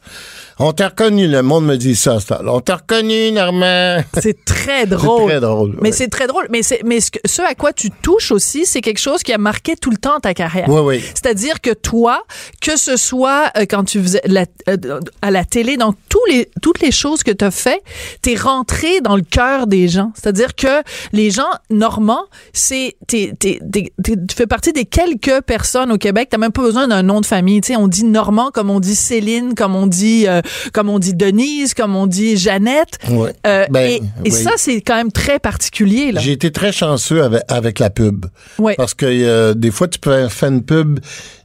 On 0.63 0.73
t'a 0.73 0.89
reconnu, 0.89 1.27
le 1.27 1.43
monde 1.43 1.65
me 1.65 1.77
dit 1.77 1.97
ça, 1.97 2.21
ça. 2.21 2.43
On 2.47 2.61
t'a 2.61 2.77
reconnu, 2.77 3.33
Normand. 3.33 4.03
C'est 4.21 4.45
très 4.45 4.85
drôle. 4.87 5.31
très 5.31 5.41
drôle, 5.41 5.77
Mais 5.81 5.89
ouais. 5.89 5.93
c'est 5.93 6.09
très 6.09 6.27
drôle. 6.27 6.49
Mais, 6.51 6.63
c'est, 6.63 6.83
mais 6.85 7.01
ce, 7.01 7.11
que- 7.11 7.19
ce 7.25 7.41
à 7.41 7.55
quoi 7.55 7.73
tu 7.73 7.91
touches 7.91 8.31
aussi, 8.31 8.67
c'est 8.67 8.83
quelque 8.83 8.99
chose 9.01 9.23
qui 9.23 9.33
a 9.33 9.39
marqué 9.39 9.75
tout 9.75 9.91
le 9.91 9.97
temps 9.97 10.21
ta 10.21 10.35
carrière. 10.35 10.69
Oui, 10.69 10.81
oui. 10.85 11.01
C'est-à-dire 11.15 11.63
que 11.63 11.71
toi, 11.73 12.23
que 12.61 12.77
ce 12.77 12.99
soit 12.99 13.51
euh, 13.57 13.63
quand 13.63 13.85
tu 13.85 14.03
faisais 14.03 14.21
la- 14.27 14.45
euh, 14.69 15.01
à 15.23 15.31
la 15.31 15.47
télé, 15.47 15.79
dans 15.79 15.95
tous 16.11 16.25
les, 16.29 16.51
toutes 16.61 16.83
les 16.83 16.93
choses 16.93 17.23
que 17.23 17.31
tu 17.31 17.43
as 17.43 17.51
fait, 17.51 17.81
t'es 18.21 18.35
rentré 18.35 19.01
dans 19.01 19.17
le 19.17 19.23
cœur 19.23 19.67
des 19.67 19.89
gens. 19.89 20.13
C'est-à-dire 20.15 20.55
que 20.55 20.83
les 21.15 21.31
gens 21.31 21.49
normands, 21.71 22.27
c'est, 22.53 22.97
t'es, 23.07 23.33
t'es- 23.39 23.61
t'es- 23.73 23.93
t'es- 24.05 24.17
tu 24.29 24.37
fais 24.37 24.47
partie 24.47 24.75
des 24.75 24.85
quelques 24.85 25.41
personnes 25.47 25.91
au 25.91 25.97
Québec, 25.97 26.29
t'as 26.31 26.37
même 26.37 26.53
pas 26.53 26.61
besoin 26.63 26.87
d'un 26.87 27.03
nom 27.03 27.23
de 27.23 27.27
famille. 27.27 27.63
Tu 27.63 27.69
sais, 27.69 27.77
on 27.77 27.89
dit 27.89 28.05
Normand 28.05 28.51
comme 28.53 28.69
on 28.69 28.79
dit 28.81 28.95
Céline, 28.95 29.55
comme 29.55 29.75
on 29.75 29.87
dit, 29.87 30.27
euh, 30.29 30.43
comme 30.73 30.89
on 30.89 30.99
dit 30.99 31.15
Denise, 31.15 31.75
comme 31.75 31.97
on 31.97 32.07
dit 32.07 32.37
Jeannette. 32.37 32.99
Ouais. 33.11 33.35
Euh, 33.47 33.67
Ben, 33.71 33.81
et 33.91 33.97
et 33.97 34.03
oui. 34.25 34.31
ça, 34.31 34.53
c'est 34.57 34.81
quand 34.81 34.97
même 34.97 35.13
très 35.13 35.39
particulier. 35.39 36.13
J'ai 36.19 36.33
été 36.33 36.51
très 36.51 36.73
chanceux 36.73 37.23
avec, 37.23 37.43
avec 37.49 37.79
la 37.79 37.91
pub. 37.91 38.27
Ouais. 38.59 38.75
Parce 38.77 38.95
que 38.95 39.07
euh, 39.07 39.55
des 39.55 39.71
fois, 39.71 39.89
tu 39.89 39.99
peux 39.99 40.29
faire 40.29 40.49
une 40.51 40.63
pub, 40.63 41.01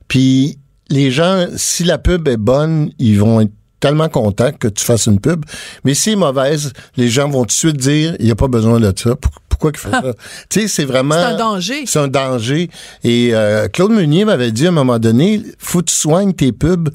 puis 0.08 0.58
les 0.90 1.12
gens, 1.12 1.46
si 1.56 1.84
la 1.84 1.98
pub 1.98 2.28
est 2.28 2.38
bonne, 2.38 2.92
ils 3.00 3.20
vont 3.20 3.42
être 3.42 3.52
tellement 3.80 4.10
contents 4.10 4.52
que 4.52 4.68
tu 4.68 4.84
fasses 4.84 5.06
une 5.08 5.20
pub. 5.20 5.46
Mais 5.84 5.94
si 5.94 6.10
elle 6.10 6.14
est 6.14 6.20
mauvaise, 6.20 6.74
les 6.98 7.10
gens 7.10 7.30
vont 7.30 7.42
tout 7.42 7.48
de 7.48 7.52
suite 7.52 7.78
dire, 7.78 8.16
il 8.20 8.26
n'y 8.26 8.32
a 8.32 8.36
pas 8.36 8.48
besoin 8.48 8.80
de 8.80 8.94
ça. 8.96 9.16
Pour- 9.16 9.32
Pourquoi 9.50 9.72
qu'il 9.72 9.82
fait 9.82 9.92
ça? 9.92 10.14
tu 10.50 10.62
sais, 10.62 10.68
c'est 10.68 10.86
vraiment... 10.86 11.16
C'est 11.16 11.34
un 11.34 11.38
danger. 11.38 11.84
C'est 11.86 12.00
un 12.00 12.08
danger. 12.08 12.70
Et 13.04 13.30
euh, 13.34 13.68
Claude 13.70 13.92
Meunier 13.92 14.26
m'avait 14.26 14.52
dit 14.52 14.66
à 14.66 14.70
un 14.70 14.74
moment 14.74 15.00
donné, 15.00 15.42
faut 15.60 15.80
que 15.80 15.86
tu 15.86 15.96
soignes 15.96 16.34
tes 16.34 16.52
pubs 16.52 16.90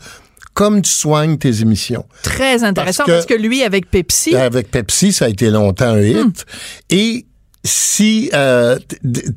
comme 0.54 0.82
tu 0.82 0.90
soignes 0.90 1.38
tes 1.38 1.60
émissions. 1.62 2.04
Très 2.22 2.64
intéressant 2.64 3.04
parce 3.06 3.24
Parce 3.24 3.26
que, 3.26 3.34
lui, 3.34 3.62
avec 3.62 3.90
Pepsi, 3.90 4.34
Avec 4.36 4.70
Pepsi, 4.70 5.12
ça 5.12 5.26
a 5.26 5.28
été 5.28 5.50
longtemps 5.50 5.90
un 5.94 6.00
hit. 6.02 6.44
Et 6.90 7.26
si 7.64 8.30
euh, 8.34 8.78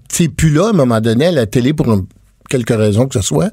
t'es 0.10 0.28
plus 0.30 0.52
là 0.52 0.68
à 0.68 0.70
un 0.70 0.74
moment 0.74 1.02
donné 1.02 1.28
à 1.28 1.32
la 1.32 1.46
télé 1.46 1.74
pour 1.74 1.90
un- 1.92 2.06
quelque 2.50 2.74
raison 2.74 3.08
que 3.08 3.14
ce 3.16 3.22
soit, 3.26 3.50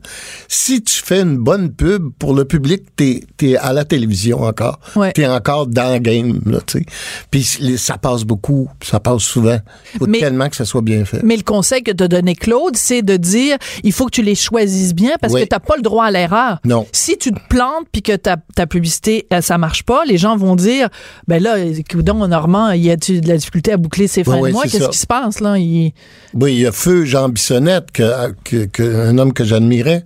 si 0.49 0.83
tu 0.83 1.03
fais 1.03 1.21
une 1.21 1.37
bonne 1.39 1.71
pub 1.73 2.11
pour 2.19 2.35
le 2.35 2.45
public, 2.45 2.83
t'es 2.97 3.21
es 3.43 3.57
à 3.57 3.73
la 3.73 3.85
télévision 3.85 4.43
encore. 4.43 4.79
Ouais. 4.97 5.13
T'es 5.13 5.27
encore 5.27 5.67
dans 5.67 5.93
le 5.95 5.99
game, 5.99 6.41
là, 6.47 6.59
tu 6.67 6.81
sais. 6.81 6.87
Puis 7.31 7.43
ça 7.79 7.97
passe 7.99 8.25
beaucoup, 8.25 8.69
ça 8.83 9.01
passe 9.01 9.23
souvent. 9.23 9.59
Faut 9.99 10.07
Mais- 10.07 10.19
tellement 10.21 10.49
que 10.49 10.57
ça 10.57 10.65
soit 10.65 10.83
bien 10.83 11.05
fait. 11.05 11.23
mais 11.23 11.37
le 11.37 11.43
conseil 11.43 11.83
que 11.83 11.91
t'a 11.93 12.09
donné 12.09 12.35
Claude, 12.35 12.77
c'est 12.77 13.03
de 13.03 13.17
dire 13.17 13.57
il 13.83 13.93
faut 13.93 14.07
que 14.07 14.11
tu 14.13 14.23
les 14.23 14.35
choisisses 14.35 14.95
bien 14.95 15.13
parce 15.21 15.33
Oui. 15.33 15.43
que 15.43 15.47
t'as 15.49 15.59
pas 15.61 15.77
le 15.77 15.83
droit 15.83 16.05
à 16.07 16.11
l'erreur. 16.11 16.59
Non. 16.65 16.87
Si 16.93 17.17
tu 17.19 17.33
te 17.33 17.41
plantes 17.49 17.87
puis 17.93 18.03
que 18.03 18.17
ta, 18.17 18.37
ta 18.55 18.67
publicité 18.67 19.27
euh, 19.33 19.41
ça 19.41 19.57
marche 19.59 19.83
pas, 19.85 20.05
les 20.05 20.19
gens 20.19 20.37
vont 20.37 20.57
dire 20.57 20.89
ben 21.29 21.43
là, 21.43 21.57
coudonc, 21.91 22.27
Normand, 22.29 22.71
il 22.73 22.83
y 22.85 22.91
a 22.91 22.97
de 22.97 23.27
la 23.29 23.37
difficulté 23.37 23.73
à 23.73 23.77
boucler 23.77 24.07
ses 24.09 24.25
fins 24.25 24.41
de 24.41 24.53
mois. 24.53 24.65
Qu'est-ce 24.65 24.89
qui 24.89 24.99
se 24.99 25.07
passe 25.07 25.41
là? 25.41 25.57
Il- 25.59 25.93
Oui, 26.35 26.55
il 26.55 26.61
y 26.61 26.67
a 26.67 26.73
Feu 26.73 27.05
Jean 27.05 27.29
Bissonnette, 27.29 27.91
que, 27.93 28.33
que, 28.45 28.65
que- 28.67 28.80
un 28.83 29.19
homme 29.19 29.33
que 29.33 29.45
j'admirais. 29.45 30.05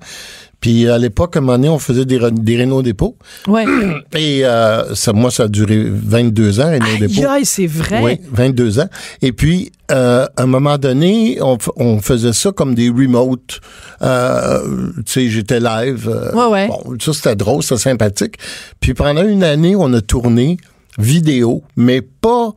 Puis 0.65 0.89
à 0.89 0.97
l'époque, 0.97 1.37
à 1.37 1.41
un 1.41 1.43
moment 1.43 1.59
donné, 1.59 1.69
on 1.69 1.79
faisait 1.79 2.07
des, 2.07 2.19
des 2.33 2.59
Renault 2.63 2.81
dépôt. 2.81 3.19
Ouais. 3.47 3.67
Et 4.17 4.47
euh, 4.47 4.95
ça, 4.95 5.13
moi, 5.13 5.31
ça 5.31 5.43
a 5.43 5.49
duré 5.49 5.85
22 5.87 6.61
ans, 6.61 6.73
Renault 6.73 6.99
dépôt. 6.99 7.21
Aïe, 7.21 7.27
aïe, 7.27 7.45
c'est 7.45 7.67
vrai. 7.67 8.01
Oui, 8.03 8.19
22 8.33 8.81
ans. 8.81 8.89
Et 9.21 9.33
puis, 9.33 9.73
euh, 9.91 10.27
à 10.39 10.43
un 10.43 10.47
moment 10.47 10.79
donné, 10.79 11.37
on, 11.43 11.59
on 11.77 12.01
faisait 12.01 12.33
ça 12.33 12.51
comme 12.51 12.75
des 12.75 12.89
remotes. 12.89 13.61
Euh, 14.01 14.89
tu 15.05 15.13
sais, 15.13 15.29
j'étais 15.29 15.61
live. 15.61 16.09
Ouais, 16.33 16.47
ouais. 16.47 16.69
Bon, 16.69 16.97
ça, 16.99 17.13
c'était 17.13 17.37
drôle, 17.37 17.63
c'était 17.63 17.83
sympathique. 17.83 18.37
Puis 18.81 18.95
pendant 18.95 19.23
une 19.23 19.45
année, 19.45 19.77
on 19.77 19.93
a 19.93 20.01
tourné 20.01 20.57
vidéo, 20.99 21.63
mais 21.77 22.01
pas 22.01 22.55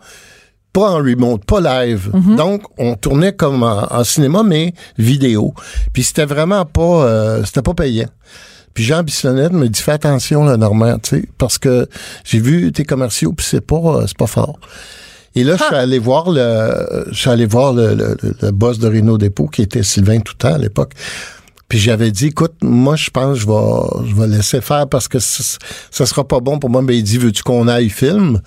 pas 0.78 0.92
en 0.92 0.98
remote, 0.98 1.44
pas 1.44 1.60
live. 1.60 2.12
Mm-hmm. 2.13 2.36
Donc, 2.36 2.62
on 2.78 2.94
tournait 2.94 3.34
comme 3.34 3.63
en, 3.63 3.92
en 3.92 4.04
cinéma, 4.04 4.44
mais 4.44 4.76
vidéo. 5.00 5.56
Puis 5.92 6.04
c'était 6.04 6.26
vraiment 6.26 6.66
pas, 6.66 6.82
euh, 6.82 7.44
c'était 7.46 7.63
pas 7.63 7.74
payant. 7.74 8.10
Puis 8.76 8.84
Jean 8.84 9.02
Bissonnette 9.02 9.54
me 9.54 9.68
dit, 9.70 9.82
fais 9.82 9.94
attention, 9.94 10.46
là, 10.46 10.56
Normand, 10.56 11.00
tu 11.00 11.22
sais, 11.22 11.30
parce 11.40 11.58
que 11.58 11.88
j'ai 12.24 12.40
vu 12.40 12.72
tes 12.72 12.86
commerciaux, 12.86 13.34
puis 13.34 13.44
c'est 13.50 13.66
pas, 13.66 13.76
euh, 13.78 14.04
c'est 14.06 14.18
pas 14.18 14.28
fort. 14.28 14.60
Et 15.34 15.44
là, 15.44 15.56
je 15.58 15.63
suis 15.63 15.76
allé 15.76 15.98
voir 15.98 16.30
le, 16.30 17.06
je 17.10 17.18
suis 17.18 17.30
allé 17.32 17.48
voir 17.48 17.74
le, 17.74 17.96
le, 17.96 18.16
le 18.40 18.52
boss 18.52 18.78
de 18.78 18.88
Renault 18.88 19.18
Dépôt, 19.18 19.48
qui 19.48 19.63
était 19.63 19.82
Sylvain 19.82 20.20
Toutant 20.20 20.54
à 20.54 20.58
l'époque. 20.60 20.94
Puis 21.70 21.80
j'avais 21.80 22.12
dit, 22.12 22.28
écoute, 22.28 22.54
moi, 22.62 22.96
je 22.96 23.10
pense 23.10 23.40
que 23.40 23.42
je 23.42 23.48
vais, 23.48 24.10
je 24.10 24.16
vais 24.16 24.28
laisser 24.28 24.62
faire 24.62 24.88
parce 24.88 25.08
que 25.08 25.18
ça, 25.18 25.58
ça 25.90 26.06
sera 26.06 26.26
pas 26.26 26.40
bon 26.40 26.60
pour 26.60 26.70
moi. 26.70 26.84
Ben, 26.84 26.94
il 26.94 27.04
dit, 27.04 27.18
veux-tu 27.18 27.42
qu'on 27.42 27.68
aille 27.68 27.90
film? 27.90 28.42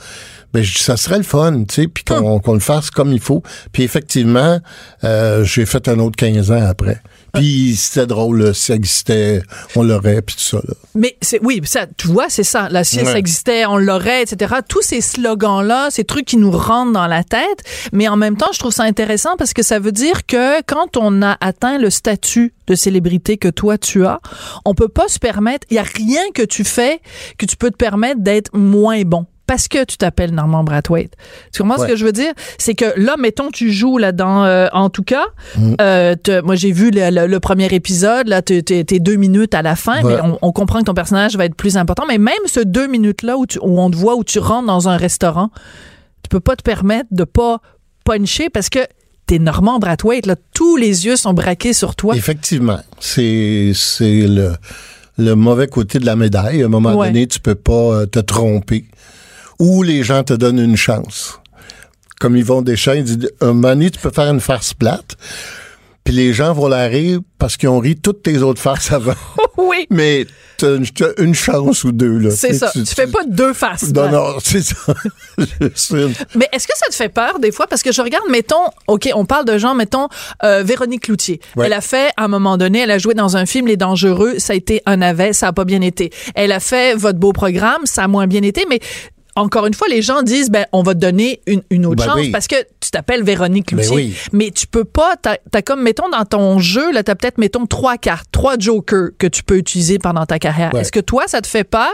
Ben, 0.53 0.63
je 0.63 0.77
dis, 0.77 0.83
ça 0.83 0.97
serait 0.97 1.19
le 1.19 1.23
fun, 1.23 1.65
tu 1.69 1.75
sais, 1.75 1.89
puis 1.89 2.05
qu'on 2.05 2.53
le 2.53 2.61
fasse 2.61 2.91
comme 2.91 3.13
il 3.13 3.21
faut. 3.21 3.43
Puis 3.73 3.83
effectivement, 3.83 4.59
euh, 5.05 5.45
j'ai 5.45 5.67
fait 5.67 5.89
un 5.89 5.99
autre 5.99 6.17
15 6.17 6.51
ans 6.51 6.67
après. 6.67 7.01
Puis 7.35 7.77
c'était 7.77 8.07
drôle, 8.07 8.43
là, 8.43 8.55
si 8.55 8.67
ça 8.67 8.75
existait, 8.75 9.43
on 9.77 9.83
l'aurait, 9.83 10.23
puis 10.23 10.35
tout 10.35 10.43
ça. 10.43 10.59
Là. 10.67 10.75
Mais 10.95 11.17
c'est 11.21 11.41
oui, 11.43 11.61
ça, 11.65 11.87
tu 11.97 12.09
vois, 12.09 12.29
c'est 12.29 12.45
ça. 12.45 12.69
La 12.71 12.83
si 12.85 13.05
ça 13.05 13.19
existait, 13.19 13.67
on 13.67 13.79
l'aurait, 13.79 14.23
etc. 14.23 14.57
Tous 14.69 14.83
ces 14.83 15.01
slogans-là, 15.01 15.91
ces 15.91 16.05
trucs 16.05 16.27
qui 16.27 16.37
nous 16.37 16.51
rentrent 16.51 16.93
dans 16.93 17.07
la 17.07 17.23
tête. 17.23 17.63
Mais 17.93 18.09
en 18.09 18.17
même 18.17 18.37
temps, 18.37 18.51
je 18.53 18.59
trouve 18.59 18.73
ça 18.73 18.83
intéressant 18.83 19.37
parce 19.37 19.53
que 19.53 19.63
ça 19.63 19.79
veut 19.79 19.93
dire 19.93 20.27
que 20.27 20.61
quand 20.63 20.97
on 20.97 21.23
a 21.23 21.37
atteint 21.41 21.79
le 21.79 21.91
statut 21.91 22.53
de 22.67 22.75
célébrité 22.75 23.37
que 23.37 23.49
toi 23.49 23.79
tu 23.79 24.05
as, 24.05 24.21
on 24.65 24.75
peut 24.75 24.89
pas 24.89 25.09
se 25.09 25.19
permettre. 25.19 25.67
Il 25.71 25.75
y 25.75 25.79
a 25.79 25.85
rien 25.85 26.23
que 26.35 26.43
tu 26.43 26.65
fais 26.65 27.01
que 27.39 27.47
tu 27.47 27.57
peux 27.57 27.71
te 27.71 27.77
permettre 27.77 28.21
d'être 28.21 28.57
moins 28.57 29.03
bon. 29.03 29.27
Parce 29.51 29.67
que 29.67 29.83
tu 29.83 29.97
t'appelles 29.97 30.31
Normand 30.33 30.63
Brathwaite. 30.63 31.15
Tu 31.53 31.63
comprends 31.63 31.83
ce 31.83 31.89
que 31.89 31.97
je 31.97 32.05
veux 32.05 32.13
dire? 32.13 32.33
C'est 32.57 32.75
que 32.75 32.85
là, 32.97 33.17
mettons, 33.19 33.51
tu 33.51 33.73
joues 33.73 33.99
là 33.99 34.13
dans, 34.13 34.45
euh, 34.45 34.69
en 34.73 34.91
tout 34.91 35.03
cas, 35.03 35.25
Mm. 35.59 35.75
euh, 35.81 36.15
moi 36.45 36.55
j'ai 36.55 36.71
vu 36.71 36.93
le, 36.93 37.11
le- 37.11 37.27
le 37.27 37.41
premier 37.41 37.67
épisode, 37.75 38.29
là, 38.29 38.43
t'es 38.43 38.63
deux 39.01 39.17
minutes 39.17 39.55
à 39.55 39.63
la 39.63 39.75
fin, 39.75 40.03
Ouais. 40.05 40.15
mais 40.15 40.21
on, 40.23 40.39
on 40.41 40.53
comprend 40.53 40.79
que 40.79 40.85
ton 40.85 40.95
personnage 40.95 41.37
va 41.37 41.47
être 41.47 41.57
plus 41.57 41.77
important. 41.77 42.05
Mais 42.07 42.19
même 42.19 42.35
ce 42.47 42.61
deux 42.61 42.87
minutes-là 42.87 43.37
où, 43.39 43.47
tu- 43.47 43.59
où 43.61 43.81
on 43.81 43.91
te 43.91 43.97
voit, 43.97 44.15
où 44.15 44.23
tu 44.23 44.39
rentres 44.39 44.69
dans 44.69 44.89
un 44.89 44.97
restaurant, 44.97 45.51
tu 46.23 46.29
peux 46.29 46.39
pas 46.39 46.55
te 46.55 46.63
permettre 46.63 47.09
de 47.11 47.25
pas 47.25 47.61
puncher 48.05 48.51
parce 48.51 48.69
que 48.69 48.79
t'es 49.27 49.41
Normand 49.41 49.81
Brathwaite, 49.81 50.27
là, 50.27 50.37
tous 50.55 50.77
les 50.77 51.07
yeux 51.07 51.17
sont 51.17 51.33
braqués 51.35 51.73
sur 51.73 51.97
toi. 51.97 52.15
Effectivement, 52.15 52.79
c'est 53.01 53.73
c'est 53.75 54.29
le 54.29 54.53
le 55.19 55.35
mauvais 55.35 55.67
côté 55.67 55.99
de 55.99 56.07
la 56.07 56.17
médaille. 56.17 56.63
À 56.63 56.67
un 56.67 56.69
moment 56.69 56.95
Ouais. 56.95 57.09
donné, 57.09 57.27
tu 57.27 57.41
peux 57.41 57.55
pas 57.57 57.73
euh, 57.73 58.07
te 58.07 58.21
tromper. 58.21 58.87
Ou 59.61 59.83
les 59.85 60.03
gens 60.03 60.25
te 60.25 60.33
donnent 60.33 60.59
une 60.59 60.77
chance. 60.77 61.39
Comme 62.19 62.37
Yvon 62.37 62.63
Deschamps, 62.63 62.95
il 62.95 63.05
dit, 63.05 63.29
un 63.41 63.53
moment 63.53 63.69
donné, 63.69 63.91
tu 63.91 64.01
peux 64.01 64.11
faire 64.11 64.31
une 64.31 64.41
farce 64.41 64.75
plate, 64.75 65.17
puis 66.05 66.15
les 66.15 66.33
gens 66.33 66.53
vont 66.53 66.67
la 66.67 66.87
rire 66.87 67.21
parce 67.39 67.57
qu'ils 67.57 67.69
ont 67.69 67.79
ri 67.79 67.97
toutes 67.97 68.23
tes 68.23 68.39
autres 68.39 68.61
farces 68.61 68.91
avant. 68.91 69.15
oui, 69.57 69.87
Mais 69.91 70.27
une, 70.63 70.87
t'as 70.87 71.13
une 71.19 71.35
chance 71.35 71.85
ou 71.85 71.93
deux, 71.93 72.19
là. 72.19 72.31
c'est 72.31 72.51
Tu 72.51 72.57
ça. 72.57 72.71
Tu, 72.73 72.85
fais 72.87 73.07
pas 73.07 73.25
deux 73.27 73.53
faces. 73.53 73.93
Non, 73.93 74.11
non, 74.11 74.39
c'est 74.43 74.63
ça. 74.63 74.95
Mais 76.35 76.49
est-ce 76.53 76.67
que 76.67 76.77
ça 76.77 76.91
te 76.91 76.95
fait 76.95 77.09
peur 77.09 77.39
des 77.39 77.53
fois? 77.53 77.67
Parce 77.67 77.83
que 77.83 77.93
je 77.93 78.03
regarde, 78.03 78.25
mettons, 78.31 78.71
OK, 78.87 79.09
on 79.15 79.25
parle 79.25 79.45
de 79.45 79.59
gens, 79.59 79.75
mettons, 79.75 80.09
euh, 80.43 80.63
Véronique 80.63 81.05
Cloutier. 81.05 81.41
Ouais. 81.57 81.67
Elle 81.67 81.73
a 81.73 81.81
fait, 81.81 82.11
à 82.17 82.25
un 82.25 82.29
moment 82.29 82.57
donné, 82.57 82.81
elle 82.81 82.91
a 82.91 82.99
joué 82.99 83.15
dans 83.15 83.37
un 83.37 83.47
film 83.47 83.67
Les 83.67 83.77
Dangereux, 83.77 84.39
ça 84.39 84.53
a 84.53 84.57
été 84.57 84.83
un 84.87 84.99
navet, 84.99 85.33
ça 85.33 85.49
a 85.49 85.53
pas 85.53 85.65
bien 85.65 85.81
été. 85.81 86.11
Elle 86.35 86.53
a 86.53 86.61
fait 86.61 86.95
Votre 86.95 87.19
beau 87.19 87.33
programme, 87.33 87.83
ça 87.85 88.05
a 88.05 88.09
moins 88.09 88.27
bien 88.27 88.43
été, 88.43 88.67
mais 88.69 88.81
encore 89.41 89.67
une 89.67 89.75
fois, 89.75 89.89
les 89.89 90.03
gens 90.03 90.23
disent, 90.23 90.51
ben, 90.51 90.67
on 90.73 90.83
va 90.83 90.95
te 90.95 91.01
donner 91.01 91.41
une, 91.47 91.63
une 91.71 91.87
autre 91.87 91.97
Ben 92.05 92.11
chance 92.11 92.21
oui. 92.21 92.31
parce 92.31 92.47
que 92.47 92.57
tu 92.81 92.91
t'appelles 92.91 93.23
Véronique 93.25 93.75
Ben 93.75 93.85
Cloutier. 93.85 93.97
oui. 93.97 94.17
Mais 94.33 94.51
tu 94.51 94.67
peux 94.67 94.85
pas, 94.85 95.17
t'as 95.21 95.37
as 95.53 95.63
comme, 95.63 95.83
mettons, 95.83 96.09
dans 96.09 96.25
ton 96.25 96.59
jeu, 96.59 96.93
là, 96.93 97.03
t'as 97.03 97.15
peut-être, 97.15 97.39
mettons, 97.39 97.67
trois 97.67 97.97
cartes, 97.97 98.29
trois 98.33 98.59
jokers 98.59 99.11
que 99.19 99.27
tu 99.27 99.43
peux 99.43 99.57
utiliser 99.57 99.99
pendant 99.99 100.27
ta 100.27 100.39
carrière. 100.39 100.73
Ouais. 100.75 100.81
Est-ce 100.81 100.93
que 100.93 101.01
toi, 101.01 101.25
ça 101.27 101.41
te 101.41 101.47
fait 101.47 101.65
peur 101.65 101.91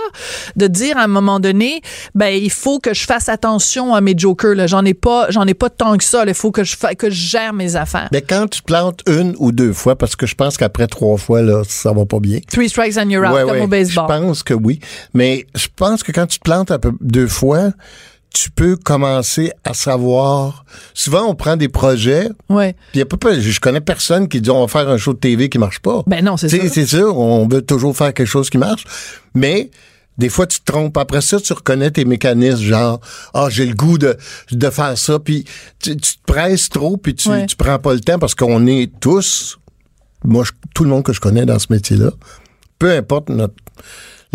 de 0.56 0.66
dire 0.66 0.96
à 0.98 1.02
un 1.04 1.06
moment 1.09 1.40
donné, 1.40 1.80
ben, 2.14 2.28
il 2.28 2.50
faut 2.50 2.78
que 2.78 2.94
je 2.94 3.04
fasse 3.04 3.28
attention 3.28 3.94
à 3.94 4.00
mes 4.00 4.14
jokers, 4.16 4.54
là? 4.54 4.66
J'en 4.66 4.85
ai 4.85 4.94
pas, 4.94 5.26
j'en 5.30 5.46
ai 5.46 5.54
pas 5.54 5.70
tant 5.70 5.96
que 5.96 6.04
ça, 6.04 6.24
là. 6.24 6.32
Il 6.32 6.35
faut 6.35 6.50
que 6.50 6.64
je, 6.64 6.76
fa- 6.76 6.94
que 6.94 7.11
je 7.11 7.28
gère 7.28 7.52
mes 7.52 7.76
affaires. 7.76 8.09
Mais 8.12 8.22
quand 8.22 8.46
tu 8.48 8.61
te 8.61 8.66
plantes 8.66 9.00
une 9.09 9.35
ou 9.38 9.52
deux 9.52 9.72
fois, 9.72 9.96
parce 9.96 10.16
que 10.16 10.26
je 10.26 10.35
pense 10.35 10.56
qu'après 10.56 10.87
trois 10.87 11.16
fois, 11.16 11.42
là, 11.42 11.62
ça 11.68 11.92
va 11.92 12.04
pas 12.06 12.20
bien. 12.20 12.38
Three 12.50 12.68
strikes 12.68 12.96
and 12.96 13.09
you're 13.11 13.24
out, 13.26 13.35
Ouais, 13.35 13.42
comme 13.42 13.50
ouais. 13.52 13.61
au 13.62 13.66
baseball. 13.66 14.06
Je 14.09 14.18
pense 14.20 14.42
que 14.42 14.54
oui. 14.54 14.80
Mais 15.14 15.46
je 15.54 15.66
pense 15.74 16.02
que 16.02 16.12
quand 16.12 16.26
tu 16.26 16.38
te 16.38 16.44
plantes 16.44 16.70
un 16.70 16.78
peu 16.78 16.92
deux 17.00 17.26
fois, 17.28 17.36
tu 18.33 18.51
peux 18.51 18.77
commencer 18.77 19.51
à 19.64 19.72
savoir. 19.72 20.64
Souvent, 20.92 21.22
on 21.29 21.35
prend 21.35 21.57
des 21.57 21.68
projets, 21.68 22.29
Ouais. 22.51 22.75
puis 22.92 23.03
je 23.40 23.61
connais 23.61 23.81
personne 23.81 24.29
qui 24.29 24.40
dit 24.42 24.51
on 24.51 24.61
va 24.61 24.68
faire 24.68 24.88
un 24.90 24.99
show 24.99 25.14
de 25.14 25.18
TV 25.18 25.49
qui 25.49 25.59
marche 25.59 25.81
pas. 25.81 26.03
Ben 26.07 26.22
non, 26.25 26.37
c'est 26.37 26.49
ça. 26.51 26.57
C'est 26.68 26.87
sûr, 26.87 27.16
on 27.18 27.49
veut 27.49 27.62
toujours 27.62 27.96
faire 27.96 28.12
quelque 28.12 28.27
chose 28.29 28.51
qui 28.51 28.59
marche. 28.59 28.85
Mais 29.35 29.70
des 30.18 30.29
fois, 30.29 30.46
tu 30.46 30.61
te 30.61 30.70
trompes. 30.70 30.96
Après 30.99 31.20
ça, 31.22 31.40
tu 31.40 31.53
reconnais 31.53 31.90
tes 31.90 32.05
mécanismes, 32.05 32.62
genre, 32.62 33.01
ah, 33.33 33.46
j'ai 33.51 33.64
le 33.66 33.75
goût 33.75 33.96
de, 33.99 34.16
de 34.51 34.70
faire 34.70 34.96
ça. 34.99 35.18
Puis 35.18 35.44
tu, 35.83 35.96
tu 35.96 36.14
te 36.16 36.22
presses 36.27 36.68
trop, 36.68 36.96
puis 36.99 37.14
tu, 37.14 37.29
Ouais. 37.31 37.46
tu 37.46 37.57
prends 37.57 37.79
pas 37.79 37.94
le 37.94 38.01
temps 38.01 38.18
parce 38.18 38.35
qu'on 38.35 38.66
est 38.66 38.90
tous, 39.01 39.59
moi, 40.25 40.44
je- 40.44 40.53
tout 40.75 40.85
le 40.85 40.90
monde 40.90 41.05
que 41.05 41.12
je 41.14 41.20
connais 41.20 41.46
dans 41.46 41.59
ce 41.59 41.66
métier-là, 41.70 42.11
peu 42.79 42.90
importe 42.92 43.29
notre, 43.31 43.55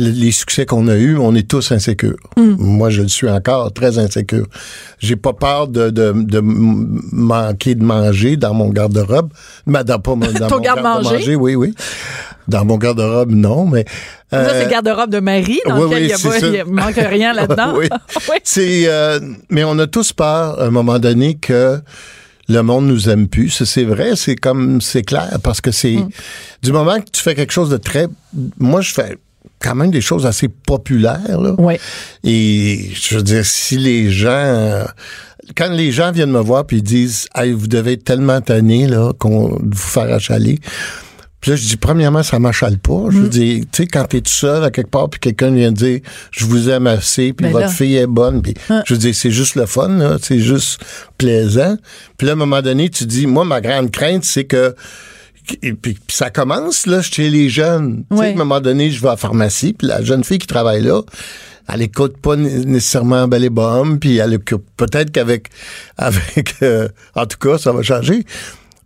les 0.02 0.32
succès 0.32 0.66
qu'on 0.66 0.88
a 0.88 0.96
eus, 0.96 1.18
on 1.18 1.36
est 1.36 1.48
tous 1.48 1.72
insécures. 1.72 2.18
Mm. 2.38 2.56
Moi, 2.58 2.90
je 2.90 3.02
le 3.04 3.08
suis 3.08 3.30
encore 3.30 3.72
très 3.74 3.98
insécure. 4.00 4.48
J'ai 5.00 5.16
pas 5.16 5.34
peur 5.34 5.68
de, 5.68 5.90
de, 5.90 6.14
de 6.16 6.40
manquer 6.42 7.76
de 7.76 7.84
manger 7.84 8.38
dans 8.38 8.54
mon 8.54 8.70
garde-robe. 8.70 9.32
Mais 9.66 9.84
dans, 9.84 10.00
pas 10.00 10.16
mon- 10.16 10.32
dans 10.32 10.48
Ton 10.48 10.56
mon 10.58 10.62
garde-manger? 10.62 11.36
oui, 11.36 11.56
oui. 11.56 11.74
Dans 12.48 12.66
mon 12.66 12.78
garde-robe, 12.78 13.32
non, 13.32 13.66
mais... 13.66 13.86
Ça, 14.32 14.38
euh, 14.38 14.50
c'est 14.54 14.66
le 14.66 14.72
garde-robe 14.72 15.10
de 15.12 15.20
Marie, 15.20 15.60
dans 15.68 15.78
oui, 15.78 15.84
lequel 15.84 15.98
oui, 15.98 16.04
il 16.06 16.10
y 16.10 16.14
a 16.14 16.18
c'est 16.18 16.30
pas- 16.30 16.40
ça. 16.40 16.48
il 16.48 16.66
manque 16.66 16.96
rien 16.96 17.34
là-dedans. 17.40 17.74
oui. 17.78 17.88
Oui. 18.30 18.38
C'est, 18.44 18.84
euh, 18.88 19.20
mais 19.50 19.64
on 19.64 19.78
a 19.80 19.88
tous 19.88 20.12
peur, 20.14 20.60
à 20.60 20.66
un 20.66 20.70
moment 20.72 21.00
donné, 21.00 21.36
que 21.36 21.80
le 22.50 22.62
monde 22.64 22.88
nous 22.88 23.10
aime 23.10 23.28
plus. 23.28 23.64
C'est 23.64 23.84
vrai, 23.84 24.16
c'est 24.16 24.36
comme, 24.36 24.82
c'est 24.82 25.04
clair, 25.04 25.38
parce 25.44 25.62
que 25.62 25.72
c'est, 25.72 25.96
Mm. 25.98 26.10
du 26.64 26.72
moment 26.72 27.00
que 27.00 27.10
tu 27.12 27.22
fais 27.22 27.36
quelque 27.36 27.54
chose 27.54 27.70
de 27.70 27.78
très, 27.78 28.08
moi, 28.60 28.82
je 28.82 28.92
fais 28.94 29.18
quand 29.62 29.76
même 29.76 29.92
des 29.92 30.02
choses 30.02 30.26
assez 30.26 30.48
populaires, 30.48 31.40
là. 31.40 31.54
Ouais. 31.60 31.80
Et 32.24 32.90
je 32.94 33.18
veux 33.18 33.24
dire, 33.24 33.46
si 33.46 33.78
les 33.78 34.12
gens, 34.12 34.86
quand 35.56 35.70
les 35.72 35.92
gens 35.92 36.12
viennent 36.12 36.32
me 36.32 36.40
voir 36.40 36.66
puis 36.66 36.78
ils 36.78 36.84
disent, 36.84 37.28
hey, 37.36 37.52
vous 37.52 37.68
devez 37.68 37.94
être 37.94 38.04
tellement 38.04 38.42
tanné 38.42 38.88
là 38.88 39.14
qu'on 39.18 39.60
vous 39.62 39.72
faire 39.74 40.12
achaler. 40.14 40.60
Puis 41.40 41.50
là, 41.50 41.58
je 41.58 41.66
dis, 41.66 41.78
premièrement, 41.78 42.22
ça 42.22 42.38
m'achale 42.38 42.78
pas. 42.78 43.06
Je 43.10 43.18
veux 43.18 43.28
dire, 43.28 43.64
tu 43.72 43.82
sais, 43.82 43.88
quand 43.88 44.04
t'es 44.04 44.22
tout 44.22 44.30
seul 44.30 44.64
à 44.64 44.70
quelque 44.70 44.92
part, 44.92 45.10
puis 45.10 45.20
quelqu'un 45.20 45.50
vient 45.50 45.72
dire, 45.72 46.00
je 46.30 46.46
vous 46.46 46.70
aime 46.70 46.86
assez, 46.86 47.34
puis 47.34 47.48
Ben 47.48 47.52
votre 47.52 47.66
là. 47.66 47.72
fille 47.72 47.96
est 47.96 48.06
bonne, 48.06 48.44
puis 48.44 48.54
je 48.86 48.94
veux 48.94 49.00
dire, 49.00 49.16
c'est 49.16 49.32
juste 49.32 49.56
le 49.56 49.66
fun, 49.66 49.88
là, 49.88 50.18
c'est 50.22 50.38
juste 50.38 50.80
plaisant. 51.18 51.78
Puis 52.18 52.28
là, 52.28 52.34
à 52.34 52.36
un 52.36 52.38
moment 52.38 52.62
donné, 52.62 52.90
tu 52.90 53.06
dis, 53.06 53.26
moi, 53.26 53.44
ma 53.44 53.60
grande 53.60 53.90
crainte, 53.90 54.24
c'est 54.24 54.44
que 54.44 54.76
et 55.62 55.74
puis, 55.74 55.94
puis 55.94 56.16
ça 56.16 56.30
commence 56.30 56.86
là 56.86 57.02
chez 57.02 57.30
les 57.30 57.50
jeunes. 57.50 58.04
Tu 58.10 58.18
sais, 58.18 58.24
à 58.30 58.34
un 58.34 58.36
moment 58.36 58.62
donné, 58.62 58.92
je 58.92 59.02
vais 59.02 59.08
à 59.08 59.12
la 59.12 59.18
pharmacie, 59.18 59.74
puis 59.74 59.88
la 59.88 60.04
jeune 60.04 60.24
fille 60.24 60.38
qui 60.40 60.48
travaille 60.48 60.82
là, 60.82 61.02
elle 61.74 61.82
écoute 61.82 62.18
pas 62.18 62.36
né- 62.36 62.66
nécessairement 62.66 63.28
Belle 63.28 63.46
et 63.46 63.50
Bomme, 63.50 64.00
puis 64.00 64.18
elle 64.18 64.34
écoute- 64.34 64.66
peut-être 64.78 65.12
qu'avec 65.12 65.48
avec 65.98 66.56
euh, 66.64 66.88
en 67.16 67.26
tout 67.26 67.38
cas, 67.38 67.58
ça 67.58 67.72
va 67.72 67.82
changer. 67.84 68.26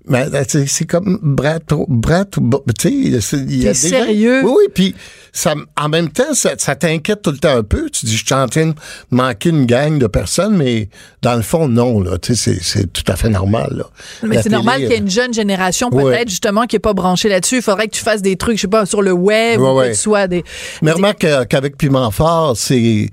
Mais 0.08 0.26
euh, 0.34 0.44
c'est 0.48 0.68
c'est 0.68 0.86
comme 0.86 1.20
brat 1.22 1.60
brat 1.88 2.26
tu 2.26 2.40
sais, 2.80 2.92
il 2.92 3.10
y 3.10 3.68
a 3.68 3.74
des 3.74 3.74
gens- 3.74 3.74
sérieux? 3.74 4.42
Oui 4.44 4.52
oui, 4.58 4.64
puis 4.74 4.96
ça 5.34 5.56
en 5.78 5.90
même 5.90 6.10
temps 6.10 6.34
ça, 6.34 6.52
ça 6.58 6.76
t'inquiète 6.76 7.22
tout 7.24 7.32
le 7.32 7.38
temps 7.38 7.56
un 7.58 7.64
peu, 7.64 7.90
tu 7.90 8.06
dis 8.06 8.16
je 8.16 8.24
suis 8.26 8.34
en 8.36 8.48
train 8.48 8.68
de 8.68 8.74
manquer 9.12 9.50
une 9.50 9.66
gang 9.66 9.98
de 9.98 10.08
personnes 10.08 10.56
mais 10.58 10.90
dans 11.22 11.36
le 11.36 11.42
fond 11.42 11.68
non 11.68 12.00
là, 12.02 12.18
tu 12.20 12.36
sais 12.36 12.54
c'est 12.56 12.64
c'est 12.64 12.94
tout 12.94 13.10
à 13.12 13.16
fait 13.16 13.30
normal 13.30 13.70
là. 13.78 13.86
Mais 14.24 14.42
c'est 14.42 14.50
normal 14.50 14.80
qu'il 14.82 14.90
y 14.90 14.94
ait 14.94 14.98
euh, 14.98 15.02
une 15.02 15.10
jeune 15.10 15.34
génération, 15.34 15.90
peut-être, 15.90 16.04
Ouais. 16.06 16.24
justement, 16.28 16.66
qui 16.66 16.76
n'est 16.76 16.80
pas 16.80 16.94
branchée 16.94 17.30
là-dessus. 17.30 17.58
Il 17.58 17.62
faudrait 17.62 17.88
que 17.88 17.96
tu 17.96 18.02
fasses 18.04 18.22
des 18.22 18.36
trucs, 18.36 18.58
je 18.58 18.62
sais 18.62 18.68
pas, 18.68 18.86
sur 18.86 19.02
le 19.02 19.12
web, 19.12 19.60
Ouais, 19.60 19.68
ou 19.68 19.74
que 19.74 19.80
ouais. 19.80 19.92
tu 19.92 19.98
sois 19.98 20.28
des. 20.28 20.44
Mais 20.82 20.92
des- 20.92 20.96
remarque 20.96 21.24
euh, 21.24 21.46
qu'avec 21.46 21.78
Piment 21.78 22.12
Fort, 22.12 22.56
c'est. 22.58 23.10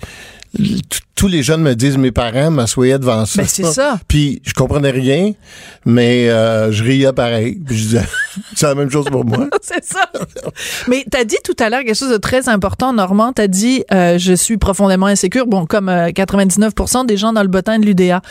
Tous 1.14 1.28
les 1.28 1.42
jeunes 1.42 1.62
me 1.62 1.74
disent, 1.74 1.98
mes 1.98 2.10
parents 2.10 2.50
m'assoyaient 2.50 2.98
devant 2.98 3.26
ça. 3.26 3.42
Ben, 3.42 3.48
c'est 3.48 3.64
ça. 3.64 3.98
Puis 4.08 4.40
je 4.44 4.54
comprenais 4.54 4.90
rien, 4.90 5.32
mais 5.84 6.30
euh, 6.30 6.72
je 6.72 6.82
riais 6.82 7.12
pareil. 7.12 7.60
Puis 7.64 7.76
je 7.76 7.82
disais, 7.82 8.02
c'est 8.56 8.66
la 8.66 8.74
même 8.74 8.90
chose 8.90 9.06
pour 9.10 9.24
moi. 9.24 9.46
c'est 9.62 9.84
ça. 9.84 10.10
Mais 10.88 11.04
t'as 11.10 11.24
dit 11.24 11.36
tout 11.44 11.54
à 11.58 11.68
l'heure 11.68 11.80
quelque 11.84 11.96
chose 11.96 12.10
de 12.10 12.16
très 12.16 12.48
important, 12.48 12.92
Normand. 12.92 13.32
T'as 13.32 13.46
dit, 13.46 13.84
euh, 13.92 14.18
je 14.18 14.32
suis 14.32 14.56
profondément 14.56 15.06
insécure, 15.06 15.46
bon, 15.46 15.66
comme 15.66 15.88
euh, 15.88 16.08
99% 16.08 17.06
des 17.06 17.16
gens 17.16 17.32
dans 17.32 17.42
le 17.42 17.48
bottin 17.48 17.78
de 17.78 17.86
l'UDA. 17.86 18.22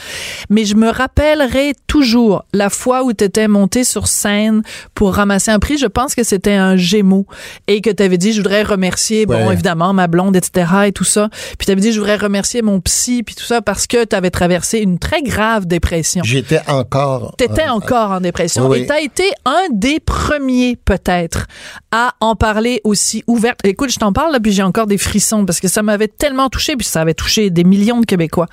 Mais 0.49 0.65
je 0.65 0.75
me 0.75 0.89
rappellerai 0.89 1.73
toujours 1.87 2.45
la 2.53 2.69
fois 2.69 3.03
où 3.03 3.13
t'étais 3.13 3.47
monté 3.47 3.83
sur 3.83 4.07
scène 4.07 4.63
pour 4.95 5.15
ramasser 5.15 5.51
un 5.51 5.59
prix. 5.59 5.77
Je 5.77 5.87
pense 5.87 6.15
que 6.15 6.23
c'était 6.23 6.53
un 6.53 6.77
Gémeaux 6.77 7.27
et 7.67 7.81
que 7.81 7.89
t'avais 7.89 8.17
dit, 8.17 8.33
je 8.33 8.37
voudrais 8.37 8.63
remercier, 8.63 9.25
bon, 9.25 9.51
évidemment, 9.51 9.93
ma 9.93 10.07
blonde, 10.07 10.35
etc. 10.35 10.65
et 10.87 10.91
tout 10.91 11.03
ça. 11.03 11.29
Puis 11.57 11.67
t'avais 11.67 11.81
dit, 11.81 11.91
je 11.91 11.99
voudrais 11.99 12.17
remercier 12.17 12.61
mon 12.61 12.70
mon 12.71 12.79
psy, 12.79 13.23
puis 13.23 13.35
tout 13.35 13.43
ça, 13.43 13.61
parce 13.61 13.87
que 13.87 14.05
tu 14.05 14.15
avais 14.15 14.29
traversé 14.29 14.79
une 14.79 14.97
très 14.99 15.21
grave 15.21 15.65
dépression. 15.65 16.23
J'étais 16.23 16.61
encore. 16.67 17.35
T'étais 17.37 17.67
euh, 17.67 17.73
encore 17.73 18.11
en 18.11 18.21
dépression. 18.21 18.69
oui. 18.69 18.81
Et 18.81 18.85
t'as 18.85 19.01
été 19.01 19.29
un 19.45 19.67
des 19.71 19.99
premiers, 19.99 20.77
peut-être, 20.77 21.47
à 21.91 22.13
en 22.19 22.35
parler 22.35 22.81
aussi 22.83 23.23
ouvert. 23.27 23.55
Écoute, 23.63 23.91
je 23.91 23.99
t'en 23.99 24.13
parle, 24.13 24.31
là, 24.31 24.39
puis 24.39 24.51
j'ai 24.51 24.63
encore 24.63 24.87
des 24.87 24.97
frissons, 24.97 25.45
parce 25.45 25.59
que 25.59 25.67
ça 25.67 25.83
m'avait 25.83 26.07
tellement 26.07 26.49
touché, 26.49 26.75
puis 26.75 26.87
ça 26.87 27.01
avait 27.01 27.13
touché 27.13 27.49
des 27.49 27.63
millions 27.63 27.99
de 27.99 28.05
Québécois. 28.05 28.47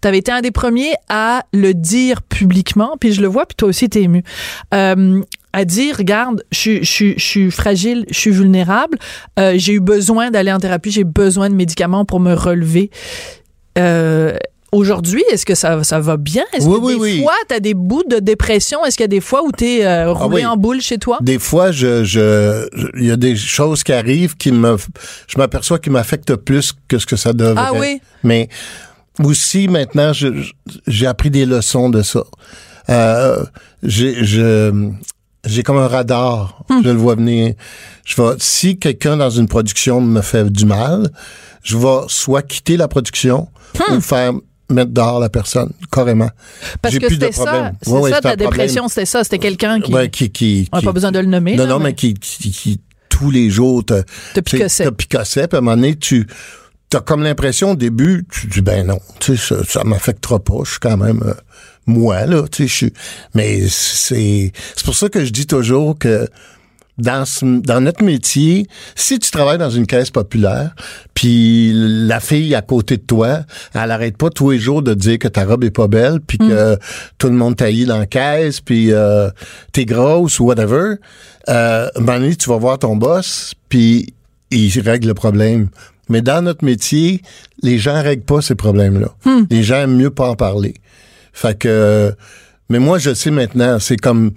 T'avais 0.00 0.18
été 0.18 0.30
un 0.30 0.40
des 0.40 0.50
premiers 0.50 0.94
à 1.08 1.42
le 1.52 1.72
dire 1.74 2.22
publiquement, 2.22 2.96
puis 3.00 3.12
je 3.12 3.20
le 3.20 3.28
vois, 3.28 3.46
puis 3.46 3.56
toi 3.56 3.68
aussi 3.68 3.88
t'es 3.88 4.02
ému. 4.02 4.22
Euh, 4.74 5.22
à 5.54 5.64
dire, 5.64 5.96
regarde, 5.96 6.44
je 6.50 6.82
suis 6.82 7.50
fragile, 7.52 8.04
je 8.10 8.18
suis 8.18 8.32
vulnérable, 8.32 8.98
euh, 9.38 9.54
j'ai 9.56 9.74
eu 9.74 9.80
besoin 9.80 10.32
d'aller 10.32 10.52
en 10.52 10.58
thérapie, 10.58 10.90
j'ai 10.90 11.04
besoin 11.04 11.48
de 11.48 11.54
médicaments 11.54 12.04
pour 12.04 12.18
me 12.18 12.34
relever. 12.34 12.90
Euh, 13.78 14.36
Aujourd'hui, 14.72 15.22
est-ce 15.30 15.46
que 15.46 15.54
ça, 15.54 15.84
ça 15.84 16.00
va 16.00 16.16
bien? 16.16 16.42
Est-ce 16.52 16.66
Oui, 16.66 16.80
que 16.80 16.84
oui, 16.84 16.94
des 16.94 17.00
oui. 17.00 17.22
fois, 17.22 17.36
tu 17.48 17.54
as 17.54 17.60
des 17.60 17.74
bouts 17.74 18.02
de 18.10 18.18
dépression? 18.18 18.84
Est-ce 18.84 18.96
qu'il 18.96 19.04
y 19.04 19.06
a 19.06 19.08
des 19.08 19.20
fois 19.20 19.44
où 19.44 19.52
tu 19.52 19.66
es 19.66 20.04
roulé 20.06 20.38
oui. 20.38 20.46
en 20.46 20.56
boule 20.56 20.80
chez 20.80 20.98
toi? 20.98 21.18
Des 21.20 21.38
fois, 21.38 21.70
je, 21.70 22.02
je, 22.02 22.68
il 22.98 23.04
y 23.06 23.12
a 23.12 23.16
des 23.16 23.36
choses 23.36 23.84
qui 23.84 23.92
arrivent 23.92 24.36
qui 24.36 24.50
me, 24.50 24.76
je 25.28 25.38
m'aperçois 25.38 25.78
qui 25.78 25.90
m'affectent 25.90 26.34
plus 26.34 26.72
que 26.88 26.98
ce 26.98 27.06
que 27.06 27.14
ça 27.14 27.32
devrait. 27.32 27.54
Ah 27.56 27.70
oui? 27.72 28.00
Mais 28.24 28.48
aussi, 29.22 29.68
maintenant, 29.68 30.10
j'ai 30.88 31.06
appris 31.06 31.30
des 31.30 31.46
leçons 31.46 31.88
de 31.88 32.02
ça. 32.02 32.24
Euh, 32.90 33.44
j'ai, 33.84 34.24
je, 34.24 34.90
j'ai 35.44 35.62
comme 35.62 35.78
un 35.78 35.88
radar. 35.88 36.64
Hmm. 36.68 36.80
Je 36.84 36.90
le 36.90 36.96
vois 36.96 37.14
venir. 37.14 37.54
Je 38.04 38.20
vais, 38.20 38.34
si 38.38 38.78
quelqu'un 38.78 39.16
dans 39.16 39.30
une 39.30 39.48
production 39.48 40.00
me 40.00 40.20
fait 40.20 40.50
du 40.50 40.64
mal, 40.66 41.10
je 41.62 41.76
vais 41.76 42.00
soit 42.08 42.42
quitter 42.42 42.76
la 42.76 42.88
production 42.88 43.48
Hmm. 43.88 43.96
ou 43.96 44.00
faire 44.00 44.32
mettre 44.70 44.92
dehors 44.92 45.18
la 45.18 45.28
personne, 45.28 45.72
carrément. 45.90 46.30
Parce 46.80 46.96
que 46.96 47.08
c'était 47.08 47.32
ça, 47.32 47.72
c'est 47.82 47.90
Ouais, 47.90 48.00
ouais, 48.02 48.10
ça 48.12 48.20
ta 48.20 48.36
dépression, 48.36 48.86
c'était 48.88 49.04
ça, 49.04 49.24
c'était 49.24 49.38
quelqu'un 49.40 49.80
qui... 49.80 49.92
Ouais, 49.92 50.08
qui, 50.08 50.30
qui, 50.30 50.68
on 50.72 50.76
n'a 50.76 50.80
qui- 50.80 50.86
pas 50.86 50.92
besoin 50.92 51.10
de 51.12 51.18
le 51.18 51.26
nommer. 51.26 51.56
non, 51.56 51.64
là, 51.64 51.70
non, 51.70 51.78
mais, 51.80 51.86
mais 51.86 51.94
qui, 51.94 52.14
qui, 52.14 52.50
qui, 52.52 52.80
tous 53.08 53.30
les 53.32 53.50
jours 53.50 53.84
te, 53.84 54.02
te 54.34 54.40
picossait. 54.40 54.84
te 54.84 54.90
picossait, 54.90 55.48
puis 55.48 55.56
à 55.56 55.58
un 55.58 55.62
moment 55.62 55.76
donné, 55.76 55.96
tu 55.96 56.26
as 56.94 57.00
comme 57.00 57.24
l'impression 57.24 57.72
au 57.72 57.74
début, 57.76 58.24
tu 58.30 58.46
dis 58.46 58.60
ben 58.62 58.86
non, 58.86 59.00
tu 59.18 59.36
sais, 59.36 59.54
ça, 59.56 59.64
ça 59.64 59.82
m'affectera 59.84 60.38
pas, 60.38 60.58
je 60.64 60.70
suis 60.70 60.80
quand 60.80 60.96
même 60.96 61.20
euh, 61.26 61.34
moi, 61.86 62.26
là, 62.26 62.44
tu 62.50 62.62
sais, 62.64 62.68
je 62.68 62.74
suis. 62.74 62.92
Mais 63.34 63.60
c'est. 63.68 64.52
C'est 64.76 64.84
pour 64.84 64.94
ça 64.94 65.08
que 65.08 65.24
je 65.24 65.30
dis 65.30 65.46
toujours 65.46 65.98
que 65.98 66.26
dans, 66.96 67.24
ce- 67.24 67.44
dans 67.60 67.80
notre 67.80 68.04
métier, 68.04 68.66
si 68.94 69.18
tu 69.18 69.30
travailles 69.32 69.58
dans 69.58 69.68
une 69.70 69.86
caisse 69.86 70.10
populaire, 70.10 70.74
puis 71.12 71.72
la 71.74 72.20
fille 72.20 72.54
à 72.54 72.62
côté 72.62 72.96
de 72.98 73.02
toi, 73.02 73.40
elle 73.74 73.90
arrête 73.90 74.16
pas 74.16 74.30
tous 74.30 74.52
les 74.52 74.58
jours 74.58 74.80
de 74.82 74.94
dire 74.94 75.18
que 75.18 75.26
ta 75.28 75.44
robe 75.44 75.64
est 75.64 75.70
pas 75.72 75.88
belle, 75.88 76.20
puis 76.20 76.38
que 76.38 76.78
tout 77.18 77.26
le 77.28 77.34
monde 77.34 77.56
taillit 77.56 77.84
dans 77.86 77.98
la 77.98 78.06
caisse, 78.06 78.60
puis 78.60 78.92
euh, 78.92 79.28
t'es 79.72 79.84
grosse 79.86 80.38
ou 80.38 80.44
whatever, 80.44 80.94
euh, 81.48 81.88
donné, 81.96 82.36
tu 82.36 82.48
vas 82.48 82.58
voir 82.58 82.78
ton 82.78 82.94
boss, 82.96 83.54
puis 83.68 84.14
il 84.52 84.70
règle 84.80 85.08
le 85.08 85.14
problème. 85.14 85.68
Mais 86.08 86.20
dans 86.22 86.42
notre 86.44 86.64
métier, 86.64 87.22
les 87.62 87.78
gens 87.78 88.00
règlent 88.02 88.24
pas 88.24 88.40
ces 88.40 88.54
problèmes-là. 88.54 89.08
Les 89.50 89.62
gens 89.64 89.76
aiment 89.76 89.96
mieux 89.96 90.10
pas 90.10 90.28
en 90.28 90.36
parler. 90.36 90.74
Fait 91.34 91.58
que, 91.58 92.14
mais 92.70 92.78
moi, 92.78 92.98
je 92.98 93.12
sais 93.12 93.30
maintenant, 93.30 93.78
c'est 93.80 93.96
comme, 93.98 94.30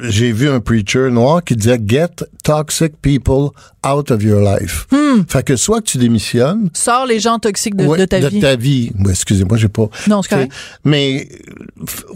j'ai 0.00 0.32
vu 0.32 0.48
un 0.48 0.60
preacher 0.60 1.10
noir 1.10 1.42
qui 1.44 1.56
disait 1.56 1.80
Get 1.86 2.24
toxic 2.42 3.00
people 3.00 3.50
out 3.86 4.10
of 4.10 4.22
your 4.22 4.40
life. 4.40 4.86
Fait 5.28 5.42
que 5.42 5.56
soit 5.56 5.80
que 5.80 5.86
tu 5.86 5.98
démissionnes, 5.98 6.70
Sors 6.72 7.06
les 7.06 7.20
gens 7.20 7.38
toxiques 7.38 7.76
de, 7.76 7.84
ouais, 7.84 7.98
de 7.98 8.04
ta 8.04 8.20
vie. 8.20 8.40
vie. 8.56 8.92
Ouais, 9.04 9.10
excusez-moi, 9.10 9.56
j'ai 9.56 9.68
pas. 9.68 9.88
Non, 10.08 10.22
c'est. 10.22 10.48
Mais 10.84 11.28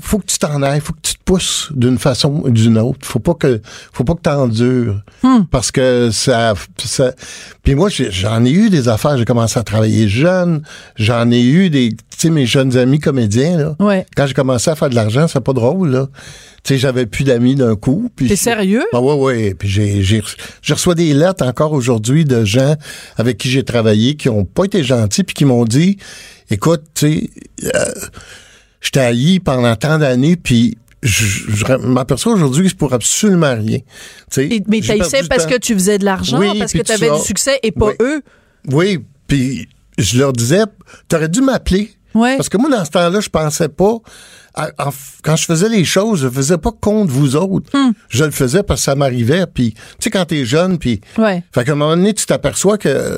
faut 0.00 0.18
que 0.18 0.26
tu 0.26 0.38
t'en 0.38 0.62
ailles, 0.62 0.80
faut 0.80 0.92
que 0.92 1.00
tu 1.02 1.14
te 1.14 1.22
pousses 1.24 1.70
d'une 1.74 1.98
façon 1.98 2.42
ou 2.44 2.50
d'une 2.50 2.78
autre. 2.78 3.06
Faut 3.06 3.18
pas 3.18 3.34
que, 3.34 3.60
faut 3.92 4.04
pas 4.04 4.14
que 4.14 4.22
t'endures. 4.22 5.00
Hmm. 5.22 5.42
Parce 5.50 5.70
que 5.70 6.10
ça, 6.12 6.54
ça. 6.78 7.12
Puis 7.62 7.74
moi, 7.74 7.88
j'en 7.90 8.44
ai 8.44 8.50
eu 8.50 8.70
des 8.70 8.88
affaires. 8.88 9.18
J'ai 9.18 9.24
commencé 9.24 9.58
à 9.58 9.62
travailler 9.62 10.08
jeune. 10.08 10.62
J'en 10.96 11.30
ai 11.30 11.42
eu 11.42 11.70
des, 11.70 11.90
tu 11.90 11.96
sais, 12.16 12.30
mes 12.30 12.46
jeunes 12.46 12.76
amis 12.76 13.00
comédiens 13.00 13.56
là. 13.58 13.76
Ouais. 13.80 14.06
Quand 14.16 14.26
j'ai 14.26 14.34
commencé 14.34 14.70
à 14.70 14.76
faire 14.76 14.90
de 14.90 14.94
l'argent, 14.94 15.26
c'est 15.28 15.40
pas 15.40 15.52
drôle 15.52 15.90
là. 15.90 16.06
Tu 16.66 16.72
sais, 16.74 16.78
j'avais 16.80 17.06
plus 17.06 17.22
d'amis 17.22 17.54
d'un 17.54 17.76
coup. 17.76 18.10
puis 18.16 18.26
T'es 18.26 18.34
sérieux? 18.34 18.82
ah 18.92 19.00
ouais, 19.00 19.14
ouais. 19.14 19.54
Puis 19.54 19.68
j'ai, 19.68 20.02
j'ai, 20.02 20.20
je 20.62 20.74
reçois 20.74 20.96
des 20.96 21.14
lettres 21.14 21.46
encore 21.46 21.72
aujourd'hui 21.72 22.24
de 22.24 22.44
gens 22.44 22.74
avec 23.16 23.38
qui 23.38 23.48
j'ai 23.48 23.62
travaillé 23.62 24.16
qui 24.16 24.28
ont 24.28 24.44
pas 24.44 24.64
été 24.64 24.82
gentils 24.82 25.22
puis 25.22 25.34
qui 25.34 25.44
m'ont 25.44 25.64
dit, 25.64 25.96
écoute, 26.50 26.82
tu 26.92 27.06
sais, 27.08 27.30
euh, 27.72 27.84
je 28.80 28.90
t'ai 28.90 28.98
haï 28.98 29.38
pendant 29.38 29.76
tant 29.76 29.98
d'années 29.98 30.34
puis 30.34 30.76
je, 31.04 31.24
je 31.54 31.72
m'aperçois 31.76 32.32
aujourd'hui 32.32 32.64
que 32.64 32.70
c'est 32.70 32.78
pour 32.78 32.92
absolument 32.92 33.54
rien. 33.54 33.78
Tu 33.78 33.84
sais, 34.30 34.46
Et- 34.46 34.62
mais 34.66 34.80
du 34.80 34.88
parce 35.28 35.46
que 35.46 35.58
tu 35.58 35.72
faisais 35.74 35.98
de 35.98 36.04
l'argent, 36.04 36.40
Oui, 36.40 36.58
parce 36.58 36.72
que 36.72 36.78
tout 36.78 36.84
t'avais 36.84 37.10
ça. 37.10 37.14
du 37.16 37.22
succès 37.24 37.60
et 37.62 37.70
pas 37.70 37.90
Oui. 37.90 37.94
eux? 38.00 38.22
Oui, 38.72 38.98
puis 39.28 39.68
je 39.98 40.18
leur 40.18 40.32
disais, 40.32 40.64
t'aurais 41.06 41.28
dû 41.28 41.42
m'appeler. 41.42 41.92
Ouais. 42.12 42.36
Parce 42.36 42.48
que 42.48 42.56
moi, 42.56 42.70
dans 42.70 42.84
ce 42.84 42.90
temps-là, 42.90 43.20
je 43.20 43.28
pensais 43.28 43.68
pas. 43.68 43.98
À- 44.56 44.90
quand 45.22 45.36
je 45.36 45.44
faisais 45.44 45.68
les 45.68 45.84
choses, 45.84 46.20
je 46.22 46.28
faisais 46.30 46.58
pas 46.58 46.72
contre 46.72 47.12
vous 47.12 47.36
autres. 47.36 47.70
Hmm. 47.76 47.92
Je 48.08 48.24
le 48.24 48.30
faisais 48.30 48.62
parce 48.62 48.80
que 48.80 48.84
ça 48.84 48.94
m'arrivait. 48.94 49.44
Puis, 49.52 49.72
tu 49.74 49.80
sais, 50.00 50.10
quand 50.10 50.24
t'es 50.24 50.44
jeune, 50.44 50.78
puis. 50.78 51.00
Ouais. 51.18 51.42
Fait 51.52 51.64
qu'à 51.64 51.72
un 51.72 51.74
moment 51.76 51.96
donné, 51.96 52.14
tu 52.14 52.24
t'aperçois 52.26 52.78
que. 52.78 53.16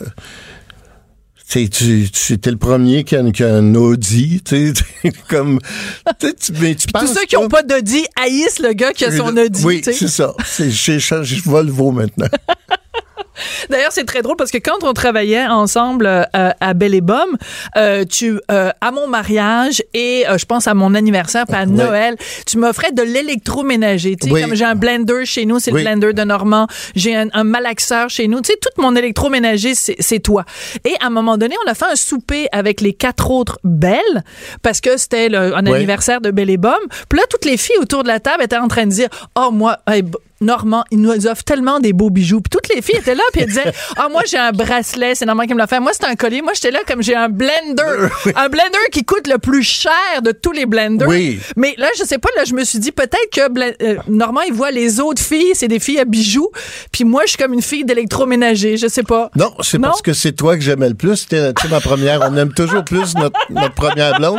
Tu 1.51 1.63
sais, 1.65 1.69
tu, 1.69 2.11
tu 2.11 2.33
étais 2.35 2.51
le 2.51 2.59
premier 2.59 3.05
qui 3.05 3.17
a, 3.17 3.31
qui 3.31 3.43
a 3.43 3.55
un 3.55 3.75
Audi, 3.75 4.43
tu 4.45 4.75
sais, 4.75 5.13
comme, 5.31 5.59
tu 6.21 6.27
sais, 6.29 6.35
tu- 6.35 6.53
mais 6.61 6.75
tu 6.75 6.87
Tous 6.89 6.93
penses 6.93 7.15
ceux 7.15 7.25
qui 7.25 7.39
ont 7.39 7.49
pas 7.49 7.63
d'Audi 7.63 8.05
haïssent 8.23 8.59
le 8.59 8.75
gars 8.75 8.93
qui 8.93 9.07
a 9.07 9.17
son 9.17 9.35
Audi. 9.35 9.65
Oui, 9.65 9.81
c'est 9.83 9.95
ça. 10.09 10.35
C'est, 10.45 10.71
j'ai 10.71 11.01
changé 11.01 11.41
Volvo 11.43 11.91
maintenant. 11.91 12.29
D'ailleurs, 13.71 13.93
c'est 13.93 14.05
très 14.05 14.23
drôle 14.23 14.37
parce 14.37 14.51
que 14.51 14.59
quand 14.59 14.83
on 14.83 14.93
travaillait 14.93 15.47
ensemble 15.47 16.07
euh, 16.07 16.51
à 16.61 16.75
Belle 16.75 16.95
et 16.95 17.01
Bomme, 17.01 17.37
euh, 17.77 18.05
tu 18.05 18.41
euh, 18.51 18.71
à 18.81 18.91
mon 18.91 19.07
mariage 19.09 19.83
et 19.95 20.25
euh, 20.29 20.39
je 20.39 20.45
pense 20.47 20.67
à 20.67 20.75
mon 20.75 20.95
anniversaire 20.95 21.45
puis 21.47 21.57
à 21.57 21.67
Noël, 21.67 22.17
tu 22.47 22.59
m'offrais 22.59 22.93
de 22.93 23.03
l'électroménager. 23.03 24.17
Tu 24.17 24.29
sais, 24.29 24.33
Oui. 24.33 24.43
comme 24.43 24.55
j'ai 24.55 24.65
un 24.65 24.75
blender 24.75 25.25
chez 25.25 25.47
nous, 25.47 25.59
c'est 25.59 25.73
Oui. 25.73 25.83
le 25.83 25.89
blender 25.91 26.13
de 26.13 26.23
Normand. 26.25 26.67
J'ai 26.95 27.17
un, 27.17 27.29
un 27.33 27.45
malaxeur 27.45 28.11
chez 28.11 28.29
nous. 28.29 28.41
Tu 28.41 28.53
sais, 28.53 28.59
tout 28.61 28.81
mon 28.83 28.95
électroménager, 28.97 29.75
c'est 29.75 30.21
toi. 30.21 30.45
Et 30.85 30.95
à 31.01 31.07
un 31.07 31.11
moment 31.11 31.37
donné, 31.37 31.55
on 31.67 31.71
a 31.71 31.75
fait 31.75 31.87
un 31.87 31.97
souper 31.97 32.49
avec 32.53 32.81
les 32.81 32.93
quatre 32.93 33.31
autres 33.31 33.59
belles 33.65 34.25
parce 34.63 34.81
que 34.81 34.97
c'était 34.97 35.35
un 35.35 35.67
anniversaire 35.67 36.21
de 36.21 36.31
Belle 36.31 36.51
et 36.51 36.57
Bomme. 36.57 36.75
Puis 37.09 37.19
là, 37.19 37.25
toutes 37.31 37.45
les 37.45 37.57
filles 37.57 37.79
autour 37.81 38.03
de 38.03 38.09
la 38.09 38.21
table 38.21 38.43
étaient 38.43 38.57
en 38.57 38.69
train 38.69 38.87
de 38.87 38.91
dire, 38.91 39.09
oh 39.37 39.51
moi, 39.51 39.79
hey, 39.87 40.03
Normand, 40.41 40.85
il 40.91 41.01
nous 41.01 41.27
offre 41.27 41.45
tellement 41.45 41.81
des 41.81 41.93
beaux 41.93 42.11
bijoux. 42.11 42.41
Puis 42.41 42.51
toutes 42.51 42.75
les 42.75 42.83
filles 42.83 42.99
étaient 42.99 43.15
là, 43.15 43.23
puis 43.33 43.43
elles 43.43 43.49
disaient, 43.49 43.73
ah 43.97 44.09
moi 44.11 44.23
j'ai 44.27 44.39
un 44.39 44.53
bracelet, 44.53 45.15
c'est 45.15 45.27
Normand 45.27 45.45
qui 45.45 45.55
me 45.55 45.59
l'a 45.59 45.67
fait. 45.67 45.81
Moi 45.81 45.93
c'est 45.95 46.07
un 46.07 46.15
collier. 46.15 46.43
Moi 46.43 46.53
j'étais 46.55 46.71
là 46.71 46.81
comme 46.87 47.03
j'ai 47.03 47.15
un 47.15 47.29
blender, 47.29 48.09
un 48.37 48.49
blender 48.49 48.79
qui 48.93 49.05
coûte 49.05 49.27
le 49.27 49.39
plus 49.39 49.63
cher 49.63 50.23
de 50.23 50.33
tous 50.33 50.53
les 50.53 50.67
blenders. 50.67 51.09
Oui. 51.09 51.41
Mais 51.57 51.75
là 51.79 51.89
je 51.99 52.05
sais 52.05 52.19
pas, 52.19 52.29
là 52.37 52.45
je 52.45 52.55
me 52.55 52.65
suis 52.65 52.79
dit 52.79 52.93
peut-être 52.93 53.31
que 53.33 53.41
euh, 53.83 53.97
Normand 54.09 54.43
il 54.43 54.53
voit 54.53 54.71
les 54.71 55.01
autres 55.01 55.23
filles, 55.23 55.53
c'est 55.55 55.69
des 55.69 55.81
filles 55.81 56.01
à 56.01 56.05
bijoux, 56.05 56.51
puis 56.93 57.05
moi 57.05 57.23
je 57.25 57.31
suis 57.31 57.39
comme 57.39 57.53
une 57.53 57.63
fille 57.63 57.85
d'électroménager, 57.85 58.77
je 58.77 58.87
sais 58.87 59.03
pas. 59.03 59.31
Non, 59.37 59.53
c'est 59.61 59.79
parce 59.79 60.03
que 60.03 60.13
c'est 60.13 60.33
toi 60.33 60.57
que 60.57 60.63
j'aimais 60.63 60.89
le 60.89 60.95
plus. 60.95 61.17
C'était 61.17 61.53
ma 61.71 61.81
première. 61.81 62.21
On 62.23 62.37
aime 62.37 62.53
toujours 62.53 62.85
plus 62.85 63.15
notre, 63.15 63.39
notre 63.51 63.75
première 63.75 64.19
blonde. 64.19 64.39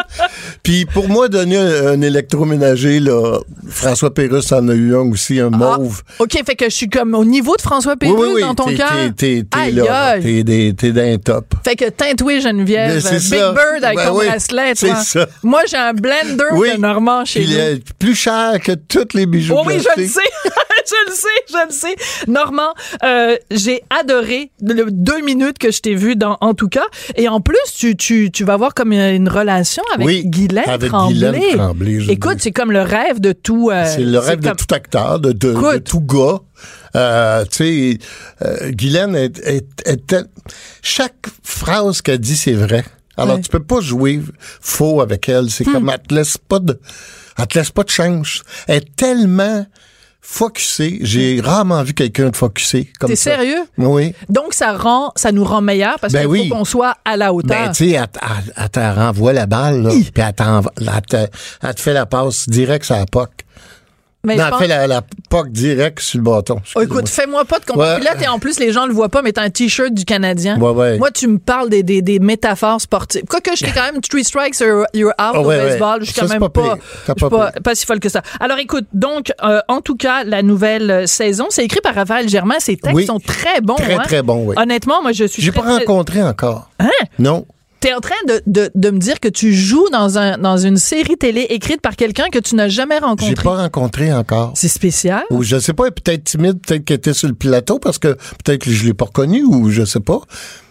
Puis 0.64 0.86
pour 0.86 1.10
moi, 1.10 1.28
donner 1.28 1.58
un, 1.58 1.88
un 1.88 2.02
électroménager, 2.02 3.00
là, 3.00 3.40
François 3.68 4.14
Pérusse 4.14 4.52
en 4.52 4.68
a 4.68 4.74
eu 4.74 4.96
un 4.96 5.12
aussi, 5.12 5.40
un 5.40 5.50
mauve. 5.50 5.89
Ah, 5.89 5.89
OK, 6.20 6.32
fait 6.46 6.56
que 6.56 6.66
je 6.66 6.76
suis 6.76 6.90
comme 6.90 7.14
au 7.16 7.26
niveau 7.26 7.56
de 7.56 7.62
François 7.62 7.96
Pérusse 7.96 8.42
dans 8.42 8.56
ton 8.56 8.66
cœur. 8.76 8.92
t'es- 9.16 9.44
là, 9.74 10.20
t'es 10.20 10.44
des- 10.44 10.74
t'es 10.74 10.92
dans 10.92 11.02
un 11.14 11.18
top. 11.18 11.54
Fait 11.64 11.76
que 11.76 11.90
teintoué 11.90 12.42
Geneviève, 12.42 12.96
Big 12.96 13.20
ça. 13.20 13.52
Bird 13.54 13.84
avec 13.84 13.98
Ben 13.98 14.08
ton 14.08 14.18
oui, 14.20 14.26
bracelet, 14.28 14.74
toi. 14.76 14.96
ça. 14.96 15.28
Moi, 15.44 15.62
j'ai 15.70 15.78
un 15.78 15.94
blender 15.94 16.44
Oui. 16.54 16.72
de 16.74 16.78
Normand 16.78 17.26
chez 17.26 17.42
Puis 17.42 17.50
nous. 17.54 17.60
euh, 17.60 17.78
plus 17.98 18.16
cher 18.16 18.54
que 18.64 18.72
tous 18.74 19.14
les 19.14 19.26
bijoux. 19.26 19.56
Oh 19.58 19.64
oui, 19.66 19.76
je 19.80 20.02
le 20.02 20.08
sais. 20.08 20.20
je 20.86 21.10
le 21.10 21.16
sais, 21.16 21.28
je 21.50 21.66
le 21.68 21.72
sais. 21.72 21.96
Normand, 22.28 22.74
euh, 23.04 23.36
j'ai 23.52 23.82
adoré 24.00 24.52
le 24.62 24.86
deux 24.92 25.22
minutes 25.22 25.58
que 25.58 25.72
je 25.72 25.80
t'ai 25.82 25.96
vu 25.96 26.16
dans 26.16 26.38
En 26.42 26.54
tout 26.54 26.70
cas. 26.70 26.86
Et 27.16 27.28
en 27.28 27.42
plus, 27.42 27.58
tu, 27.78 27.96
tu, 27.96 28.32
tu 28.32 28.44
vas 28.44 28.54
avoir 28.54 28.74
comme 28.74 28.92
une, 28.94 29.30
relation 29.30 29.84
avec 29.94 30.06
Oui, 30.08 30.24
Guylaine 30.26 30.64
avec 30.68 30.90
Tremblay. 30.90 31.14
Guylaine 31.14 31.58
Tremblay, 31.58 31.98
Écoute, 32.10 32.38
c'est 32.40 32.52
comme 32.52 32.72
le 32.72 32.82
rêve 32.82 33.20
de 33.20 33.32
tout. 33.34 33.70
euh, 33.72 33.84
C'est 33.86 34.02
le 34.02 34.18
rêve 34.20 34.40
de 34.40 34.50
tout 34.50 34.74
acteur, 34.74 35.20
de, 35.20 35.32
de, 35.32 35.50
de 35.50 35.52
Écoute. 35.52 35.79
Tout 35.80 36.02
gars. 36.02 36.40
Euh, 36.96 37.46
tu 37.46 37.58
sais, 37.58 37.98
euh, 38.46 38.72
Guylaine 38.72 39.16
est, 39.16 39.40
est, 39.48 40.16
chaque 40.82 41.28
phrase 41.44 42.02
qu'elle 42.02 42.20
dit, 42.20 42.36
c'est 42.38 42.54
vrai. 42.54 42.84
Alors, 43.18 43.36
Ouais. 43.36 43.42
tu 43.42 43.50
peux 43.50 43.64
pas 43.64 43.82
jouer 43.82 44.22
faux 44.62 45.02
avec 45.02 45.28
elle. 45.30 45.50
C'est 45.50 45.66
comme, 45.66 45.90
elle 45.90 46.02
te 46.02 46.14
laisse 46.16 46.38
pas 46.38 46.60
de, 46.60 46.80
elle 47.38 47.48
te 47.48 47.58
laisse 47.60 47.72
pas 47.72 47.84
de 47.84 47.90
chance. 47.90 48.44
Elle 48.68 48.78
est 48.78 48.96
tellement 48.96 49.66
focusé. 50.22 51.00
J'ai 51.02 51.42
rarement 51.42 51.82
vu 51.84 51.94
quelqu'un 51.94 52.30
de 52.30 52.36
focusé 52.36 52.92
comme 53.00 53.10
T'es 53.10 53.16
ça. 53.16 53.32
sérieux? 53.36 53.64
Oui. 53.78 54.14
Donc, 54.30 54.54
ça 54.54 54.76
rend, 54.78 55.12
ça 55.16 55.32
nous 55.32 55.44
rend 55.44 55.62
meilleurs 55.62 56.00
parce 56.00 56.14
Ben 56.14 56.20
qu'il 56.22 56.28
oui. 56.30 56.50
faut 56.50 56.56
qu'on 56.56 56.66
soit 56.66 56.96
à 57.06 57.18
la 57.18 57.34
hauteur. 57.34 57.58
Ben, 57.66 57.72
tu 57.72 57.90
sais, 57.90 57.92
elle, 57.92 58.08
elle- 58.22 58.54
elle 58.56 58.70
te 58.70 58.80
renvoie 58.80 59.34
la 59.34 59.46
balle, 59.48 59.82
là, 59.84 59.90
puis 59.90 60.14
elle, 60.16 61.32
elle 61.64 61.76
te 61.76 61.82
fait 61.82 61.94
la 61.94 62.06
passe 62.06 62.48
direct 62.50 62.86
sur 62.86 62.96
la 62.96 63.06
POC. 63.06 63.30
Mais 64.26 64.36
non, 64.36 64.50
pense- 64.50 64.60
fait 64.60 64.68
la, 64.68 64.86
la 64.86 65.02
POC 65.30 65.50
direct 65.50 66.00
sur 66.02 66.18
le 66.20 66.26
bâton. 66.26 66.60
Oh, 66.76 66.82
écoute, 66.82 67.08
fais-moi 67.08 67.46
pas 67.46 67.60
de 67.60 67.66
compliments. 67.66 67.96
Ouais. 67.96 68.02
Là, 68.02 68.16
t'es 68.16 68.28
en 68.28 68.38
plus, 68.38 68.60
les 68.60 68.74
gens 68.74 68.86
le 68.86 68.94
voient 68.94 69.08
pas, 69.08 69.22
mais 69.22 69.32
t'as 69.32 69.44
un 69.44 69.50
t-shirt 69.50 69.94
du 69.94 70.04
Canadien. 70.04 70.60
Ouais, 70.60 70.72
ouais. 70.72 70.98
Moi, 70.98 71.10
tu 71.12 71.28
me 71.28 71.38
parles 71.38 71.70
des, 71.70 71.84
des, 71.84 72.02
des 72.02 72.20
métaphores 72.20 72.82
sportives. 72.82 73.24
Quoique, 73.30 73.52
j'étais 73.56 73.72
quand 73.72 73.84
même 73.92 74.02
three 74.02 74.26
strikes, 74.26 74.60
you're, 74.94 75.14
out 75.22 75.36
au 75.38 75.44
baseball. 75.48 76.00
Je 76.02 76.12
suis 76.12 76.20
quand 76.20 76.28
même 76.28 76.40
pas 76.50 77.52
pas, 77.64 77.76
si 77.76 77.86
folle 77.86 78.02
que 78.02 78.10
ça. 78.10 78.22
Alors, 78.42 78.58
écoute, 78.58 78.86
donc, 78.94 79.32
euh, 79.42 79.62
en 79.70 79.80
tout 79.80 79.96
cas, 79.96 80.26
la 80.26 80.42
nouvelle 80.42 80.92
euh, 80.92 81.06
saison, 81.06 81.46
c'est 81.50 81.64
écrit 81.64 81.80
par 81.82 81.96
Raphaël 81.96 82.28
Germain. 82.28 82.56
Ses 82.60 82.76
textes 82.76 82.96
Oui. 82.96 83.06
sont 83.06 83.20
très 83.20 83.62
bons. 83.62 83.76
Très, 83.76 83.94
hein. 83.94 84.02
très 84.04 84.22
bons, 84.22 84.44
oui. 84.48 84.56
Honnêtement, 84.58 85.02
moi, 85.02 85.14
je 85.14 85.24
suis 85.26 85.42
J'ai 85.42 85.52
très, 85.52 85.62
pas 85.62 85.78
rencontré 85.78 86.22
encore. 86.22 86.70
Hein? 86.80 86.90
Non. 87.20 87.46
T'es 87.80 87.94
en 87.94 88.02
train 88.02 88.16
de, 88.28 88.42
de, 88.46 88.70
de 88.76 88.90
me 88.92 88.98
dire 89.00 89.20
que 89.22 89.30
tu 89.30 89.54
joues 89.54 89.88
dans, 89.92 90.18
un, 90.18 90.38
dans 90.38 90.58
une 90.58 90.76
série 90.78 91.16
télé 91.18 91.48
écrite 91.50 91.80
par 91.82 91.96
quelqu'un 91.96 92.26
que 92.30 92.40
tu 92.40 92.56
n'as 92.56 92.68
jamais 92.68 92.96
J'ai 93.00 93.06
rencontré? 93.06 93.36
pas 93.44 93.56
rencontré 93.56 94.12
encore. 94.14 94.52
C'est 94.56 94.68
spécial. 94.68 95.24
Ou 95.30 95.44
je 95.44 95.58
sais 95.60 95.74
pas, 95.74 95.90
peut-être 95.90 96.24
timide, 96.26 96.60
peut-être 96.60 96.84
qu'elle 96.84 96.98
était 96.98 97.14
sur 97.14 97.30
le 97.30 97.36
plateau 97.36 97.80
parce 97.80 97.98
que 97.98 98.10
peut-être 98.44 98.64
que 98.64 98.72
je 98.72 98.86
l'ai 98.86 98.94
pas 98.94 99.06
reconnu 99.06 99.44
ou 99.44 99.70
je 99.70 99.86
sais 99.86 100.02
pas. 100.02 100.20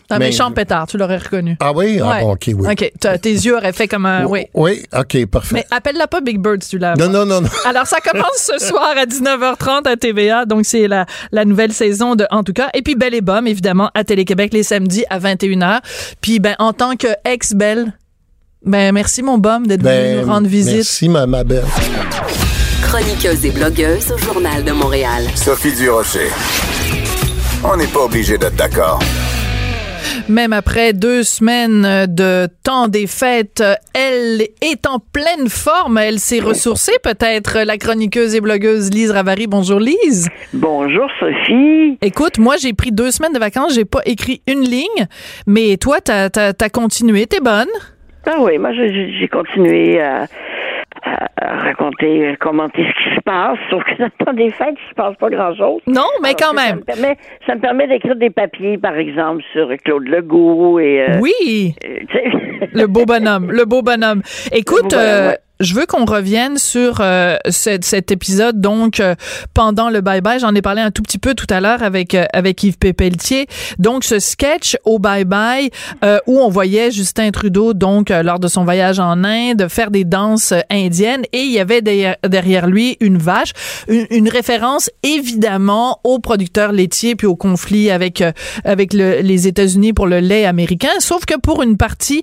C'est 0.08 0.14
un 0.14 0.18
Mais- 0.20 0.26
méchant 0.28 0.50
pétard, 0.52 0.86
tu 0.86 0.96
l'aurais 0.96 1.18
reconnu. 1.18 1.56
Ah 1.60 1.72
oui? 1.74 2.00
Ah 2.02 2.08
Ouais. 2.08 2.20
bon, 2.22 2.32
OK, 2.32 2.44
oui. 2.54 2.66
OK, 2.72 2.92
t'as- 2.98 3.18
tes 3.18 3.30
yeux 3.32 3.54
auraient 3.56 3.74
fait 3.74 3.88
comme 3.88 4.06
un... 4.06 4.24
Oui. 4.24 4.46
Oui, 4.54 4.82
OK, 4.96 5.26
parfait. 5.26 5.54
Mais 5.56 5.66
appelle-la 5.70 6.06
pas 6.06 6.22
Big 6.22 6.38
Bird 6.40 6.62
si 6.62 6.70
tu 6.70 6.78
l'as. 6.78 6.94
non, 6.96 7.10
non, 7.10 7.26
non, 7.26 7.42
non. 7.42 7.48
Alors, 7.66 7.86
ça 7.86 7.98
commence 8.10 8.50
ce 8.56 8.58
soir 8.64 8.94
à 8.96 9.04
19h30 9.04 9.86
à 9.86 9.96
TVA. 9.96 10.46
Donc, 10.46 10.64
c'est 10.64 10.88
la, 10.88 11.04
la 11.30 11.44
nouvelle 11.44 11.74
saison 11.74 12.14
de 12.14 12.26
En 12.30 12.42
tout 12.42 12.54
cas. 12.54 12.70
Et 12.72 12.80
puis, 12.80 12.94
Belle 12.94 13.12
et 13.14 13.20
Bomme, 13.20 13.46
évidemment, 13.46 13.90
à 13.94 14.02
Télé-Québec 14.02 14.54
les 14.54 14.62
samedis 14.62 15.04
à 15.10 15.18
21h. 15.18 15.80
Puis, 16.22 16.40
ben, 16.40 16.54
en 16.58 16.72
tant 16.72 16.96
que 16.96 17.08
ex-belle, 17.26 17.92
ben, 18.64 18.92
merci, 18.94 19.22
mon 19.22 19.36
Bum, 19.36 19.66
d'être 19.66 19.82
venu 19.82 19.92
Ben, 19.92 20.20
nous 20.22 20.32
rendre 20.32 20.48
visite. 20.48 20.74
Merci, 20.76 21.08
ma, 21.10 21.26
ma 21.26 21.44
belle. 21.44 21.64
Chroniqueuse 22.82 23.44
et 23.44 23.50
blogueuse 23.50 24.10
au 24.10 24.16
Journal 24.16 24.64
de 24.64 24.72
Montréal. 24.72 25.24
Sophie 25.34 25.74
Durocher. 25.74 26.30
On 27.62 27.76
n'est 27.76 27.86
pas 27.86 28.00
obligé 28.04 28.38
d'être 28.38 28.56
d'accord. 28.56 29.00
Même 30.28 30.52
après 30.52 30.92
deux 30.92 31.22
semaines 31.22 32.04
de 32.06 32.48
temps 32.62 32.88
des 32.88 33.06
fêtes, 33.06 33.64
elle 33.94 34.42
est 34.60 34.86
en 34.86 34.98
pleine 34.98 35.48
forme. 35.48 35.96
Elle 35.96 36.18
s'est 36.18 36.40
ressourcée, 36.40 36.92
peut-être, 37.02 37.64
la 37.64 37.78
chroniqueuse 37.78 38.34
et 38.34 38.42
blogueuse 38.42 38.90
Lise 38.90 39.10
Ravary. 39.10 39.46
Bonjour, 39.46 39.80
Lise. 39.80 40.28
Bonjour 40.52 41.08
Sophie. 41.18 41.96
Écoute, 42.02 42.38
moi, 42.38 42.56
j'ai 42.58 42.74
pris 42.74 42.92
deux 42.92 43.10
semaines 43.10 43.32
de 43.32 43.38
vacances. 43.38 43.74
J'ai 43.74 43.86
pas 43.86 44.02
écrit 44.04 44.42
une 44.46 44.60
ligne. 44.60 45.06
Mais 45.46 45.78
toi, 45.78 46.00
t'as, 46.04 46.28
t'as, 46.28 46.52
t'as 46.52 46.68
continué. 46.68 47.26
T'es 47.26 47.40
bonne? 47.40 47.68
Ah 48.26 48.36
oui, 48.40 48.58
moi 48.58 48.72
j'ai 48.74 49.28
continué 49.28 50.02
à, 50.02 50.26
raconter, 51.40 52.28
à 52.28 52.36
commenter 52.36 52.84
ce 52.84 53.02
qui 53.10 53.14
se 53.16 53.20
passe, 53.22 53.58
sauf 53.70 53.82
que 53.84 53.94
dans 53.98 54.06
le 54.18 54.24
temps 54.24 54.32
des 54.32 54.50
fêtes, 54.50 54.74
il 54.84 54.88
se 54.90 54.94
passe 54.94 55.16
pas 55.16 55.30
grand-chose. 55.30 55.80
Non, 55.86 56.02
mais 56.22 56.28
Alors, 56.28 56.40
quand 56.52 56.56
ça 56.58 56.66
même. 56.68 56.76
me 56.78 56.82
permet, 56.84 57.16
ça 57.46 57.54
me 57.54 57.60
permet 57.60 57.86
d'écrire 57.88 58.16
des 58.16 58.30
papiers, 58.30 58.78
par 58.78 58.96
exemple, 58.96 59.42
sur 59.52 59.68
Claude 59.84 60.06
Legault 60.08 60.78
et... 60.80 61.02
euh, 61.08 61.18
Oui. 61.20 61.74
euh. 61.84 62.68
Le 62.72 62.86
beau 62.86 63.04
bonhomme, 63.06 63.50
le 63.50 63.64
beau 63.64 63.82
bonhomme. 63.82 64.22
Écoute, 64.52 64.82
Le 64.84 64.88
beau 64.88 64.96
bonhomme, 64.96 65.06
euh, 65.06 65.28
ouais. 65.30 65.38
Je 65.60 65.74
veux 65.74 65.86
qu'on 65.86 66.04
revienne 66.04 66.56
sur 66.58 66.98
euh, 67.00 67.36
cet, 67.48 67.84
cet 67.84 68.10
épisode. 68.12 68.60
Donc, 68.60 69.00
euh, 69.00 69.14
pendant 69.54 69.90
le 69.90 70.00
bye 70.00 70.20
bye, 70.20 70.38
j'en 70.38 70.54
ai 70.54 70.62
parlé 70.62 70.80
un 70.82 70.90
tout 70.90 71.02
petit 71.02 71.18
peu 71.18 71.34
tout 71.34 71.46
à 71.50 71.60
l'heure 71.60 71.82
avec 71.82 72.14
euh, 72.14 72.24
avec 72.32 72.62
Yves 72.62 72.78
Pépeltier. 72.78 73.46
Donc, 73.78 74.04
ce 74.04 74.18
sketch 74.20 74.76
au 74.84 74.98
bye 74.98 75.24
bye 75.24 75.70
euh, 76.04 76.18
où 76.26 76.38
on 76.38 76.48
voyait 76.48 76.90
Justin 76.90 77.30
Trudeau 77.30 77.74
donc 77.74 78.10
euh, 78.10 78.22
lors 78.22 78.38
de 78.38 78.46
son 78.48 78.64
voyage 78.64 79.00
en 79.00 79.24
Inde 79.24 79.66
faire 79.68 79.90
des 79.90 80.04
danses 80.04 80.52
euh, 80.52 80.60
indiennes 80.70 81.24
et 81.32 81.40
il 81.40 81.50
y 81.50 81.58
avait 81.58 81.82
derrière, 81.82 82.16
derrière 82.26 82.66
lui 82.66 82.96
une 83.00 83.18
vache, 83.18 83.52
une, 83.88 84.06
une 84.10 84.28
référence 84.28 84.90
évidemment 85.02 86.00
aux 86.04 86.18
producteurs 86.20 86.72
laitiers 86.72 87.16
puis 87.16 87.26
au 87.26 87.36
conflit 87.36 87.90
avec 87.90 88.22
avec 88.64 88.92
le- 88.92 89.20
les 89.20 89.48
États-Unis 89.48 89.92
pour 89.92 90.06
le 90.06 90.20
lait 90.20 90.44
américain. 90.44 90.88
Sauf 91.00 91.24
que 91.24 91.38
pour 91.38 91.62
une 91.62 91.76
partie, 91.76 92.22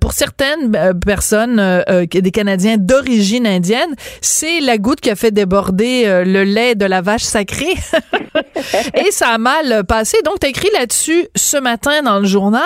pour 0.00 0.12
certaines 0.12 0.94
personnes, 1.04 1.82
des 2.10 2.30
Canadiens 2.30 2.59
d'origine 2.78 3.46
indienne, 3.46 3.94
c'est 4.20 4.60
la 4.60 4.78
goutte 4.78 5.00
qui 5.00 5.10
a 5.10 5.16
fait 5.16 5.30
déborder 5.30 6.04
euh, 6.06 6.24
le 6.24 6.44
lait 6.44 6.74
de 6.74 6.84
la 6.84 7.00
vache 7.00 7.22
sacrée. 7.22 7.74
Et 8.94 9.10
ça 9.10 9.28
a 9.28 9.38
mal 9.38 9.84
passé. 9.84 10.18
Donc, 10.24 10.40
tu 10.40 10.46
écrit 10.46 10.68
là-dessus 10.74 11.28
ce 11.34 11.56
matin 11.56 12.02
dans 12.02 12.18
le 12.18 12.26
journal. 12.26 12.62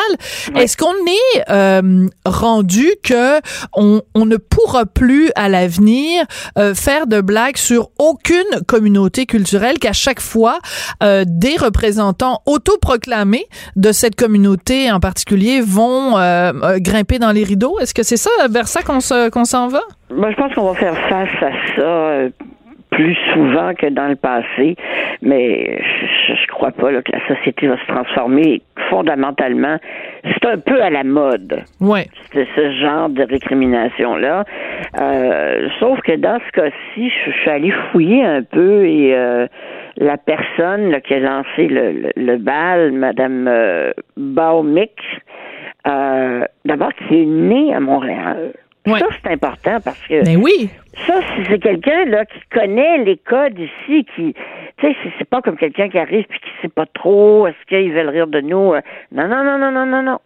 Est-ce 0.56 0.76
qu'on 0.76 0.92
est 0.92 1.50
euh, 1.50 2.06
rendu 2.24 2.90
que 3.02 3.40
on, 3.74 4.02
on 4.14 4.26
ne 4.26 4.36
pourra 4.36 4.86
plus 4.86 5.30
à 5.34 5.48
l'avenir 5.48 6.24
euh, 6.58 6.74
faire 6.74 7.06
de 7.06 7.20
blagues 7.20 7.56
sur 7.56 7.90
aucune 7.98 8.42
communauté 8.66 9.26
culturelle, 9.26 9.78
qu'à 9.78 9.92
chaque 9.92 10.20
fois, 10.20 10.58
euh, 11.02 11.24
des 11.26 11.56
représentants 11.56 12.42
autoproclamés 12.46 13.46
de 13.76 13.92
cette 13.92 14.16
communauté 14.16 14.90
en 14.90 15.00
particulier 15.00 15.60
vont 15.60 16.18
euh, 16.18 16.78
grimper 16.78 17.18
dans 17.18 17.32
les 17.32 17.44
rideaux? 17.44 17.78
Est-ce 17.80 17.94
que 17.94 18.02
c'est 18.02 18.16
ça, 18.16 18.30
vers 18.50 18.68
ça 18.68 18.82
qu'on 18.82 19.00
s'en 19.00 19.68
va? 19.68 19.82
Moi, 20.10 20.30
je 20.30 20.36
pense 20.36 20.54
qu'on 20.54 20.66
va 20.70 20.74
faire 20.74 20.96
face 21.08 21.42
à 21.42 21.50
ça 21.76 21.82
euh, 21.82 22.30
plus 22.90 23.16
souvent 23.32 23.74
que 23.74 23.86
dans 23.86 24.06
le 24.06 24.14
passé, 24.16 24.76
mais 25.20 25.78
je, 26.28 26.34
je 26.34 26.46
crois 26.46 26.70
pas 26.70 26.92
là, 26.92 27.02
que 27.02 27.10
la 27.10 27.26
société 27.26 27.66
va 27.66 27.76
se 27.78 27.86
transformer 27.86 28.62
fondamentalement. 28.88 29.78
C'est 30.22 30.46
un 30.46 30.58
peu 30.58 30.80
à 30.80 30.90
la 30.90 31.02
mode. 31.02 31.64
Ouais. 31.80 32.06
C'est 32.32 32.46
ce 32.54 32.70
genre 32.80 33.08
de 33.08 33.24
récrimination-là. 33.24 34.44
Euh, 35.00 35.68
sauf 35.80 36.00
que 36.02 36.12
dans 36.16 36.38
ce 36.46 36.52
cas-ci, 36.52 37.10
je, 37.10 37.30
je 37.30 37.36
suis 37.38 37.50
allée 37.50 37.72
fouiller 37.90 38.24
un 38.24 38.42
peu 38.42 38.86
et 38.86 39.14
euh, 39.14 39.46
la 39.96 40.16
personne 40.16 40.90
là, 40.90 41.00
qui 41.00 41.14
a 41.14 41.18
lancé 41.18 41.66
le, 41.66 41.90
le, 41.92 42.10
le 42.16 42.36
bal, 42.36 42.92
Madame 42.92 43.48
euh, 43.48 43.92
Baumick, 44.16 45.00
d'abord 45.84 46.92
qui 46.94 47.22
est 47.22 47.26
née 47.26 47.74
à 47.74 47.80
Montréal. 47.80 48.52
Ouais. 48.86 48.98
Ça, 48.98 49.06
c'est 49.22 49.32
important 49.32 49.78
parce 49.82 50.00
que 50.06 50.24
Ben 50.24 50.36
oui. 50.36 50.68
ça, 51.06 51.20
si 51.22 51.44
c'est 51.48 51.58
quelqu'un 51.58 52.04
là 52.04 52.24
qui 52.26 52.38
connaît 52.52 52.98
les 52.98 53.16
codes 53.16 53.58
ici, 53.58 54.04
qui, 54.14 54.34
tu 54.76 54.86
sais, 54.86 54.94
c'est- 55.18 55.24
pas 55.24 55.40
comme 55.40 55.56
quelqu'un 55.56 55.88
qui 55.88 55.98
arrive 55.98 56.24
puis 56.28 56.38
qui 56.38 56.50
sait 56.60 56.68
pas 56.68 56.84
trop, 56.86 57.46
est-ce 57.46 57.56
qu'ils 57.66 57.92
veulent 57.92 58.10
rire 58.10 58.26
de 58.26 58.40
nous 58.42 58.74
euh, 58.74 58.80
Non, 59.10 59.26
non, 59.26 59.42
non, 59.42 59.56
non, 59.58 59.70
non, 59.72 59.86
non, 59.86 60.02
non. 60.02 60.18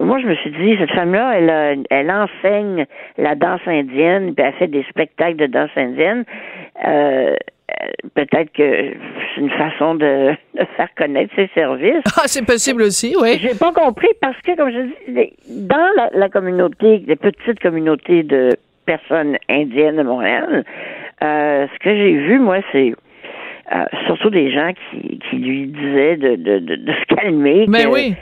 Moi, 0.00 0.18
je 0.20 0.26
me 0.26 0.34
suis 0.36 0.50
dit, 0.50 0.76
cette 0.78 0.92
femme-là, 0.92 1.34
elle, 1.36 1.84
elle 1.90 2.10
enseigne 2.10 2.86
la 3.18 3.34
danse 3.34 3.60
indienne, 3.66 4.34
puis 4.34 4.44
elle 4.46 4.54
fait 4.54 4.68
des 4.68 4.84
spectacles 4.88 5.36
de 5.36 5.46
danse 5.46 5.70
indienne. 5.76 6.24
Euh, 6.86 7.34
Peut-être 8.14 8.52
que 8.52 8.92
c'est 9.34 9.40
une 9.40 9.50
façon 9.50 9.96
de, 9.96 10.30
de 10.54 10.64
faire 10.76 10.88
connaître 10.96 11.34
ses 11.34 11.48
services. 11.54 12.02
Ah, 12.16 12.22
c'est 12.26 12.46
possible 12.46 12.82
aussi, 12.82 13.14
oui. 13.20 13.38
J'ai 13.40 13.58
pas 13.58 13.72
compris 13.72 14.08
parce 14.20 14.40
que, 14.42 14.54
comme 14.56 14.70
je 14.70 15.12
dis, 15.12 15.32
dans 15.48 15.90
la, 15.96 16.10
la 16.14 16.28
communauté, 16.28 17.02
les 17.06 17.16
petites 17.16 17.58
communautés 17.60 18.22
de 18.22 18.50
personnes 18.86 19.36
indiennes 19.48 19.96
de 19.96 20.02
Montréal, 20.04 20.64
euh, 21.22 21.66
ce 21.72 21.78
que 21.80 21.90
j'ai 21.96 22.12
vu, 22.12 22.38
moi, 22.38 22.58
c'est 22.70 22.94
euh, 23.74 23.84
surtout 24.06 24.30
des 24.30 24.50
gens 24.52 24.70
qui, 24.72 25.18
qui 25.28 25.36
lui 25.36 25.66
disaient 25.66 26.16
de, 26.16 26.36
de, 26.36 26.58
de, 26.60 26.76
de 26.76 26.92
se 26.92 27.14
calmer. 27.16 27.66
Que- 27.66 27.88
oui. 27.88 28.14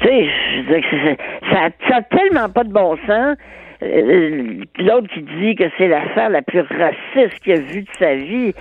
Tu 0.00 0.06
sais, 0.08 0.26
je 0.26 0.56
veux 0.60 0.80
dire 0.80 0.90
que 0.90 0.96
c'est- 1.04 1.50
ça, 1.50 1.68
ça 1.88 1.96
a 1.96 2.02
tellement 2.02 2.48
pas 2.50 2.64
de 2.64 2.72
bon 2.72 2.96
sens. 3.06 3.36
Euh, 3.82 4.56
L'autre 4.78 5.08
qui 5.14 5.22
dit 5.22 5.54
que 5.56 5.64
c'est 5.78 5.88
l'affaire 5.88 6.28
la 6.28 6.42
plus 6.42 6.60
raciste 6.60 7.40
qu'il 7.42 7.52
a 7.54 7.60
vue 7.60 7.80
de 7.82 7.88
sa 7.98 8.14
vie. 8.14 8.52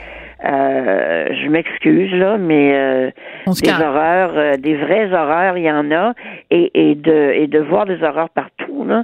Euh, 0.45 1.25
je 1.31 1.49
m'excuse 1.49 2.11
là, 2.13 2.37
mais 2.37 2.73
euh, 2.73 3.11
des 3.45 3.71
horreurs, 3.71 4.31
euh, 4.35 4.57
des 4.57 4.75
vraies 4.75 5.11
horreurs, 5.11 5.57
il 5.57 5.65
y 5.65 5.71
en 5.71 5.91
a, 5.91 6.13
et, 6.49 6.71
et 6.73 6.95
de 6.95 7.33
et 7.33 7.47
de 7.47 7.59
voir 7.59 7.85
des 7.85 8.01
horreurs 8.03 8.29
partout 8.29 8.85
là. 8.85 9.03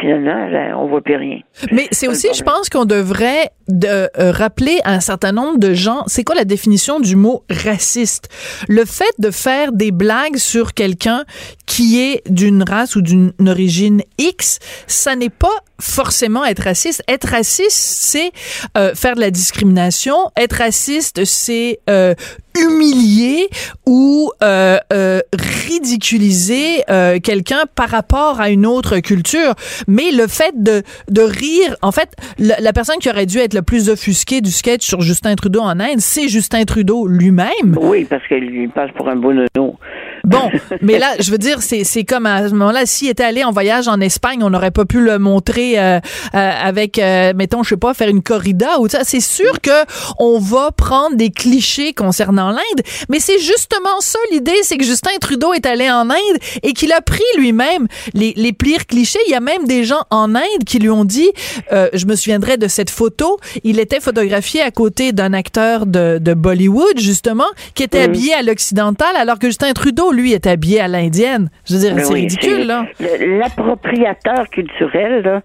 Finalement, 0.00 0.46
là, 0.46 0.78
on 0.78 0.86
voit 0.86 1.00
plus 1.00 1.16
rien. 1.16 1.40
Mais 1.72 1.88
c'est 1.90 2.06
aussi, 2.06 2.28
je 2.32 2.44
pense 2.44 2.70
qu'on 2.70 2.84
devrait 2.84 3.48
de, 3.70 4.08
euh, 4.18 4.32
rappeler 4.32 4.80
à 4.84 4.92
un 4.92 5.00
certain 5.00 5.32
nombre 5.32 5.58
de 5.58 5.74
gens, 5.74 6.04
c'est 6.06 6.24
quoi 6.24 6.34
la 6.34 6.44
définition 6.44 7.00
du 7.00 7.16
mot 7.16 7.44
raciste? 7.50 8.28
Le 8.68 8.84
fait 8.84 9.14
de 9.18 9.30
faire 9.30 9.72
des 9.72 9.90
blagues 9.90 10.36
sur 10.36 10.74
quelqu'un 10.74 11.24
qui 11.66 12.00
est 12.00 12.22
d'une 12.28 12.62
race 12.62 12.96
ou 12.96 13.02
d'une 13.02 13.32
origine 13.46 14.02
X, 14.18 14.58
ça 14.86 15.16
n'est 15.16 15.30
pas 15.30 15.48
forcément 15.80 16.44
être 16.44 16.64
raciste. 16.64 17.02
Être 17.08 17.28
raciste, 17.28 17.70
c'est 17.70 18.32
euh, 18.76 18.94
faire 18.94 19.14
de 19.14 19.20
la 19.20 19.30
discrimination. 19.30 20.16
Être 20.36 20.58
raciste, 20.58 21.24
c'est 21.24 21.80
euh, 21.88 22.14
humilier 22.58 23.48
ou 23.86 24.30
euh, 24.42 24.78
euh, 24.92 25.20
ridiculiser 25.32 26.82
euh, 26.90 27.18
quelqu'un 27.20 27.64
par 27.74 27.88
rapport 27.88 28.40
à 28.40 28.50
une 28.50 28.66
autre 28.66 28.98
culture, 28.98 29.54
mais 29.86 30.10
le 30.10 30.26
fait 30.26 30.52
de, 30.62 30.82
de 31.08 31.22
rire, 31.22 31.76
en 31.82 31.92
fait, 31.92 32.10
la, 32.38 32.72
personne 32.72 32.98
qui 32.98 33.08
aurait 33.08 33.26
dû 33.26 33.38
être 33.38 33.54
le 33.54 33.59
plus 33.62 33.88
offusquée 33.88 34.40
du 34.40 34.50
sketch 34.50 34.86
sur 34.86 35.00
Justin 35.00 35.34
Trudeau 35.34 35.60
en 35.60 35.80
Inde, 35.80 35.98
c'est 35.98 36.28
Justin 36.28 36.64
Trudeau 36.64 37.06
lui-même. 37.06 37.76
Oui, 37.80 38.06
parce 38.08 38.26
qu'il 38.26 38.70
passe 38.70 38.90
pour 38.96 39.08
un 39.08 39.16
beau 39.16 39.32
nono. 39.32 39.76
Bon, 40.24 40.50
mais 40.80 40.98
là, 40.98 41.14
je 41.18 41.30
veux 41.30 41.38
dire, 41.38 41.62
c'est, 41.62 41.84
c'est 41.84 42.04
comme 42.04 42.26
à 42.26 42.48
ce 42.48 42.54
moment-là, 42.54 42.86
s'il 42.86 43.08
était 43.08 43.24
allé 43.24 43.44
en 43.44 43.52
voyage 43.52 43.88
en 43.88 44.00
Espagne, 44.00 44.42
on 44.42 44.50
n'aurait 44.50 44.70
pas 44.70 44.84
pu 44.84 45.00
le 45.00 45.18
montrer 45.18 45.78
euh, 45.78 45.98
euh, 46.34 46.50
avec, 46.62 46.98
euh, 46.98 47.32
mettons, 47.34 47.62
je 47.62 47.70
sais 47.70 47.76
pas, 47.76 47.94
faire 47.94 48.08
une 48.08 48.22
corrida 48.22 48.78
ou 48.80 48.88
ça. 48.88 49.00
C'est 49.04 49.20
sûr 49.20 49.60
que 49.60 49.70
on 50.18 50.38
va 50.38 50.70
prendre 50.72 51.16
des 51.16 51.30
clichés 51.30 51.92
concernant 51.92 52.50
l'Inde, 52.50 52.82
mais 53.08 53.20
c'est 53.20 53.38
justement 53.38 54.00
ça 54.00 54.18
l'idée, 54.30 54.60
c'est 54.62 54.76
que 54.76 54.84
Justin 54.84 55.10
Trudeau 55.20 55.52
est 55.52 55.66
allé 55.66 55.90
en 55.90 56.10
Inde 56.10 56.38
et 56.62 56.72
qu'il 56.72 56.92
a 56.92 57.00
pris 57.00 57.22
lui-même 57.36 57.86
les, 58.14 58.32
les 58.36 58.52
pires 58.52 58.86
clichés. 58.86 59.18
Il 59.26 59.32
y 59.32 59.34
a 59.34 59.40
même 59.40 59.66
des 59.66 59.84
gens 59.84 60.02
en 60.10 60.34
Inde 60.34 60.64
qui 60.66 60.78
lui 60.78 60.90
ont 60.90 61.04
dit, 61.04 61.30
euh, 61.72 61.88
je 61.92 62.06
me 62.06 62.16
souviendrai 62.16 62.56
de 62.56 62.68
cette 62.68 62.90
photo, 62.90 63.38
il 63.64 63.78
était 63.78 64.00
photographié 64.00 64.62
à 64.62 64.70
côté 64.70 65.12
d'un 65.12 65.32
acteur 65.32 65.86
de, 65.86 66.18
de 66.18 66.34
Bollywood, 66.34 66.98
justement, 66.98 67.46
qui 67.74 67.82
était 67.82 68.02
habillé 68.02 68.34
à 68.34 68.42
l'occidental, 68.42 69.14
alors 69.16 69.38
que 69.38 69.46
Justin 69.46 69.72
Trudeau, 69.72 70.09
lui, 70.12 70.32
est 70.32 70.46
habillé 70.46 70.80
à 70.80 70.88
l'indienne. 70.88 71.48
Je 71.68 71.74
veux 71.74 71.80
dire, 71.80 71.94
Ben 71.94 72.04
c'est 72.04 72.14
oui, 72.14 72.20
ridicule, 72.22 72.66
là. 72.66 72.86
L'appropriateur 73.20 74.48
culturel, 74.50 75.22
là, 75.22 75.42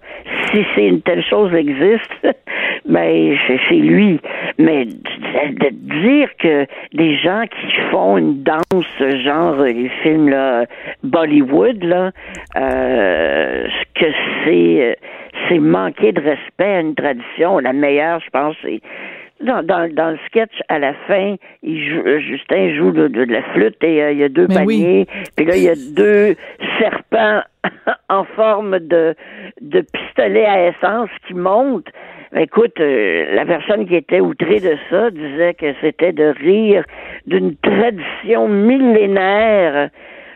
si 0.50 0.64
c'est 0.74 0.86
une 0.86 1.02
telle 1.02 1.24
chose 1.24 1.52
existe, 1.54 2.12
ben 2.86 3.36
c'est 3.68 3.74
lui. 3.74 4.20
Mais 4.58 4.86
de, 4.86 4.90
de 4.90 5.70
dire 6.02 6.28
que 6.38 6.66
des 6.94 7.16
gens 7.18 7.44
qui 7.44 7.90
font 7.90 8.18
une 8.18 8.42
danse 8.42 8.62
genre 9.24 9.60
euh, 9.60 9.66
les 9.66 9.90
films 10.02 10.28
là, 10.28 10.64
Bollywood 11.02 11.82
là, 11.82 12.10
euh, 12.56 13.66
que 13.94 14.06
c'est 14.44 14.76
euh, 14.80 14.94
c'est 15.48 15.58
manquer 15.58 16.12
de 16.12 16.20
respect 16.20 16.76
à 16.76 16.80
une 16.80 16.94
tradition. 16.94 17.58
La 17.58 17.72
meilleure, 17.72 18.20
je 18.20 18.30
pense, 18.30 18.56
c'est 18.62 18.80
dans, 19.40 19.62
dans, 19.62 19.92
dans 19.92 20.10
le 20.10 20.18
sketch, 20.26 20.60
à 20.68 20.78
la 20.78 20.94
fin, 21.06 21.36
il 21.62 21.88
joue, 21.88 22.02
euh, 22.06 22.20
Justin 22.20 22.74
joue 22.74 22.90
de, 22.90 23.08
de 23.08 23.24
la 23.24 23.42
flûte 23.52 23.82
et 23.82 24.02
euh, 24.02 24.12
il 24.12 24.18
y 24.18 24.24
a 24.24 24.28
deux 24.28 24.46
Mais 24.48 24.64
oui. 24.64 24.82
paniers. 24.82 25.06
Puis 25.36 25.46
là, 25.46 25.56
il 25.56 25.62
y 25.62 25.68
a 25.68 25.74
deux 25.74 26.36
serpents 26.78 27.42
en 28.08 28.24
forme 28.24 28.78
de, 28.78 29.14
de 29.60 29.80
pistolet 29.80 30.46
à 30.46 30.68
essence 30.68 31.10
qui 31.26 31.34
montent. 31.34 31.88
Écoute, 32.34 32.80
euh, 32.80 33.34
la 33.34 33.46
personne 33.46 33.86
qui 33.86 33.94
était 33.94 34.20
outrée 34.20 34.60
de 34.60 34.76
ça 34.90 35.10
disait 35.10 35.54
que 35.54 35.74
c'était 35.80 36.12
de 36.12 36.34
rire 36.38 36.84
d'une 37.26 37.56
tradition 37.56 38.48
millénaire 38.48 39.90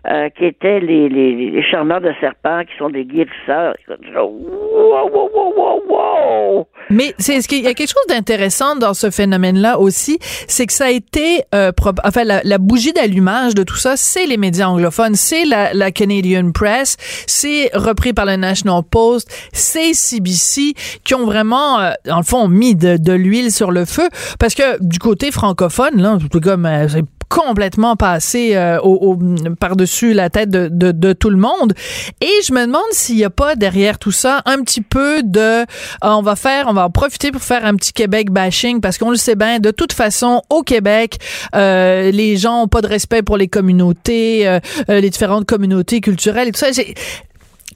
euh, 0.09 0.29
qui 0.31 0.45
était 0.47 0.81
les, 0.81 1.09
les, 1.09 1.51
les 1.51 1.63
charmeurs 1.63 2.01
de 2.01 2.13
serpents 2.21 2.63
qui 2.65 2.77
sont 2.79 2.89
des 2.91 3.05
guérisseurs. 3.05 3.75
Wow, 4.15 5.11
wow, 5.13 5.31
wow, 5.57 5.83
wow! 5.89 6.67
Mais 6.91 7.15
c'est 7.19 7.41
ce 7.41 7.49
qu'il 7.49 7.63
y 7.63 7.67
a 7.69 7.75
quelque 7.75 7.89
chose 7.91 8.07
d'intéressant 8.09 8.77
dans 8.77 8.95
ce 8.95 9.11
phénomène-là 9.11 9.79
aussi, 9.79 10.19
c'est 10.49 10.67
que 10.67 10.73
ça 10.73 10.87
a 10.87 10.91
été, 10.91 11.43
euh, 11.55 11.71
enfin 12.05 12.25
la, 12.25 12.41
la 12.45 12.59
bougie 12.59 12.93
d'allumage 12.93 13.55
de 13.55 13.63
tout 13.63 13.77
ça, 13.77 13.97
c'est 13.97 14.27
les 14.27 14.37
médias 14.37 14.67
anglophones, 14.69 15.15
c'est 15.15 15.45
la, 15.45 15.73
la 15.73 15.91
Canadian 15.93 16.51
Press, 16.53 16.97
c'est 17.27 17.71
repris 17.75 18.13
par 18.13 18.25
le 18.27 18.37
National 18.37 18.83
Post, 18.91 19.31
c'est 19.53 19.93
CBC 19.95 20.75
qui 21.05 21.15
ont 21.15 21.27
vraiment, 21.27 21.79
euh, 21.81 21.91
dans 22.07 22.17
le 22.19 22.25
fond, 22.25 22.49
mis 22.49 22.75
de, 22.75 22.97
de 22.97 23.13
l'huile 23.13 23.53
sur 23.53 23.71
le 23.71 23.85
feu, 23.85 24.09
parce 24.39 24.55
que 24.55 24.83
du 24.83 24.99
côté 24.99 25.31
francophone, 25.31 26.01
là, 26.01 26.19
c'est 26.33 26.41
comme 26.43 26.67
euh, 26.67 26.89
c'est 26.89 27.05
complètement 27.29 27.95
passé 27.95 28.57
euh, 28.57 28.81
au, 28.81 29.13
au- 29.13 29.19
par-dessus 29.61 29.90
la 30.15 30.31
tête 30.31 30.51
de, 30.51 31.13
tout 31.13 31.31
le 31.31 31.37
monde. 31.37 31.75
Et 32.21 32.43
je 32.47 32.53
me 32.53 32.67
demande 32.67 32.83
s'il 32.93 33.17
n'y 33.17 33.25
a 33.25 33.31
pas 33.31 33.57
derrière 33.57 33.99
tout 33.99 34.13
ça 34.13 34.43
un 34.47 34.63
petit 34.63 34.81
peu 34.81 35.23
de 35.23 35.65
ah, 36.01 36.17
on 36.17 36.23
va 36.23 36.37
faire, 36.37 36.67
on 36.69 36.73
va 36.73 36.87
en 36.87 36.91
profiter 36.91 37.31
pour 37.31 37.43
faire 37.43 37.65
un 37.65 37.75
petit 37.75 37.93
Québec 37.93 38.31
bashing 38.31 38.81
parce 38.81 38.99
qu'on 38.99 39.11
le 39.11 39.17
sait 39.17 39.37
bien, 39.37 39.59
de 39.59 39.71
toute 39.71 39.93
façon, 39.93 40.43
au 40.51 40.63
Québec, 40.63 41.19
euh, 41.55 42.11
les 42.11 42.37
gens 42.37 42.63
ont 42.63 42.69
pas 42.69 42.81
de 42.81 42.87
respect 42.87 43.23
pour 43.23 43.37
les 43.37 43.49
communautés, 43.49 44.49
euh, 44.49 44.61
euh, 44.89 45.01
les 45.01 45.11
différentes 45.11 45.47
communautés 45.47 46.01
culturelles 46.01 46.49
et 46.49 46.53
tout 46.53 46.59
ça. 46.59 46.71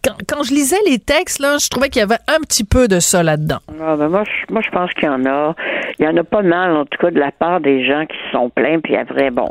Quand, 0.05 0.17
quand 0.29 0.43
je 0.43 0.53
lisais 0.53 0.77
les 0.87 0.99
textes, 0.99 1.41
là, 1.41 1.57
je 1.59 1.69
trouvais 1.71 1.89
qu'il 1.89 2.01
y 2.01 2.03
avait 2.03 2.21
un 2.29 2.39
petit 2.41 2.65
peu 2.65 2.89
de 2.89 3.01
ça 3.01 3.23
là-dedans. 3.23 3.59
Ah, 3.81 3.97
ben 3.97 4.09
moi, 4.09 4.25
je, 4.25 4.53
moi, 4.53 4.61
je 4.63 4.71
pense 4.71 4.93
qu'il 4.93 5.05
y 5.05 5.09
en 5.09 5.25
a. 5.25 5.55
Il 5.99 6.05
y 6.05 6.09
en 6.09 6.17
a 6.17 6.25
pas 6.25 6.43
mal, 6.43 6.77
en 6.77 6.85
tout 6.85 6.99
cas, 7.01 7.11
de 7.11 7.19
la 7.19 7.31
part 7.31 7.61
des 7.61 7.87
gens 7.87 8.05
qui 8.05 8.17
sont 8.33 8.51
plaints. 8.51 8.81
Puis 8.81 8.97
après, 8.97 9.31
bon, 9.31 9.51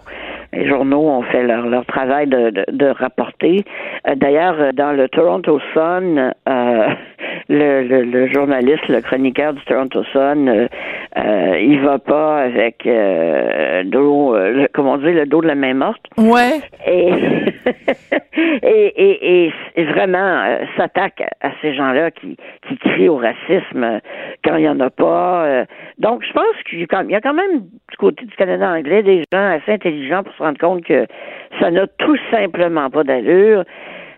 les 0.53 0.67
journaux 0.67 1.09
ont 1.09 1.23
fait 1.23 1.43
leur, 1.43 1.67
leur 1.67 1.85
travail 1.85 2.27
de, 2.27 2.49
de, 2.51 2.65
de 2.71 2.85
rapporter. 2.87 3.63
Euh, 4.07 4.15
D'ailleurs, 4.15 4.55
euh, 4.59 4.71
dans 4.71 4.91
le 4.91 5.09
Toronto 5.09 5.59
Sun, 5.73 6.33
euh, 6.47 6.87
le, 7.49 7.83
le, 7.83 8.03
le 8.03 8.27
journaliste, 8.31 8.87
le 8.87 9.01
chroniqueur 9.01 9.53
du 9.53 9.63
Toronto 9.65 10.03
Sun, 10.13 10.47
euh, 10.47 10.67
euh, 11.17 11.59
il 11.59 11.79
va 11.81 11.99
pas 11.99 12.39
avec 12.41 12.85
euh, 12.85 13.83
dos, 13.83 14.35
euh, 14.35 14.51
le, 14.51 14.67
comment 14.73 14.97
dit, 14.97 15.11
le 15.11 15.25
dos 15.25 15.41
de 15.41 15.47
la 15.47 15.55
main 15.55 15.73
morte. 15.73 16.05
Ouais. 16.17 16.61
Et, 16.87 17.11
et, 18.63 19.51
et, 19.75 19.83
vraiment 19.85 20.57
s'attaque 20.77 21.23
à, 21.41 21.49
ces 21.61 21.73
gens-là 21.73 22.11
qui, 22.11 22.37
qui 22.67 22.77
crient 22.77 23.09
au 23.09 23.17
racisme 23.17 23.99
quand 24.43 24.55
il 24.55 24.61
n'y 24.61 24.69
en 24.69 24.79
a 24.79 24.89
pas. 24.89 25.65
donc, 25.97 26.23
je 26.23 26.31
pense 26.31 26.63
qu'il 26.69 26.79
y 26.79 26.83
y 26.83 27.15
a 27.15 27.21
quand 27.21 27.33
même 27.33 27.63
du 27.93 27.97
côté 27.97 28.25
du 28.25 28.35
Canada 28.35 28.71
anglais 28.71 29.03
des 29.03 29.23
gens 29.31 29.49
assez 29.51 29.71
intelligents 29.73 30.23
pour 30.23 30.33
se 30.33 30.41
rendre 30.41 30.57
compte 30.57 30.83
que 30.83 31.05
ça 31.59 31.69
n'a 31.69 31.85
tout 31.99 32.17
simplement 32.31 32.89
pas 32.89 33.03
d'allure. 33.03 33.63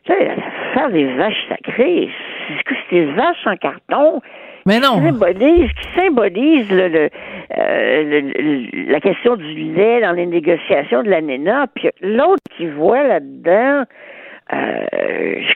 Tu 0.06 0.14
sais, 0.14 0.30
faire 0.74 0.90
des 0.92 1.06
vaches 1.16 1.46
sacrées, 1.50 2.10
c'est 2.48 2.64
que 2.64 2.74
c'est 2.90 2.96
des 2.96 3.06
vaches 3.12 3.46
en 3.46 3.58
carton 3.58 4.22
Mais 4.66 4.80
non. 4.80 5.02
symbolise, 5.04 5.70
qui 5.74 6.00
symbolise 6.00 6.72
le, 6.72 6.88
le, 6.88 7.10
euh, 7.58 8.22
le- 8.22 8.92
la 8.92 9.00
question 9.02 9.36
du 9.36 9.54
lait 9.74 10.00
dans 10.02 10.14
les 10.14 10.26
négociations 10.26 11.04
de 11.04 11.10
l'ANENA, 11.10 11.66
puis 11.76 11.90
l'autre 12.02 12.44
qui 12.56 12.68
voit 12.68 13.04
là-dedans 13.04 13.84
euh, 14.54 14.86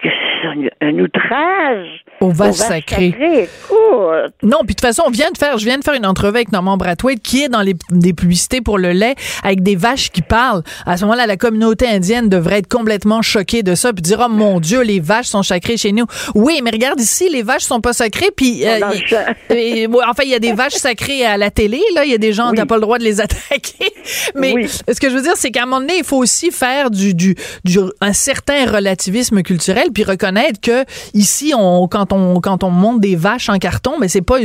que 0.02 0.10
c'est 0.10 0.48
un, 0.82 1.00
outrage 1.00 1.88
Aux 2.22 2.32
vaches 2.32 2.56
sacrées. 2.56 3.14
Écoute, 3.20 4.34
Non, 4.42 4.60
puis 4.60 4.68
de 4.68 4.72
toute 4.74 4.82
façon, 4.82 5.04
on 5.06 5.12
vient 5.12 5.30
de 5.32 5.38
faire, 5.38 5.58
je 5.58 5.66
viens 5.66 5.78
de 5.78 5.84
faire 5.84 5.94
une 5.94 6.06
entrevue 6.06 6.38
avec 6.38 6.52
Normand 6.52 6.78
Brathwaite 6.78 7.22
qui 7.22 7.44
est 7.44 7.50
dans 7.50 7.62
les 7.62 7.76
des 7.92 8.14
publicités 8.14 8.62
pour 8.62 8.78
le 8.78 8.92
lait 8.92 9.16
avec 9.44 9.62
des 9.62 9.76
vaches 9.76 10.10
qui 10.10 10.22
parlent. 10.22 10.64
À 10.86 10.98
ce 10.98 11.04
moment-là, 11.06 11.28
la 11.28 11.38
communauté 11.38 11.88
indienne 11.88 12.30
devrait 12.30 12.60
être 12.60 12.68
complètement 12.68 13.22
choquée 13.22 13.62
de 13.62 13.76
ça 13.76 13.94
puis 13.94 14.02
dire 14.02 14.24
oh 14.26 14.30
mon 14.30 14.60
Dieu, 14.60 14.82
les 14.82 15.00
vaches 15.00 15.28
sont 15.28 15.44
sacrées 15.44 15.78
chez 15.78 15.92
nous. 15.92 16.06
Oui, 16.34 16.62
mais 16.64 16.72
regarde 16.72 17.00
ici, 17.00 17.30
les 17.30 17.44
vaches 17.44 17.64
sont 17.64 17.82
pas 17.82 17.94
sacrées 17.94 18.32
puis 18.36 18.68
euh, 18.68 18.80
et, 19.52 19.88
enfin 19.88 20.24
il 20.24 20.30
y 20.30 20.36
a 20.36 20.40
des 20.40 20.54
vaches 20.54 20.74
sacrées 20.74 21.26
à 21.26 21.38
la 21.38 21.52
télé 21.52 21.80
là, 21.94 22.06
il 22.06 22.12
y 22.12 22.16
a 22.16 22.18
des 22.18 22.34
gens 22.34 22.50
Oui. 22.50 22.56
t'as 22.58 22.66
pas 22.66 22.76
le 22.76 22.82
droit 22.82 22.98
de 22.98 23.04
les 23.04 23.22
attaquer. 23.22 23.94
Mais 24.36 24.54
Oui. 24.54 24.68
ce 24.68 25.00
que 25.00 25.10
je 25.10 25.16
veux 25.16 25.22
dire 25.22 25.36
c'est 25.36 25.52
qu'à 25.52 25.64
un 25.64 25.66
moment 25.66 25.82
donné, 25.82 25.98
il 26.00 26.04
faut 26.04 26.18
aussi 26.18 26.50
faire 26.52 26.90
du 26.90 27.14
du, 27.14 27.36
du 27.64 27.78
un 28.02 28.14
certain 28.14 28.66
relativisme 28.80 29.42
culturel 29.44 29.86
puis 29.94 30.04
reconnaître 30.04 30.60
que 30.62 30.84
ici 31.14 31.54
on 31.58 31.88
quand 31.88 32.12
on 32.14 32.40
quand 32.42 32.64
on 32.64 32.70
monte 32.72 33.00
des 33.00 33.16
vaches 33.16 33.50
en 33.50 33.58
carton, 33.58 33.94
mais 34.00 34.08
c'est 34.08 34.22
pas 34.26 34.38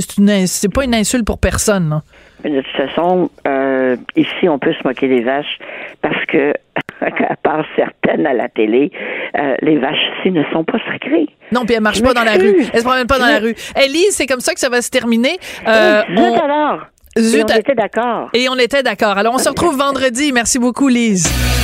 c'est 0.47 0.73
pas 0.73 0.85
une 0.85 0.95
insulte 0.95 1.25
pour 1.25 1.39
personne. 1.39 2.01
Mais 2.45 2.51
de 2.51 2.61
toute 2.61 2.77
façon, 2.77 3.31
euh, 3.49 3.97
ici, 4.17 4.49
on 4.51 4.59
peut 4.59 4.75
se 4.75 4.87
moquer 4.87 5.09
des 5.09 5.23
vaches 5.23 5.59
parce 6.03 6.23
que, 6.27 6.53
à 7.01 7.37
part 7.37 7.65
certaines 7.75 8.27
à 8.27 8.35
la 8.35 8.49
télé, 8.51 8.93
euh, 9.39 9.55
les 9.63 9.79
vaches 9.79 9.97
ici 10.21 10.31
ne 10.31 10.43
sont 10.53 10.63
pas 10.63 10.79
sacrées. 10.93 11.27
Non, 11.53 11.65
puis 11.65 11.75
elle 11.75 11.81
marche 11.83 11.99
Je 11.99 12.03
pas 12.03 12.13
dans 12.13 12.23
la 12.23 12.35
rue. 12.35 12.55
Elle 12.71 12.81
se 12.81 12.85
promène 12.85 13.07
pas 13.07 13.19
dans 13.19 13.27
la 13.27 13.39
rue. 13.39 13.55
Ellie, 13.77 14.05
c'est 14.11 14.27
comme 14.27 14.41
ça 14.41 14.53
que 14.53 14.61
ça 14.61 14.69
va 14.69 14.83
se 14.83 14.91
terminer. 14.91 15.39
Euh, 15.67 16.03
on- 16.17 16.39
alors! 16.39 16.81
Zut 17.17 17.49
Et 17.49 17.55
on 17.55 17.59
était 17.61 17.75
d'accord. 17.75 18.29
Et 18.35 18.49
on 18.51 18.57
était 18.57 18.83
d'accord. 18.83 19.17
Alors, 19.17 19.35
on 19.35 19.39
se 19.39 19.49
retrouve 19.49 19.79
vendredi. 19.79 20.33
Merci 20.33 20.59
beaucoup, 20.59 20.89
Lise. 20.89 21.64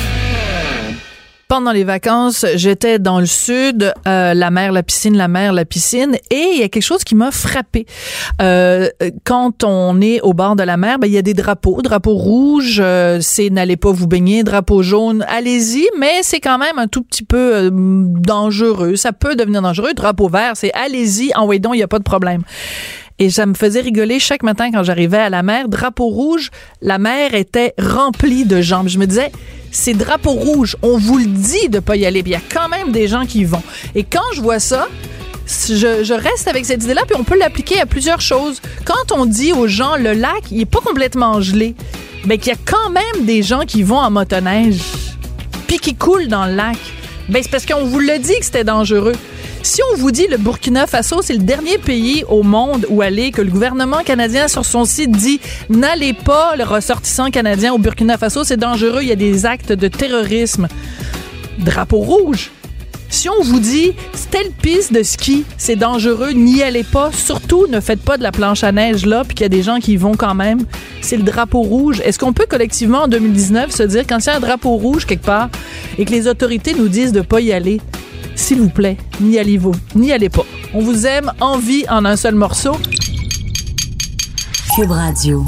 Pendant 1.51 1.73
les 1.73 1.83
vacances, 1.83 2.45
j'étais 2.55 2.97
dans 2.97 3.19
le 3.19 3.25
sud, 3.25 3.93
euh, 4.07 4.33
la 4.33 4.51
mer, 4.51 4.71
la 4.71 4.83
piscine, 4.83 5.17
la 5.17 5.27
mer, 5.27 5.51
la 5.51 5.65
piscine, 5.65 6.15
et 6.29 6.51
il 6.53 6.61
y 6.61 6.63
a 6.63 6.69
quelque 6.69 6.81
chose 6.81 7.03
qui 7.03 7.13
m'a 7.13 7.29
frappé. 7.29 7.85
Euh, 8.41 8.87
quand 9.25 9.65
on 9.65 9.99
est 9.99 10.21
au 10.21 10.31
bord 10.31 10.55
de 10.55 10.63
la 10.63 10.77
mer, 10.77 10.97
ben, 10.97 11.07
il 11.07 11.13
y 11.13 11.17
a 11.17 11.21
des 11.21 11.33
drapeaux. 11.33 11.81
Drapeau 11.81 12.13
rouge, 12.13 12.79
euh, 12.81 13.19
c'est 13.19 13.49
n'allez 13.49 13.75
pas 13.75 13.91
vous 13.91 14.07
baigner. 14.07 14.43
Drapeau 14.43 14.81
jaune, 14.81 15.25
allez-y, 15.27 15.89
mais 15.99 16.21
c'est 16.21 16.39
quand 16.39 16.57
même 16.57 16.79
un 16.79 16.87
tout 16.87 17.01
petit 17.01 17.25
peu 17.25 17.69
dangereux. 17.69 18.95
Ça 18.95 19.11
peut 19.11 19.35
devenir 19.35 19.61
dangereux. 19.61 19.93
Drapeau 19.93 20.29
vert, 20.29 20.53
c'est 20.55 20.71
allez-y, 20.71 21.35
en 21.35 21.47
donc, 21.47 21.73
il 21.73 21.79
n'y 21.79 21.83
a 21.83 21.89
pas 21.89 21.99
de 21.99 22.03
problème. 22.03 22.43
Et 23.21 23.29
ça 23.29 23.45
me 23.45 23.53
faisait 23.53 23.81
rigoler 23.81 24.17
chaque 24.17 24.41
matin 24.41 24.71
quand 24.71 24.81
j'arrivais 24.81 25.19
à 25.19 25.29
la 25.29 25.43
mer. 25.43 25.69
Drapeau 25.69 26.07
rouge, 26.07 26.49
la 26.81 26.97
mer 26.97 27.35
était 27.35 27.75
remplie 27.77 28.45
de 28.45 28.61
gens. 28.61 28.87
Je 28.87 28.97
me 28.97 29.05
disais, 29.05 29.31
c'est 29.71 29.93
drapeau 29.93 30.31
rouge. 30.31 30.75
On 30.81 30.97
vous 30.97 31.19
le 31.19 31.27
dit 31.27 31.69
de 31.69 31.77
pas 31.77 31.95
y 31.97 32.07
aller. 32.07 32.23
Puis 32.23 32.31
il 32.31 32.33
y 32.33 32.37
a 32.37 32.41
quand 32.51 32.67
même 32.67 32.91
des 32.91 33.07
gens 33.07 33.27
qui 33.27 33.41
y 33.41 33.43
vont. 33.43 33.61
Et 33.93 34.03
quand 34.03 34.25
je 34.33 34.41
vois 34.41 34.57
ça, 34.57 34.87
je, 35.45 36.03
je 36.03 36.13
reste 36.15 36.47
avec 36.47 36.65
cette 36.65 36.83
idée-là, 36.83 37.03
puis 37.05 37.15
on 37.15 37.23
peut 37.23 37.37
l'appliquer 37.37 37.79
à 37.79 37.85
plusieurs 37.85 38.21
choses. 38.21 38.59
Quand 38.85 39.15
on 39.15 39.27
dit 39.27 39.53
aux 39.53 39.67
gens, 39.67 39.97
le 39.97 40.13
lac, 40.13 40.49
il 40.49 40.59
est 40.59 40.65
pas 40.65 40.81
complètement 40.83 41.41
gelé, 41.41 41.75
mais 42.25 42.39
qu'il 42.39 42.53
y 42.53 42.55
a 42.55 42.59
quand 42.65 42.89
même 42.89 43.25
des 43.27 43.43
gens 43.43 43.65
qui 43.67 43.83
vont 43.83 43.99
en 43.99 44.09
motoneige, 44.09 44.81
puis 45.67 45.77
qui 45.77 45.93
coulent 45.93 46.27
dans 46.27 46.47
le 46.47 46.55
lac, 46.55 46.77
ben 47.29 47.43
c'est 47.43 47.51
parce 47.51 47.67
qu'on 47.67 47.85
vous 47.85 47.99
l'a 47.99 48.17
dit 48.17 48.39
que 48.39 48.45
c'était 48.45 48.63
dangereux. 48.63 49.13
Si 49.63 49.81
on 49.91 49.95
vous 49.95 50.11
dit 50.11 50.25
le 50.27 50.37
Burkina 50.37 50.87
Faso, 50.87 51.21
c'est 51.21 51.33
le 51.33 51.43
dernier 51.43 51.77
pays 51.77 52.23
au 52.27 52.41
monde 52.41 52.87
où 52.89 53.01
aller, 53.01 53.31
que 53.31 53.41
le 53.41 53.51
gouvernement 53.51 54.03
canadien 54.03 54.47
sur 54.47 54.65
son 54.65 54.85
site 54.85 55.11
dit 55.11 55.39
n'allez 55.69 56.13
pas, 56.13 56.55
le 56.55 56.63
ressortissant 56.63 57.29
canadien 57.29 57.71
au 57.71 57.77
Burkina 57.77 58.17
Faso, 58.17 58.43
c'est 58.43 58.57
dangereux, 58.57 59.03
il 59.03 59.09
y 59.09 59.11
a 59.11 59.15
des 59.15 59.45
actes 59.45 59.71
de 59.71 59.87
terrorisme. 59.87 60.67
Drapeau 61.59 61.99
rouge. 61.99 62.49
Si 63.11 63.29
on 63.29 63.43
vous 63.43 63.59
dit 63.59 63.93
telle 64.31 64.51
piste 64.51 64.93
de 64.93 65.03
ski, 65.03 65.43
c'est 65.57 65.75
dangereux, 65.75 66.31
n'y 66.31 66.63
allez 66.63 66.85
pas. 66.85 67.11
Surtout, 67.11 67.67
ne 67.67 67.81
faites 67.81 68.01
pas 68.01 68.17
de 68.17 68.23
la 68.23 68.31
planche 68.31 68.63
à 68.63 68.71
neige 68.71 69.05
là, 69.05 69.23
puis 69.25 69.35
qu'il 69.35 69.43
y 69.43 69.45
a 69.45 69.49
des 69.49 69.61
gens 69.61 69.79
qui 69.79 69.93
y 69.93 69.97
vont 69.97 70.15
quand 70.15 70.33
même. 70.33 70.65
C'est 71.01 71.17
le 71.17 71.23
drapeau 71.23 71.61
rouge. 71.61 72.01
Est-ce 72.05 72.17
qu'on 72.17 72.31
peut 72.31 72.45
collectivement 72.49 73.03
en 73.03 73.07
2019 73.09 73.69
se 73.69 73.83
dire 73.83 74.05
quand 74.07 74.19
il 74.19 74.27
y 74.27 74.29
a 74.29 74.37
un 74.37 74.39
drapeau 74.39 74.77
rouge 74.77 75.05
quelque 75.05 75.25
part 75.25 75.49
et 75.97 76.05
que 76.05 76.11
les 76.11 76.27
autorités 76.27 76.73
nous 76.73 76.87
disent 76.87 77.11
de 77.11 77.21
pas 77.21 77.41
y 77.41 77.51
aller, 77.51 77.81
s'il 78.35 78.61
vous 78.61 78.69
plaît, 78.69 78.97
n'y 79.19 79.37
allez-vous, 79.37 79.73
n'y 79.93 80.13
allez 80.13 80.29
pas. 80.29 80.45
On 80.73 80.79
vous 80.79 81.05
aime 81.05 81.33
en 81.41 81.57
vie 81.57 81.83
en 81.89 82.05
un 82.05 82.15
seul 82.15 82.35
morceau. 82.35 82.77
Cube 84.73 84.91
Radio. 84.91 85.45